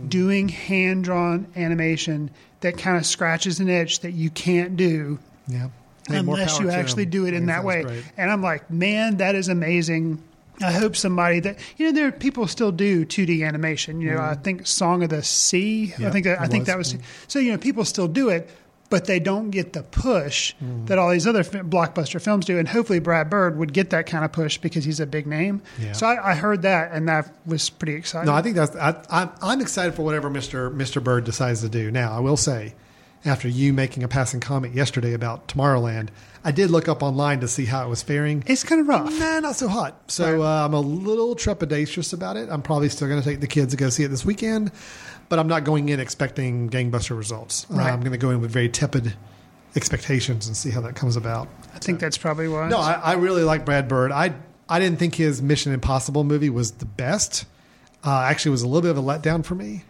[0.09, 2.31] doing hand drawn animation
[2.61, 5.67] that kind of scratches an itch that you can't do Yeah.
[6.07, 7.09] Hey, unless you actually him.
[7.09, 8.03] do it in that way." great.
[8.17, 10.21] And I'm like, "Man, that is amazing."
[10.61, 13.99] I hope somebody that you know there are people still do 2D animation.
[14.01, 15.93] You know, I think Song of the Sea.
[15.99, 16.67] I think that I think was.
[16.67, 16.95] that was
[17.27, 17.39] so.
[17.39, 18.47] You know, people still do it,
[18.91, 20.85] but they don't get the push Mm.
[20.85, 22.59] that all these other blockbuster films do.
[22.59, 25.63] And hopefully, Brad Bird would get that kind of push because he's a big name.
[25.81, 25.93] Yeah.
[25.93, 28.27] So I, I heard that, and that was pretty exciting.
[28.27, 28.75] No, I think that's.
[28.75, 31.89] I, I'm, I'm excited for whatever Mister Mister Bird decides to do.
[31.89, 32.75] Now, I will say,
[33.25, 36.09] after you making a passing comment yesterday about Tomorrowland,
[36.43, 38.43] I did look up online to see how it was faring.
[38.47, 39.11] It's kind of rough.
[39.17, 40.11] Nah, not so hot.
[40.11, 42.49] So uh, I'm a little trepidatious about it.
[42.49, 44.71] I'm probably still going to take the kids to go see it this weekend,
[45.29, 47.65] but I'm not going in expecting gangbuster results.
[47.71, 47.91] Uh, Right.
[47.91, 49.13] I'm going to go in with very tepid
[49.75, 51.47] expectations and see how that comes about.
[51.73, 52.67] I think that's probably why.
[52.69, 54.11] No, I, I really like Brad Bird.
[54.11, 54.33] I
[54.69, 57.45] I didn't think his Mission Impossible movie was the best.
[58.03, 59.83] Uh, actually, it was a little bit of a letdown for me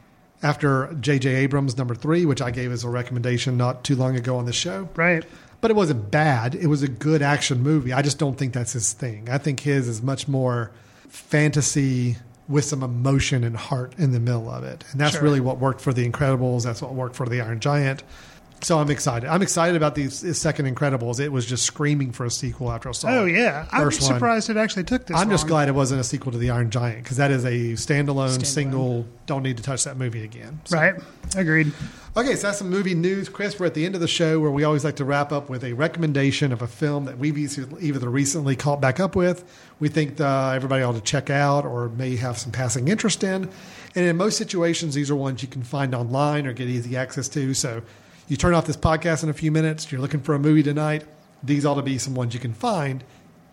[0.43, 1.33] after J.J.
[1.35, 4.53] Abrams' number three, which I gave as a recommendation not too long ago on the
[4.53, 4.89] show.
[4.95, 5.25] right.
[5.61, 6.55] But it wasn't bad.
[6.55, 7.93] It was a good action movie.
[7.93, 9.29] I just don't think that's his thing.
[9.29, 10.71] I think his is much more
[11.07, 12.17] fantasy
[12.49, 14.83] with some emotion and heart in the middle of it.
[14.91, 15.21] And that's Sure.
[15.21, 16.63] really what worked for The Incredibles.
[16.63, 18.03] That's what worked for The Iron Giant.
[18.63, 19.29] So I'm excited.
[19.29, 21.19] I'm excited about these this second Incredibles.
[21.19, 23.33] It was just screaming for a sequel after I saw Oh it.
[23.33, 24.13] yeah, I'm First one.
[24.13, 25.17] surprised it actually took this.
[25.17, 27.51] I'm just glad it wasn't a sequel to The Iron Giant because that is a
[27.73, 28.45] standalone, Standalone.
[28.45, 29.05] single.
[29.25, 30.61] Don't need to touch that movie again.
[30.65, 30.95] So- Right.
[31.35, 31.71] Agreed.
[32.15, 33.59] Okay, so that's some movie news, Chris.
[33.59, 35.63] We're at the end of the show where we always like to wrap up with
[35.63, 39.43] a recommendation of a film that we've either either recently caught back up with,
[39.79, 43.49] we think uh, everybody ought to check out, or may have some passing interest in.
[43.95, 47.27] And in most situations, these are ones you can find online or get easy access
[47.29, 47.53] to.
[47.55, 47.81] So
[48.27, 51.03] you turn off this podcast in a few minutes, you're looking for a movie tonight,
[51.43, 53.03] these ought to be some ones you can find,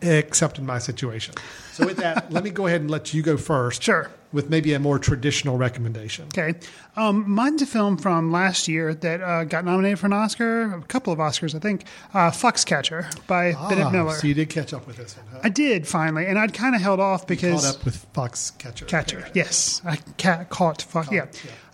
[0.03, 1.35] except in my situation.
[1.73, 3.83] So with that, let me go ahead and let you go first.
[3.83, 4.11] Sure.
[4.33, 6.27] With maybe a more traditional recommendation.
[6.27, 6.55] Okay.
[6.95, 10.83] Um, mine's a film from last year that uh, got nominated for an Oscar, a
[10.83, 11.85] couple of Oscars, I think.
[12.15, 14.13] Uh, Foxcatcher by Bennett Ah, Miller.
[14.15, 15.41] So you did catch up with this one, huh?
[15.43, 18.87] I did finally, and I'd kind of held off because caught up with Foxcatcher.
[18.87, 19.29] Catcher.
[19.35, 21.11] Yes, I ca- caught Fox.
[21.11, 21.27] Yeah.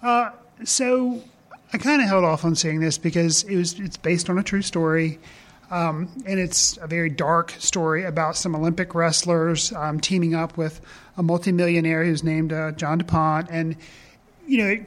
[0.02, 0.30] Uh,
[0.64, 1.22] so
[1.72, 4.42] I kind of held off on seeing this because it was it's based on a
[4.42, 5.18] true story.
[5.68, 10.80] Um, and it's a very dark story about some Olympic wrestlers um, teaming up with
[11.16, 13.48] a multimillionaire who's named uh, John DuPont.
[13.50, 13.76] And,
[14.46, 14.86] you know, it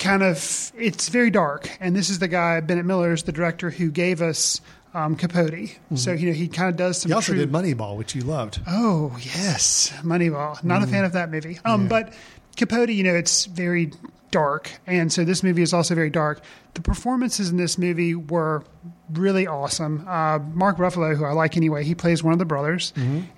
[0.00, 1.70] kind of, it's very dark.
[1.78, 4.60] And this is the guy, Bennett Miller, is the director who gave us
[4.94, 5.78] um, Capote.
[5.94, 8.22] So, you know, he kind of does some He also true- did Moneyball, which you
[8.22, 8.58] loved.
[8.66, 10.60] Oh yes, Moneyball.
[10.64, 11.60] Not a fan of that movie.
[11.64, 12.14] Um, but
[12.56, 13.92] Capote, you know, it's very
[14.30, 16.40] dark, and so this movie is also very dark.
[16.74, 18.64] The performances in this movie were
[19.12, 20.04] really awesome.
[20.08, 22.92] Uh, Mark Ruffalo, who I like anyway, he plays one of the brothers,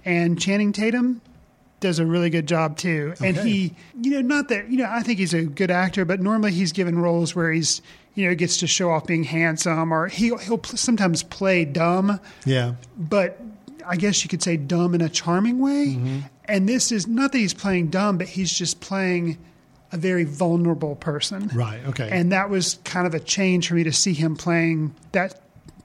[0.05, 1.21] and Channing Tatum
[1.81, 3.15] does a really good job too.
[3.23, 6.21] And he, you know, not that you know, I think he's a good actor, but
[6.21, 7.81] normally he's given roles where he's
[8.15, 12.75] you know gets to show off being handsome, or he he'll sometimes play dumb Yeah.
[12.97, 13.41] but
[13.87, 16.23] I guess you could say dumb in a charming way.
[16.47, 19.39] And this is not that he's playing dumb, but he's just playing
[19.93, 21.51] a very vulnerable person.
[21.55, 21.81] Right.
[21.87, 22.09] Okay.
[22.11, 25.41] And that was kind of a change for me to see him playing that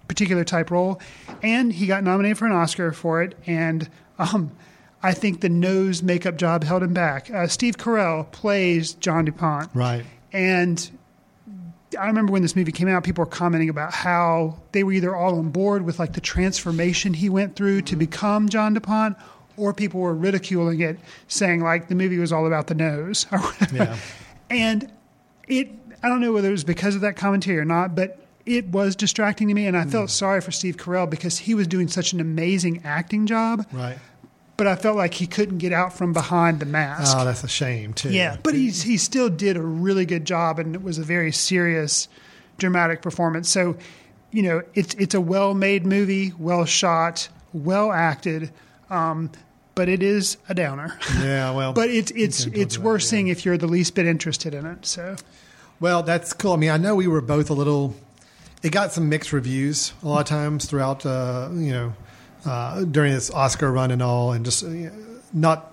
[0.08, 1.02] particular type role.
[1.42, 3.38] And he got nominated for an Oscar for it.
[3.48, 3.90] And
[4.20, 4.52] um,
[5.02, 7.30] I think the nose makeup job held him back.
[7.32, 9.70] Uh, Steve Carell plays John DuPont.
[9.74, 10.06] right.
[10.32, 10.90] And
[12.00, 15.16] I remember when this movie came out, people were commenting about how they were either
[15.16, 19.18] all on board with like the transformation he went through to become John DuPont,
[19.58, 23.26] or people were ridiculing it, saying like the movie was all about the nose.
[23.72, 23.98] Yeah.
[24.50, 24.92] And
[25.48, 25.70] it,
[26.04, 28.96] I don't know whether it was because of that commentary or not, but it was
[28.96, 29.66] distracting to me.
[29.68, 30.12] And I felt mm.
[30.12, 33.98] sorry for Steve Carell because he was doing such an amazing acting job, Right.
[34.58, 37.16] but I felt like he couldn't get out from behind the mask.
[37.18, 38.12] Oh, that's a shame too.
[38.12, 41.32] Yeah, but he's he still did a really good job, and it was a very
[41.32, 42.08] serious,
[42.58, 43.50] dramatic performance.
[43.50, 43.78] So,
[44.32, 48.52] you know, it's it's a well made movie, well shot, well acted,
[48.94, 49.32] um,
[49.76, 50.98] but it is a downer.
[51.20, 54.65] Yeah, well, but it's it's it's worth seeing if you're the least bit interested in
[54.65, 54.86] it.
[54.86, 55.15] So,
[55.80, 56.53] Well, that's cool.
[56.53, 57.95] I mean, I know we were both a little.
[58.61, 61.94] It got some mixed reviews a lot of times throughout, uh, you know,
[62.45, 64.90] uh, during this Oscar run and all, and just uh,
[65.34, 65.72] not.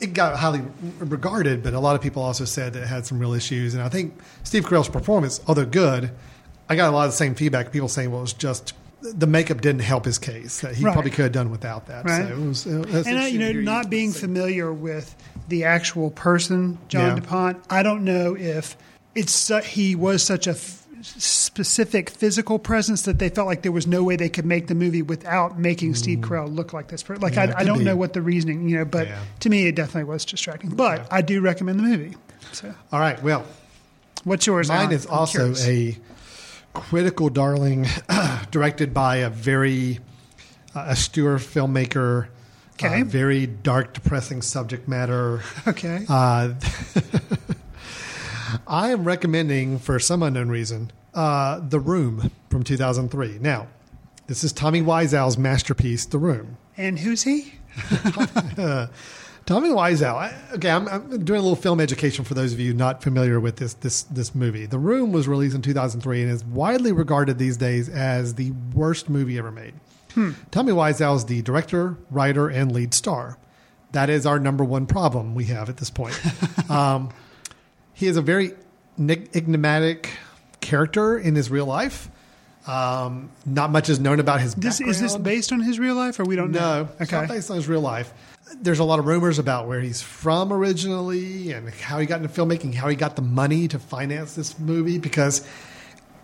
[0.00, 0.62] It got highly
[0.98, 3.74] regarded, but a lot of people also said that it had some real issues.
[3.74, 6.10] And I think Steve Carell's performance, although good,
[6.70, 7.70] I got a lot of the same feedback.
[7.70, 8.72] People saying, "Well, it was just
[9.02, 10.60] the makeup didn't help his case.
[10.60, 10.92] That he Right.
[10.92, 12.28] probably could have done without that." Right.
[12.28, 14.72] So it was, it was and uh, you know, interesting to hear not being familiar
[14.72, 15.14] with
[15.48, 17.14] the actual person, John Yeah.
[17.16, 18.76] DuPont, I don't know if
[19.14, 23.72] it's su- he was such a f- specific physical presence that they felt like there
[23.72, 27.08] was no way they could make the movie without making Steve Carell look like this.
[27.08, 27.34] Like Mm.
[27.48, 27.84] Yeah, I, I don't be.
[27.84, 29.18] know what the reasoning, you know, but Yeah.
[29.40, 30.70] to me it definitely was distracting.
[30.70, 32.16] But I do recommend the movie.
[32.52, 33.20] So, All right.
[33.22, 33.44] Well,
[34.24, 34.68] what's yours?
[34.68, 34.92] Mine Alan?
[34.92, 35.66] is I'm also curious.
[35.66, 35.98] a
[36.74, 37.86] critical darling,
[38.50, 39.98] directed by a very
[40.74, 42.28] uh, austere filmmaker.
[42.74, 43.02] Okay.
[43.02, 45.42] Uh, very dark, depressing subject matter.
[45.66, 46.04] Okay.
[46.08, 46.54] Uh,
[48.66, 53.38] I am recommending, for some unknown reason, uh, The Room from 2003.
[53.40, 53.68] Now,
[54.26, 56.56] this is Tommy Wiseau's masterpiece, The Room.
[56.76, 57.54] and who's he?
[59.46, 60.14] Tommy Wiseau.
[60.14, 63.40] I, okay, I'm, I'm doing a little film education for those of you not familiar
[63.40, 64.66] with this this this movie.
[64.66, 69.08] The Room was released in 2003 and is widely regarded these days as the worst
[69.08, 69.74] movie ever made.
[70.14, 70.32] Hmm.
[70.50, 73.38] Tommy Wiseau is the director, writer, and lead star.
[73.92, 76.18] That is our number one problem we have at this point.
[76.70, 77.10] um,
[77.92, 78.52] he is a very
[78.96, 80.10] nig- enigmatic
[80.60, 82.08] character in his real life.
[82.66, 86.20] Um, not much is known about his This is this based on his real life,
[86.20, 86.84] or we don't know?
[86.84, 88.12] No, it's not based on his real life.
[88.60, 92.28] There's a lot of rumors about where he's from originally and how he got into
[92.32, 95.46] filmmaking, how he got the money to finance this movie because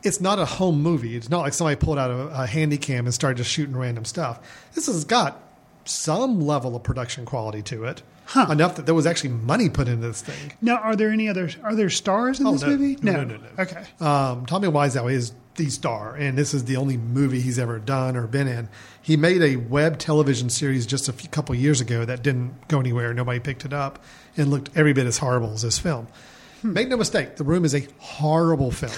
[0.02, 1.16] it's not a home movie.
[1.16, 4.04] It's not like somebody pulled out a, a handy cam and started just shooting random
[4.04, 4.40] stuff.
[4.74, 5.42] This has got
[5.84, 8.02] some level of production quality to it.
[8.34, 10.52] Enough that there was actually money put into this thing.
[10.60, 11.48] Now, are there any other?
[11.62, 12.68] Are there stars in Oh, this no.
[12.70, 12.98] movie?
[13.00, 13.46] No, no, no, no.
[13.60, 13.84] Okay.
[14.00, 18.16] Um, Tommy Wiseau is the star, and this is the only movie he's ever done
[18.16, 18.68] or been in.
[19.00, 22.80] He made a web television series just a few, couple years ago that didn't go
[22.80, 23.12] anywhere.
[23.14, 24.02] Nobody picked it up
[24.36, 26.08] and looked every bit as horrible as this film.
[26.62, 26.72] Hmm.
[26.72, 28.92] Make no mistake, The Room is a horrible film.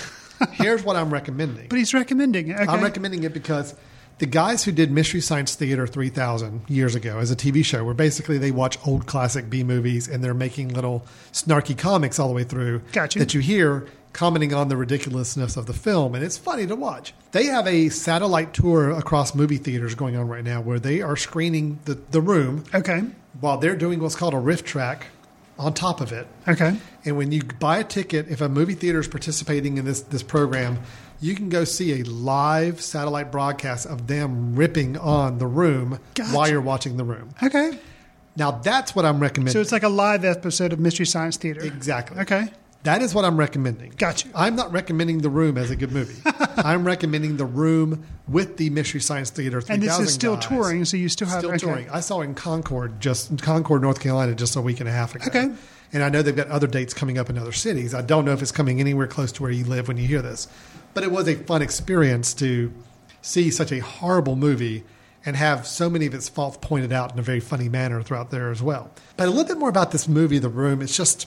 [0.52, 1.68] Here's what I'm recommending.
[1.68, 2.54] But he's recommending it.
[2.60, 2.66] Okay.
[2.66, 3.74] I'm recommending it because
[4.18, 7.94] the guys who did Mystery Science Theater 3000 years ago as a TV show, where
[7.94, 12.34] basically they watch old classic B movies and they're making little snarky comics all the
[12.34, 13.18] way through Gotcha.
[13.20, 17.14] that you hear commenting on the ridiculousness of the film, and it's funny to watch.
[17.32, 21.16] They have a satellite tour across movie theaters going on right now where they are
[21.16, 23.02] screening the, the room Okay.
[23.40, 25.06] while they're doing what's called a riff track
[25.58, 26.26] on top of it.
[26.46, 26.76] Okay.
[27.04, 30.22] And when you buy a ticket, if a movie theater is participating in this this
[30.22, 30.78] program,
[31.20, 36.30] you can go see a live satellite broadcast of them ripping on the room Gotcha.
[36.34, 37.30] while you're watching the room.
[37.42, 37.78] Okay.
[38.36, 39.52] Now that's what I'm recommending.
[39.52, 41.60] So it's like a live episode of Mystery Science Theater.
[41.64, 42.20] exactly.
[42.20, 42.48] Okay.
[42.84, 43.92] That is what I'm recommending.
[43.98, 44.28] Gotcha.
[44.34, 46.22] I'm not recommending The Room as a good movie.
[46.56, 50.46] I'm recommending The Room with the Mystery Science Theater 3000 And this is still guys.
[50.46, 51.58] touring, so you still have Still okay.
[51.58, 51.90] touring.
[51.90, 55.14] I saw it in Concord, just Concord, North Carolina, just a week and a half
[55.14, 55.24] ago.
[55.26, 55.50] Okay.
[55.92, 57.94] And I know they've got other dates coming up in other cities.
[57.94, 60.22] I don't know if it's coming anywhere close to where you live when you hear
[60.22, 60.46] this,
[60.94, 62.72] but it was a fun experience to
[63.22, 64.84] see such a horrible movie
[65.26, 68.30] and have so many of its faults pointed out in a very funny manner throughout
[68.30, 68.90] there as well.
[69.16, 70.80] But a little bit more about this movie, The Room.
[70.80, 71.26] It's just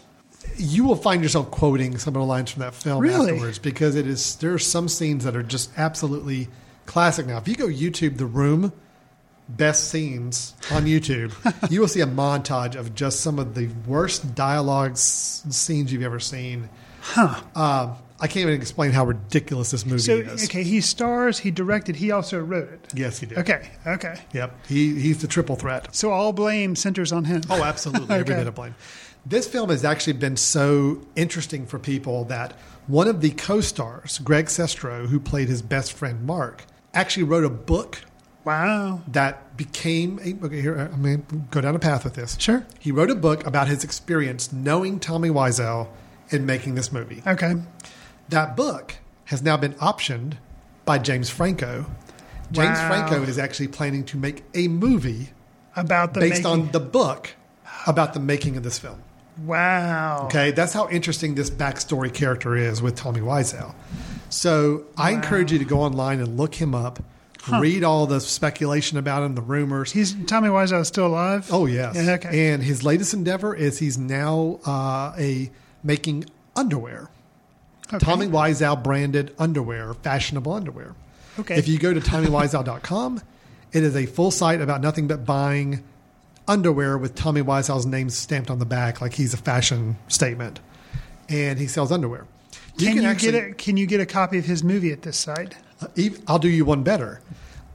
[0.57, 3.31] you will find yourself quoting some of the lines from that film Really?
[3.33, 6.47] afterwards because it is there are some scenes that are just absolutely
[6.85, 7.25] classic.
[7.27, 8.73] Now, if you go YouTube The Room
[9.49, 11.33] best scenes on YouTube,
[11.71, 16.03] you will see a montage of just some of the worst dialogue s- scenes you've
[16.03, 16.69] ever seen.
[17.01, 17.41] Huh.
[17.55, 20.43] Um, I can't even explain how ridiculous this movie So is.
[20.45, 22.87] okay, he stars, he directed, he also wrote it.
[22.95, 23.39] Yes, he did.
[23.39, 23.67] Okay.
[23.87, 24.15] Okay.
[24.33, 25.93] Yep, he he's the triple threat.
[25.95, 27.41] So all blame centers on him.
[27.49, 28.13] Oh, absolutely.
[28.15, 28.75] Every bit of blame.
[29.25, 32.53] This film has actually been so interesting for people that
[32.87, 37.43] one of the co stars, Greg Sestero, who played his best friend Mark, actually wrote
[37.43, 37.99] a book.
[38.43, 39.01] Wow.
[39.07, 40.33] That became a.
[40.45, 42.35] Okay, here, uh, I'm going to go down a path with this.
[42.39, 42.65] Sure.
[42.79, 45.87] He wrote a book about his experience knowing Tommy Wiseau
[46.31, 47.21] in making this movie.
[47.27, 47.53] Okay.
[48.29, 48.95] That book
[49.25, 50.33] has now been optioned
[50.85, 51.85] by James Franco.
[52.51, 52.87] James Wow.
[52.87, 55.29] Franco is actually planning to make a movie
[55.75, 57.35] About the based making- on the book
[57.87, 59.01] about the making of this film.
[59.45, 60.25] Wow.
[60.25, 63.73] Okay, that's how interesting this backstory character is with Tommy Wiseau.
[64.29, 67.01] So I encourage you to go online and look him up,
[67.43, 67.59] Huh.
[67.59, 69.91] read all the speculation about him, the rumors.
[69.91, 71.47] He's Tommy Wiseau is still alive.
[71.51, 72.51] Oh yes, Yeah, okay.
[72.53, 75.49] and his latest endeavor is he's now uh, a
[75.83, 77.09] making underwear.
[77.87, 77.97] Okay.
[77.97, 80.93] Tommy Wiseau branded underwear, fashionable underwear.
[81.39, 81.55] Okay.
[81.57, 83.21] If you go to TommyWiseau.com
[83.73, 85.81] It is a full site about nothing but buying
[86.51, 90.59] underwear with Tommy Wiseau's name stamped on the back, like he's a fashion statement,
[91.29, 92.27] and he sells underwear.
[92.77, 95.17] Can you, actually- get a Can you get a copy of his movie at this
[95.17, 95.55] site?
[95.81, 95.87] Uh,
[96.27, 97.21] I'll do you one better.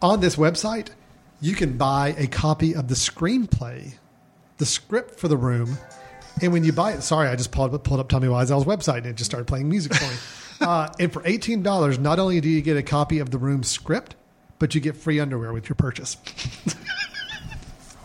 [0.02, 0.88] On this website,
[1.40, 3.94] you can buy a copy of the screenplay,
[4.58, 5.78] the script for the room,
[6.42, 8.98] and when you buy it, sorry, I just pulled up, pulled up Tommy Wiseau's website
[8.98, 10.16] and it just started playing music for me.
[10.60, 13.62] uh, and for eighteen dollars, not only do you get a copy of the room
[13.62, 14.16] script,
[14.58, 16.16] but you get free underwear with your purchase.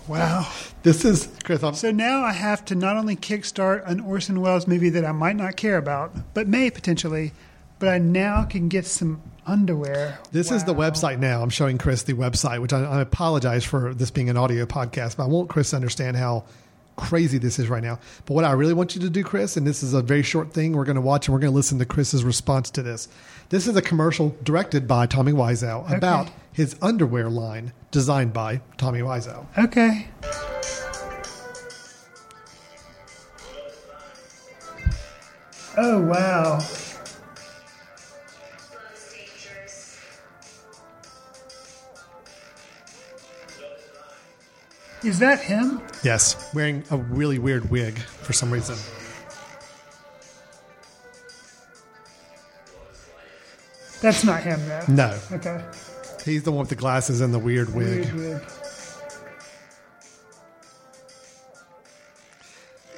[0.08, 0.48] Wow.
[0.84, 1.64] This is Chris.
[1.64, 5.12] I'm, So now I have to not only kickstart an Orson Welles movie that I
[5.12, 7.34] might not care about, but may potentially,
[7.80, 10.20] but I now can get some underwear.
[10.32, 11.42] This is the website now.
[11.42, 15.18] I'm showing Chris the website, which I, I apologize for this being an audio podcast,
[15.18, 16.46] but I want Chris to understand how
[16.96, 18.00] crazy this is right now.
[18.26, 20.54] But what I really want you to do, Chris, and this is a very short
[20.54, 23.08] thing we're going to watch and we're going to listen to Chris's response to this.
[23.52, 25.96] This is a commercial directed by Tommy Wiseau Okay.
[25.98, 29.46] about his underwear line designed by Tommy Wiseau.
[29.58, 30.08] Okay.
[35.78, 36.60] Oh wow.
[45.04, 45.82] Is that him?
[46.04, 48.78] Yes, wearing a really weird wig for some reason.
[54.02, 54.84] That's not him, though.
[54.88, 55.20] No.
[55.32, 55.64] Okay.
[56.26, 58.14] He's the one with the glasses and the weird wig.
[58.14, 58.42] Weird wig.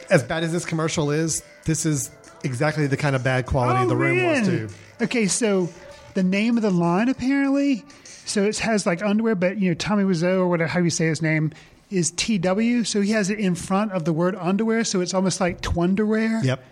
[0.10, 2.12] As bad as this commercial is, this is
[2.44, 4.68] exactly the kind of bad quality oh, the room was man.
[4.68, 4.70] too.
[5.02, 5.70] Okay, so
[6.14, 7.84] the name of the line apparently,
[8.26, 11.08] so it has like underwear, but you know Tommy Wiseau or whatever how you say
[11.08, 11.52] his name
[11.90, 15.40] is TW, so he has it in front of the word underwear, so it's almost
[15.40, 16.44] like twunderwear.
[16.44, 16.64] Yep.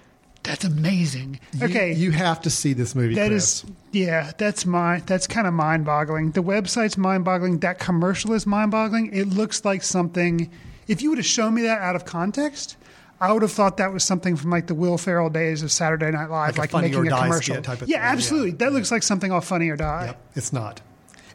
[0.43, 1.39] That's amazing.
[1.53, 3.63] You- okay, You, have to see this movie, that Chris.
[3.63, 6.31] is yeah, that's my that's kind of mind boggling.
[6.31, 7.59] The website's mind boggling.
[7.59, 9.13] That commercial is mind boggling.
[9.13, 10.49] It looks like something.
[10.87, 12.77] If you would have shown me that out of context.
[13.19, 16.09] I would have thought that was something from like the Will Ferrell days of Saturday
[16.09, 17.61] Night Live, Like a like, or making a commercial.
[17.61, 18.11] type of yeah, thing, yeah.
[18.13, 18.51] absolutely.
[18.53, 20.05] That looks like something off Funny or Die.
[20.07, 20.81] Yep, it's not.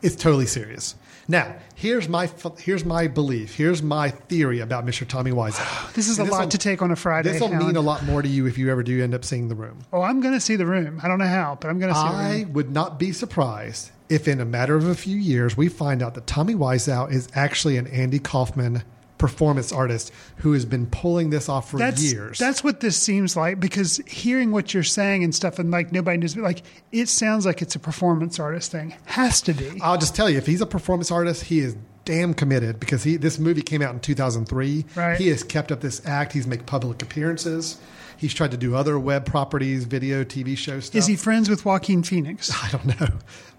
[0.03, 0.97] It's totally serious.
[1.29, 2.29] Now, here's my
[2.59, 3.55] here's my belief.
[3.55, 5.07] Here's my theory about Mr.
[5.07, 5.93] Tommy Wiseau.
[5.95, 7.33] This is And a lot to take on a Friday.
[7.33, 9.49] This will mean a lot more to you if you ever do end up seeing
[9.49, 9.79] the room.
[9.93, 11.01] Oh, I'm going to see the room.
[11.03, 13.91] I don't know how, but I'm going to see the I would not be surprised
[14.09, 17.29] if, in a matter of a few years, we find out that Tommy Wiseau is
[17.35, 18.85] actually an Andy Kaufman
[19.19, 22.39] performance artist who has been pulling this off for That's years.
[22.39, 26.19] that's what this seems like because hearing what you're saying and stuff and like nobody
[26.19, 26.63] knows like
[26.93, 28.95] it sounds like it's a performance artist thing.
[29.07, 29.81] Has to be.
[29.83, 33.17] I'll just tell you, if he's a performance artist, he is damn committed because he
[33.17, 34.85] this movie came out in 2003.
[34.95, 35.19] Right.
[35.19, 36.33] He has kept up this act.
[36.33, 37.79] He's made public appearances.
[38.17, 40.97] He's tried to do other web properties, video, TV show stuff.
[40.99, 42.51] Is he friends with Joaquin Phoenix?
[42.65, 43.09] I don't know.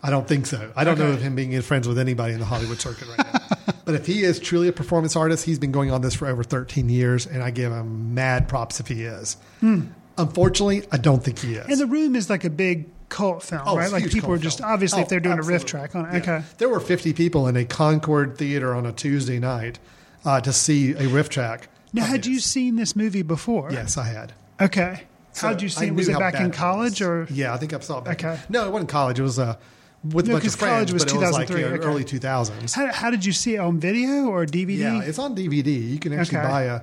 [0.03, 0.71] I don't think so.
[0.75, 3.73] I don't know of him being friends with anybody in the Hollywood circuit right now.
[3.85, 6.43] but if he is truly a performance artist, he's been going on this for over
[6.43, 9.37] 13 years, and I give him mad props if he is.
[9.59, 9.87] Hmm.
[10.17, 11.67] Unfortunately, I don't think he is.
[11.67, 13.91] And the room is like a big cult film, Oh, right?
[13.91, 14.71] Like people are just film.
[14.71, 16.13] obviously Oh, if they're doing a riff track on it.
[16.13, 16.17] Yeah.
[16.37, 16.45] Okay.
[16.57, 19.79] There were 50 people in a Concord theater on a Tuesday night
[20.25, 21.69] uh, to see a riff track.
[21.93, 23.71] Now, had you seen this movie before?
[23.71, 24.33] Yes, I had.
[24.61, 25.01] Okay.
[25.33, 25.93] So How did you see I it?
[25.93, 27.27] Was it back in college or?
[27.29, 28.23] Yeah, I think I saw it back.
[28.23, 28.39] Okay.
[28.49, 29.19] No, it wasn't college.
[29.19, 29.55] It was uh,
[30.03, 31.67] with a No, bunch 'cause of friends, college was but it was like 2003, you
[31.77, 31.85] okay.
[31.87, 32.73] early 2000s.
[32.73, 34.77] How, how did you see it on video or DVD?
[34.79, 35.67] Yeah, it's on DVD.
[35.91, 36.47] You can actually Okay.
[36.47, 36.81] buy a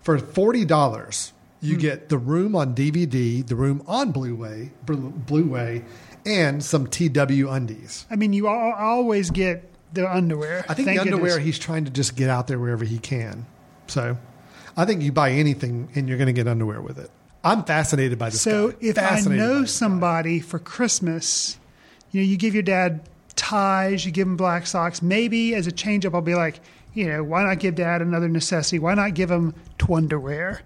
[0.00, 1.32] for forty dollars.
[1.60, 1.80] You Hmm.
[1.80, 5.84] get the room on DVD, the room on Blu-ray, Blu- Blu-ray,
[6.26, 8.04] and some TW undies.
[8.10, 10.64] I mean, you al- always get the underwear.
[10.68, 11.44] I think Thank the underwear goodness.
[11.44, 13.46] he's trying to just get out there wherever he can.
[13.86, 14.16] So,
[14.76, 17.10] I think you buy anything and you're going to get underwear with it.
[17.44, 18.40] I'm fascinated by this.
[18.40, 18.76] So guy.
[18.80, 21.58] if I Fascinated by know somebody for Christmas,
[22.12, 23.00] you know, you give your dad
[23.34, 25.02] ties, you give him black socks.
[25.02, 26.60] Maybe as a change up, I'll be like,
[26.94, 28.78] you know, why not give dad another necessity?
[28.78, 30.60] Why not give him twunderwear?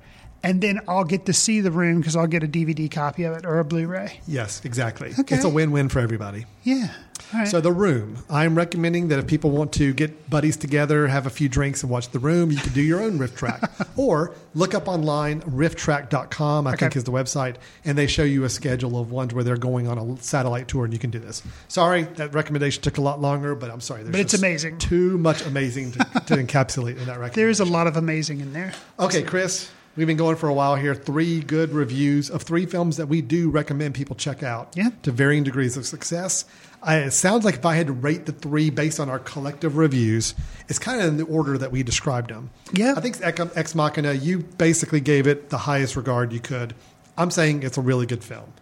[0.46, 3.36] And then I'll get to see the room because I'll get a DVD copy of
[3.36, 4.20] it or a Blu-ray.
[4.28, 5.12] yes, exactly.
[5.18, 5.34] Okay.
[5.34, 6.46] It's a win-win for everybody.
[6.62, 6.88] Yeah.
[7.34, 7.48] Right.
[7.48, 8.18] So the room.
[8.30, 11.90] I'm recommending that if people want to get buddies together, have a few drinks, and
[11.90, 13.60] watch the room, you can do your own riff track,
[13.96, 16.66] or look up online rifftrax.com.
[16.66, 16.78] I Okay.
[16.86, 19.88] think is the website, and they show you a schedule of ones where they're going
[19.88, 21.42] on a satellite tour, and you can do this.
[21.68, 24.04] Sorry, that recommendation took a lot longer, but I'm sorry.
[24.04, 24.78] But it's amazing.
[24.78, 27.32] Too much amazing to, to encapsulate in that recommendation.
[27.42, 28.72] There's a lot of amazing in there.
[29.00, 30.94] Okay, Chris, we've been going for a while here.
[30.94, 34.90] Three good reviews of three films that we do recommend people check out Yeah.
[35.02, 36.44] to varying degrees of success.
[36.82, 39.76] I, it sounds like if I had to rate the three based on our collective
[39.76, 40.34] reviews,
[40.68, 42.50] it's kind of in the order that we described them.
[42.72, 42.94] Yeah.
[42.96, 46.74] I think Ex, Ex Machina, you basically gave it the highest regard you could.
[47.18, 48.52] I'm saying it's a really good film.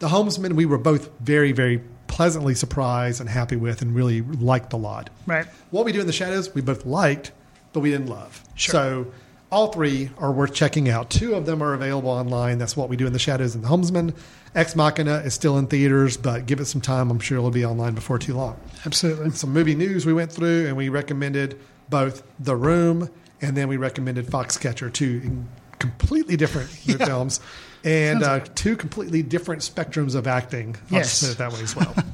[0.00, 4.72] The Homesman, we were both very, very pleasantly surprised and happy with and really liked
[4.74, 5.08] a lot.
[5.26, 5.46] Right.
[5.70, 7.32] What we do in the shadows, we both liked,
[7.72, 8.42] but we didn't love.
[8.54, 8.72] Sure.
[8.72, 9.06] So
[9.52, 11.10] all three are worth checking out.
[11.10, 12.58] Two of them are available online.
[12.58, 14.14] That's what we do in the shadows and the Homesman.
[14.54, 17.10] Ex Machina is still in theaters, but give it some time.
[17.10, 18.58] I'm sure it'll be online before too long.
[18.84, 19.30] Absolutely.
[19.30, 21.58] Some movie news we went through, and we recommended
[21.90, 23.08] both The Room
[23.42, 25.44] and then we recommended Foxcatcher, two
[25.78, 27.04] completely different Yeah.
[27.04, 27.40] films
[27.84, 30.76] and uh, two completely different spectrums of acting.
[30.90, 31.20] I'll Yes.
[31.20, 31.94] just put it that way as well.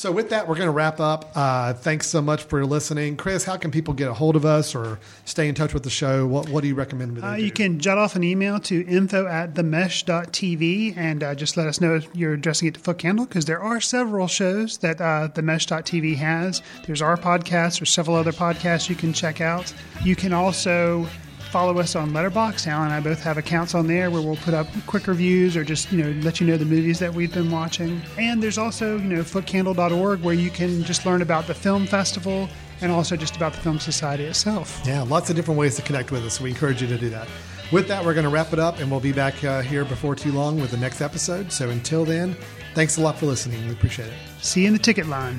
[0.00, 1.30] so with that, we're going to wrap up.
[1.34, 3.44] Uh, thanks so much for listening, Chris.
[3.44, 6.26] How can people get a hold of us or stay in touch with the show?
[6.26, 7.22] What What do you recommend?
[7.22, 7.44] Uh, do?
[7.44, 11.82] you can jot off an email to info at themesh.tv and uh, just let us
[11.82, 16.16] know if you're addressing it to Footcandle because there are several shows that uh, themesh.tv
[16.16, 16.62] has.
[16.86, 19.70] There's our podcast, there's several other podcasts you can check out.
[20.02, 21.06] You can also
[21.50, 22.66] follow us on Letterboxd.
[22.68, 25.64] Alan and I both have accounts on there where we'll put up quick reviews or
[25.64, 28.00] just, you know, let you know the movies that we've been watching.
[28.16, 32.48] And there's also, you know, footcandle.org where you can just learn about the film festival
[32.80, 34.80] and also just about the Film Society itself.
[34.86, 36.40] Yeah, lots of different ways to connect with us.
[36.40, 37.28] We encourage you to do that.
[37.72, 40.16] With that, we're going to wrap it up, and we'll be back uh, here before
[40.16, 41.52] too long with the next episode.
[41.52, 42.36] So until then,
[42.74, 43.64] thanks a lot for listening.
[43.66, 44.14] We appreciate it.
[44.40, 45.38] See you in the ticket line.